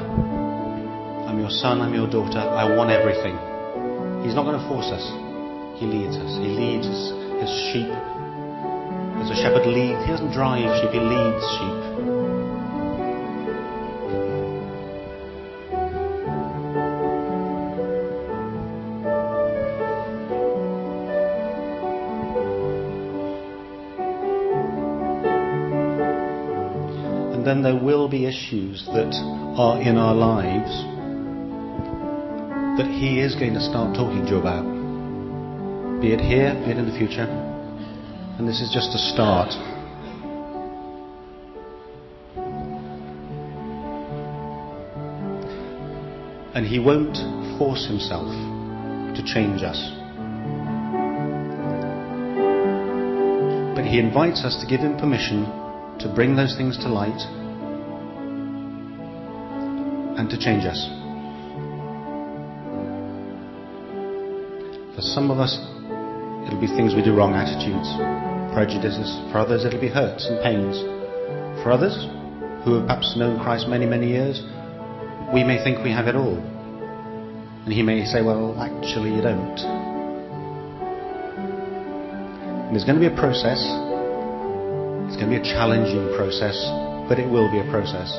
I'm 1.29 1.37
your 1.37 1.53
son, 1.53 1.81
I'm 1.81 1.93
your 1.93 2.09
daughter, 2.09 2.41
I 2.41 2.65
want 2.65 2.89
everything. 2.89 3.37
He's 4.25 4.33
not 4.33 4.49
going 4.49 4.57
to 4.57 4.65
force 4.65 4.89
us, 4.89 5.05
He 5.77 5.85
leads 5.85 6.17
us. 6.17 6.33
He 6.41 6.49
leads 6.49 6.89
His 6.89 7.51
sheep. 7.69 7.93
As 9.21 9.29
a 9.29 9.37
shepherd 9.37 9.69
leads, 9.69 10.01
He 10.01 10.09
doesn't 10.09 10.33
drive 10.33 10.65
sheep, 10.81 10.97
He 10.97 10.99
leads 10.99 11.45
sheep. 11.61 12.14
There 27.65 27.75
will 27.75 28.07
be 28.07 28.27
issues 28.27 28.85
that 28.93 29.11
are 29.57 29.81
in 29.81 29.97
our 29.97 30.13
lives 30.13 30.69
that 32.77 32.85
He 32.85 33.19
is 33.19 33.33
going 33.33 33.55
to 33.55 33.59
start 33.59 33.95
talking 33.95 34.23
to 34.23 34.33
you 34.33 34.37
about. 34.37 34.61
Be 35.99 36.13
it 36.13 36.21
here, 36.21 36.53
be 36.63 36.69
it 36.69 36.77
in 36.77 36.85
the 36.85 36.95
future. 36.95 37.25
And 38.37 38.47
this 38.47 38.61
is 38.61 38.69
just 38.71 38.93
a 38.93 38.99
start. 38.99 39.49
And 46.53 46.67
He 46.67 46.77
won't 46.77 47.17
force 47.57 47.87
Himself 47.87 48.29
to 48.29 49.23
change 49.25 49.63
us. 49.63 49.81
But 53.73 53.85
He 53.85 53.97
invites 53.97 54.45
us 54.45 54.55
to 54.61 54.67
give 54.67 54.81
Him 54.81 54.99
permission 54.99 55.45
to 55.97 56.13
bring 56.13 56.35
those 56.35 56.55
things 56.55 56.77
to 56.77 56.89
light 56.89 57.34
and 60.17 60.29
to 60.29 60.37
change 60.39 60.65
us. 60.65 60.79
For 64.95 65.01
some 65.01 65.29
of 65.29 65.39
us, 65.39 65.59
it'll 66.47 66.61
be 66.61 66.71
things 66.71 66.95
we 66.95 67.03
do 67.03 67.13
wrong, 67.13 67.35
attitudes, 67.35 67.91
prejudices. 68.55 69.11
For 69.31 69.39
others, 69.39 69.65
it'll 69.65 69.81
be 69.81 69.91
hurts 69.91 70.27
and 70.27 70.39
pains. 70.39 70.79
For 71.63 71.71
others, 71.71 71.95
who 72.63 72.79
have 72.79 72.87
perhaps 72.87 73.15
known 73.17 73.39
Christ 73.43 73.67
many, 73.67 73.85
many 73.85 74.07
years, 74.07 74.41
we 75.33 75.43
may 75.43 75.61
think 75.63 75.83
we 75.83 75.91
have 75.91 76.07
it 76.07 76.15
all. 76.15 76.39
And 76.39 77.73
he 77.73 77.83
may 77.83 78.05
say, 78.05 78.21
well, 78.21 78.55
actually, 78.55 79.11
you 79.13 79.21
don't. 79.21 79.59
And 82.65 82.71
there's 82.71 82.85
going 82.85 82.95
to 82.95 83.03
be 83.03 83.13
a 83.13 83.19
process. 83.19 83.59
It's 85.11 85.17
going 85.19 85.29
to 85.29 85.35
be 85.35 85.41
a 85.43 85.43
challenging 85.43 86.15
process, 86.15 86.55
but 87.09 87.19
it 87.19 87.29
will 87.29 87.51
be 87.51 87.59
a 87.59 87.69
process. 87.69 88.15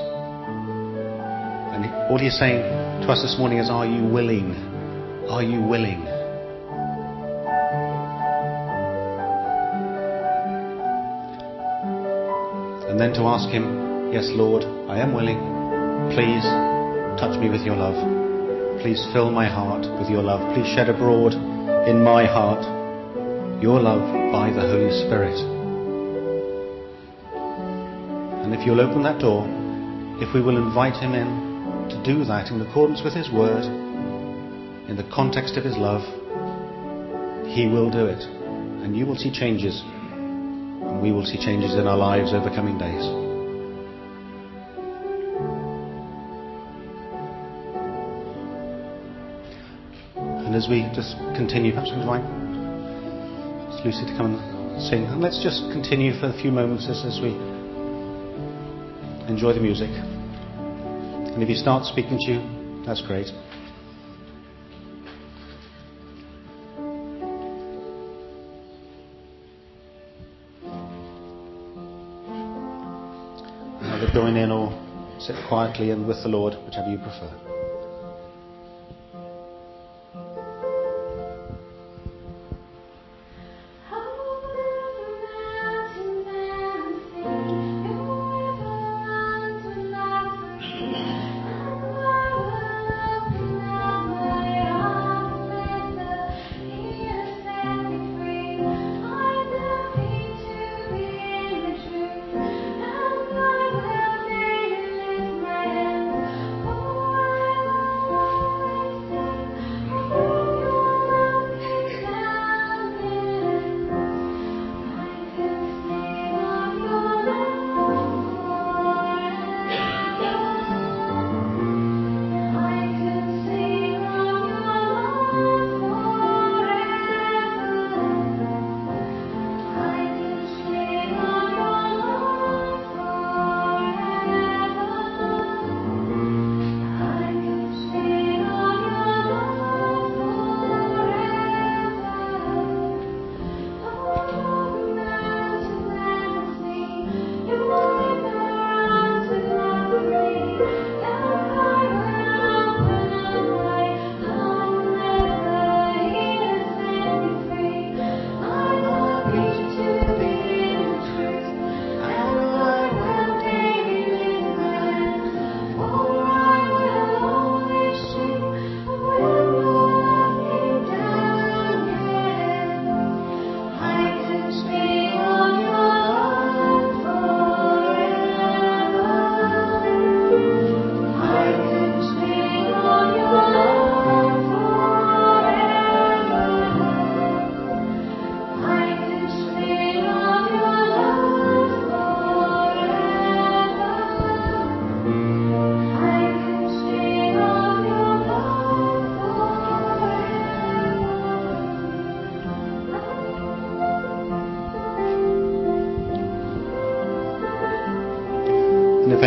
All 2.09 2.19
he's 2.19 2.39
saying 2.39 2.63
to 3.03 3.11
us 3.11 3.21
this 3.21 3.37
morning 3.37 3.59
is, 3.59 3.69
Are 3.69 3.85
you 3.85 4.05
willing? 4.05 4.55
Are 5.29 5.43
you 5.43 5.61
willing? 5.61 6.07
And 12.87 13.01
then 13.01 13.13
to 13.15 13.23
ask 13.23 13.49
him, 13.49 14.13
Yes, 14.13 14.31
Lord, 14.31 14.63
I 14.89 15.01
am 15.01 15.15
willing. 15.15 15.43
Please 16.15 16.47
touch 17.19 17.41
me 17.41 17.51
with 17.51 17.63
your 17.63 17.75
love. 17.75 17.99
Please 18.83 19.05
fill 19.13 19.33
my 19.33 19.49
heart 19.49 19.83
with 19.99 20.09
your 20.09 20.23
love. 20.23 20.55
Please 20.55 20.73
shed 20.77 20.89
abroad 20.89 21.33
in 21.89 22.05
my 22.05 22.25
heart 22.25 22.63
your 23.61 23.81
love 23.81 24.07
by 24.31 24.51
the 24.55 24.61
Holy 24.63 24.95
Spirit. 25.07 25.35
And 28.45 28.55
if 28.55 28.65
you'll 28.65 28.81
open 28.81 29.03
that 29.03 29.19
door, 29.19 29.45
if 30.23 30.33
we 30.33 30.41
will 30.41 30.57
invite 30.57 30.95
him 31.03 31.15
in 31.15 31.46
to 31.91 32.03
do 32.05 32.25
that 32.25 32.51
in 32.51 32.61
accordance 32.61 33.03
with 33.03 33.15
his 33.15 33.31
word, 33.31 33.65
in 34.89 34.97
the 34.97 35.09
context 35.13 35.57
of 35.57 35.65
his 35.65 35.77
love, 35.77 36.03
he 37.49 37.67
will 37.67 37.91
do 37.91 38.07
it. 38.07 38.23
And 38.83 38.97
you 38.97 39.07
will 39.07 39.17
see 39.17 39.33
changes. 39.33 39.83
And 39.83 41.03
we 41.03 41.13
will 41.13 41.25
see 41.25 41.39
changes 41.39 41.75
in 41.75 41.87
our 41.87 41.97
lives 41.97 42.33
over 42.33 42.51
coming 42.51 42.79
days. 42.79 43.03
And 50.47 50.55
as 50.55 50.69
we 50.69 50.89
just 50.95 51.17
continue, 51.35 51.73
perhaps 51.73 51.91
we 51.91 52.01
invite 52.01 52.23
Lucy 53.85 54.07
to 54.07 54.17
come 54.17 54.35
and 54.35 54.83
sing. 54.83 55.05
And 55.05 55.21
let's 55.21 55.43
just 55.43 55.71
continue 55.73 56.19
for 56.19 56.27
a 56.27 56.43
few 56.43 56.51
moments 56.51 56.89
as, 56.89 57.05
as 57.05 57.21
we 57.21 57.31
enjoy 59.29 59.53
the 59.53 59.61
music. 59.61 59.91
And 61.37 61.43
if 61.43 61.51
he 61.51 61.55
starts 61.55 61.91
speaking 61.91 62.17
to 62.19 62.33
you, 62.33 62.83
that's 62.87 63.03
great. 63.03 63.27
Either 73.83 74.11
join 74.15 74.39
in 74.39 74.51
or 74.51 74.73
sit 75.21 75.37
quietly 75.47 75.91
and 75.91 76.09
with 76.09 76.23
the 76.23 76.31
Lord, 76.31 76.55
whichever 76.65 76.89
you 76.89 76.97
prefer. 76.97 77.56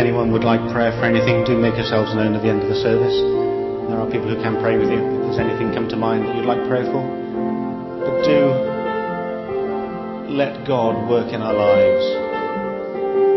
Anyone 0.00 0.32
would 0.32 0.48
like 0.48 0.64
prayer 0.72 0.96
for 0.96 1.04
anything, 1.04 1.44
do 1.44 1.52
make 1.60 1.76
yourselves 1.76 2.16
known 2.16 2.32
at 2.32 2.40
the 2.40 2.48
end 2.48 2.64
of 2.64 2.72
the 2.72 2.80
service. 2.80 3.12
There 3.92 4.00
are 4.00 4.08
people 4.08 4.32
who 4.32 4.40
can 4.40 4.56
pray 4.64 4.80
with 4.80 4.88
you. 4.88 4.96
If 4.96 5.36
there's 5.36 5.44
anything 5.44 5.76
come 5.76 5.92
to 5.92 5.98
mind 6.00 6.24
that 6.24 6.32
you'd 6.40 6.48
like 6.48 6.64
prayer 6.64 6.88
for, 6.88 7.04
but 7.04 8.24
do 8.24 8.48
let 10.32 10.64
God 10.64 11.04
work 11.04 11.36
in 11.36 11.44
our 11.44 11.52
lives. 11.52 12.04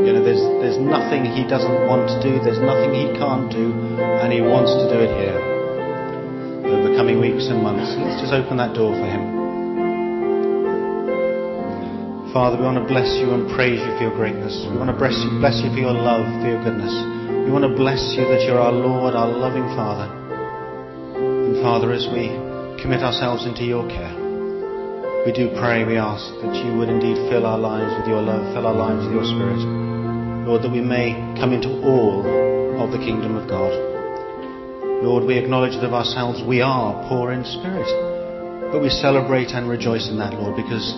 You 0.07 0.15
know, 0.15 0.23
there's 0.23 0.39
there's 0.63 0.79
nothing 0.79 1.27
He 1.27 1.43
doesn't 1.43 1.83
want 1.83 2.07
to 2.07 2.17
do. 2.23 2.39
There's 2.39 2.63
nothing 2.63 2.95
He 2.95 3.11
can't 3.19 3.51
do, 3.51 3.75
and 4.23 4.31
He 4.31 4.39
wants 4.39 4.71
to 4.71 4.87
do 4.87 5.03
it 5.03 5.11
here. 5.19 5.39
Over 6.63 6.87
the 6.87 6.95
coming 6.95 7.19
weeks 7.19 7.51
and 7.51 7.59
months, 7.59 7.91
let's 7.99 8.23
just 8.23 8.31
open 8.31 8.55
that 8.63 8.71
door 8.71 8.95
for 8.95 9.03
Him. 9.03 9.42
Father, 12.33 12.57
we 12.57 12.65
want 12.65 12.81
to 12.81 12.89
bless 12.89 13.13
you 13.21 13.29
and 13.29 13.45
praise 13.53 13.77
you 13.77 13.93
for 13.93 14.09
your 14.09 14.17
greatness. 14.17 14.65
We 14.65 14.73
want 14.73 14.89
to 14.89 14.97
bless 14.97 15.13
you, 15.21 15.37
bless 15.37 15.61
you 15.61 15.69
for 15.69 15.77
your 15.77 15.93
love, 15.93 16.25
for 16.41 16.49
your 16.49 16.65
goodness. 16.65 16.89
We 17.45 17.53
want 17.53 17.61
to 17.61 17.77
bless 17.77 18.01
you 18.17 18.25
that 18.25 18.41
you're 18.49 18.57
our 18.57 18.73
Lord, 18.73 19.13
our 19.13 19.29
loving 19.29 19.69
Father. 19.77 20.09
And 21.13 21.61
Father, 21.61 21.93
as 21.93 22.09
we 22.09 22.33
commit 22.81 23.05
ourselves 23.05 23.45
into 23.45 23.61
your 23.61 23.85
care, 23.85 24.17
we 25.21 25.29
do 25.29 25.53
pray, 25.61 25.85
we 25.85 26.01
ask 26.01 26.25
that 26.41 26.57
you 26.57 26.73
would 26.73 26.89
indeed 26.89 27.21
fill 27.29 27.45
our 27.45 27.61
lives 27.61 27.93
with 28.01 28.09
your 28.09 28.25
love, 28.25 28.41
fill 28.57 28.65
our 28.65 28.73
lives 28.81 29.05
with 29.05 29.13
your 29.13 29.29
Spirit. 29.29 29.61
Lord, 30.49 30.65
that 30.65 30.73
we 30.73 30.81
may 30.81 31.13
come 31.37 31.53
into 31.53 31.69
all 31.85 32.25
of 32.81 32.89
the 32.89 32.97
kingdom 32.97 33.37
of 33.37 33.45
God. 33.45 33.77
Lord, 35.05 35.29
we 35.29 35.37
acknowledge 35.37 35.77
that 35.77 35.85
of 35.85 35.93
ourselves 35.93 36.41
we 36.41 36.65
are 36.65 36.97
poor 37.13 37.29
in 37.29 37.45
spirit, 37.45 37.85
but 38.73 38.81
we 38.81 38.89
celebrate 38.89 39.53
and 39.53 39.69
rejoice 39.69 40.09
in 40.09 40.17
that, 40.17 40.33
Lord, 40.33 40.57
because 40.57 40.97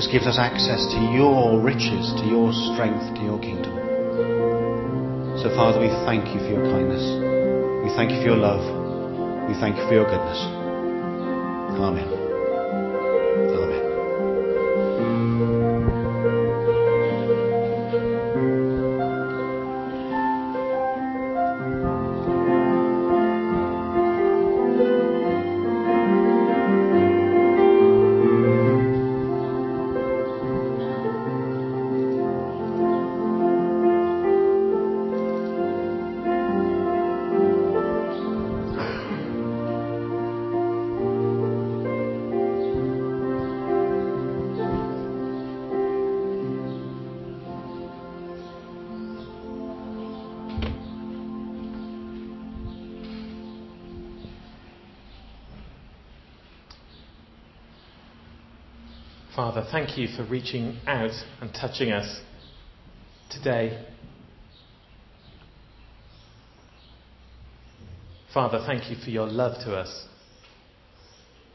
just 0.00 0.10
gives 0.10 0.26
us 0.26 0.38
access 0.38 0.86
to 0.86 0.98
your 1.12 1.60
riches, 1.60 2.14
to 2.16 2.24
your 2.24 2.54
strength, 2.72 3.04
to 3.16 3.20
your 3.20 3.38
kingdom. 3.38 3.76
So, 5.42 5.54
Father, 5.54 5.78
we 5.78 5.88
thank 6.08 6.32
you 6.32 6.40
for 6.40 6.48
your 6.48 6.64
kindness. 6.72 7.04
We 7.84 7.94
thank 7.94 8.10
you 8.10 8.16
for 8.16 8.32
your 8.32 8.38
love. 8.38 8.64
We 9.46 9.52
thank 9.60 9.76
you 9.76 9.84
for 9.86 9.92
your 9.92 10.04
goodness. 10.04 10.40
Amen. 11.76 12.29
Father, 59.52 59.66
thank 59.72 59.98
you 59.98 60.06
for 60.06 60.22
reaching 60.26 60.78
out 60.86 61.10
and 61.40 61.52
touching 61.52 61.90
us 61.90 62.20
today. 63.30 63.84
Father, 68.32 68.62
thank 68.64 68.88
you 68.88 68.96
for 69.02 69.10
your 69.10 69.26
love 69.26 69.54
to 69.64 69.74
us. 69.74 70.06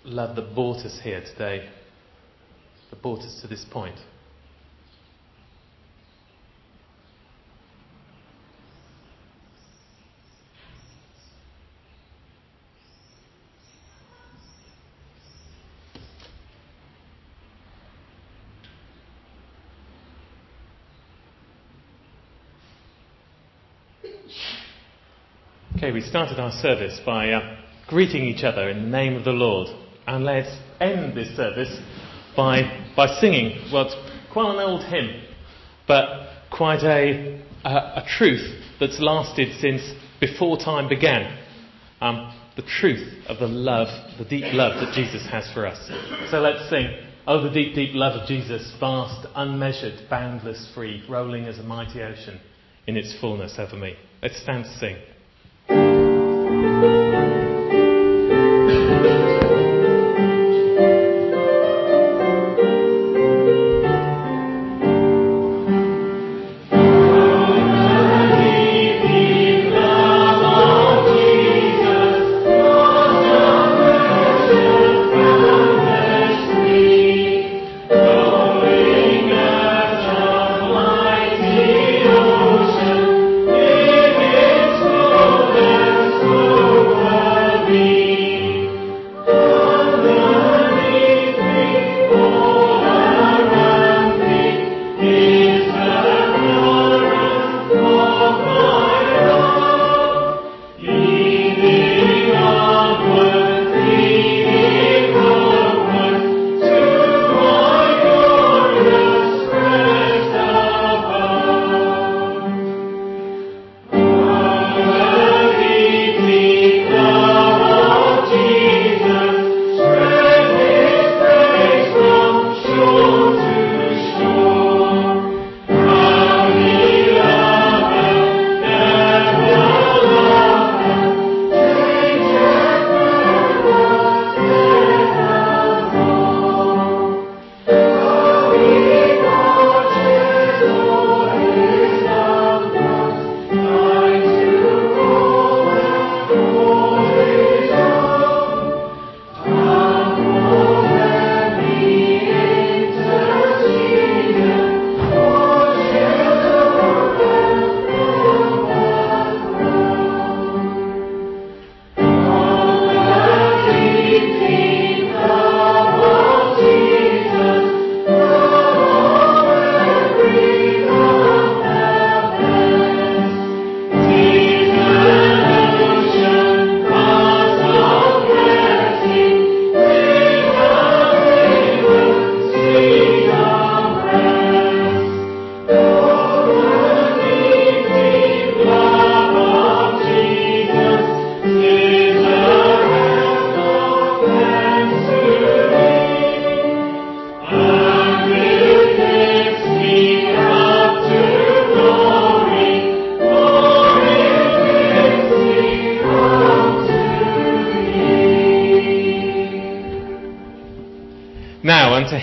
Love 0.04 0.36
that 0.36 0.54
brought 0.54 0.86
us 0.86 1.00
here 1.02 1.22
today, 1.22 1.70
that 2.90 3.02
brought 3.02 3.20
us 3.20 3.40
to 3.42 3.48
this 3.48 3.66
point. 3.72 3.98
Okay, 25.86 25.92
we 25.92 25.95
started 26.08 26.40
our 26.40 26.52
service 26.52 27.00
by 27.06 27.32
uh, 27.32 27.58
greeting 27.88 28.24
each 28.24 28.44
other 28.44 28.70
in 28.70 28.84
the 28.84 28.90
name 28.90 29.16
of 29.16 29.24
the 29.24 29.32
Lord. 29.32 29.68
And 30.08 30.24
let's 30.24 30.56
end 30.80 31.16
this 31.18 31.36
service 31.36 31.80
by, 32.36 32.86
by 32.96 33.08
singing, 33.20 33.72
well, 33.72 33.88
it's 33.88 33.96
quite 34.32 34.54
an 34.54 34.60
old 34.60 34.84
hymn, 34.84 35.24
but 35.88 36.30
quite 36.52 36.84
a, 36.84 37.42
a, 37.64 37.70
a 37.70 38.06
truth 38.18 38.64
that's 38.80 39.00
lasted 39.00 39.60
since 39.60 39.82
before 40.20 40.58
time 40.58 40.88
began. 40.88 41.38
Um, 42.02 42.34
the 42.56 42.62
truth 42.62 43.26
of 43.28 43.40
the 43.40 43.48
love, 43.48 43.88
the 44.18 44.26
deep 44.26 44.54
love 44.54 44.80
that 44.80 44.94
Jesus 44.94 45.28
has 45.30 45.52
for 45.54 45.66
us. 45.66 45.90
So 46.30 46.40
let's 46.40 46.70
sing, 46.70 46.88
Oh, 47.28 47.42
the 47.42 47.50
deep, 47.50 47.74
deep 47.74 47.96
love 47.96 48.22
of 48.22 48.28
Jesus, 48.28 48.72
vast, 48.80 49.26
unmeasured, 49.36 50.10
boundless, 50.12 50.72
free, 50.76 51.04
rolling 51.10 51.46
as 51.46 51.58
a 51.58 51.64
mighty 51.64 52.04
ocean 52.04 52.40
in 52.86 52.98
its 52.98 53.20
fullness 53.20 53.56
over 53.58 53.76
me. 53.76 53.96
Let's 54.22 54.40
stand 54.40 54.66
to 54.66 54.78
sing. 54.78 54.98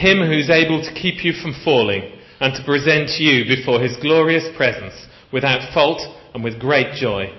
Him 0.03 0.19
who's 0.19 0.51
able 0.51 0.83
to 0.83 0.95
keep 0.95 1.25
you 1.25 1.33
from 1.33 1.55
falling 1.65 2.03
and 2.41 2.55
to 2.55 2.65
present 2.65 3.09
you 3.21 3.45
before 3.45 3.81
his 3.81 3.97
glorious 4.03 4.49
presence 4.57 4.95
without 5.33 5.73
fault 5.73 6.03
and 6.35 6.43
with 6.43 6.59
great 6.61 6.95
joy. 6.95 7.33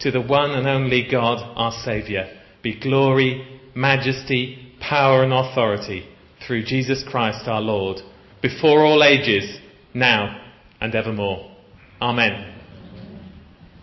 To 0.00 0.10
the 0.10 0.20
one 0.20 0.50
and 0.50 0.66
only 0.66 1.08
God, 1.10 1.38
our 1.56 1.72
Saviour, 1.84 2.26
be 2.62 2.78
glory, 2.78 3.60
majesty, 3.74 4.74
power 4.80 5.22
and 5.22 5.32
authority 5.32 6.06
through 6.46 6.64
Jesus 6.64 7.04
Christ 7.08 7.48
our 7.48 7.60
Lord, 7.60 7.98
before 8.42 8.84
all 8.84 9.02
ages, 9.02 9.58
now 9.94 10.40
and 10.80 10.94
evermore. 10.94 11.50
Amen. 12.00 12.51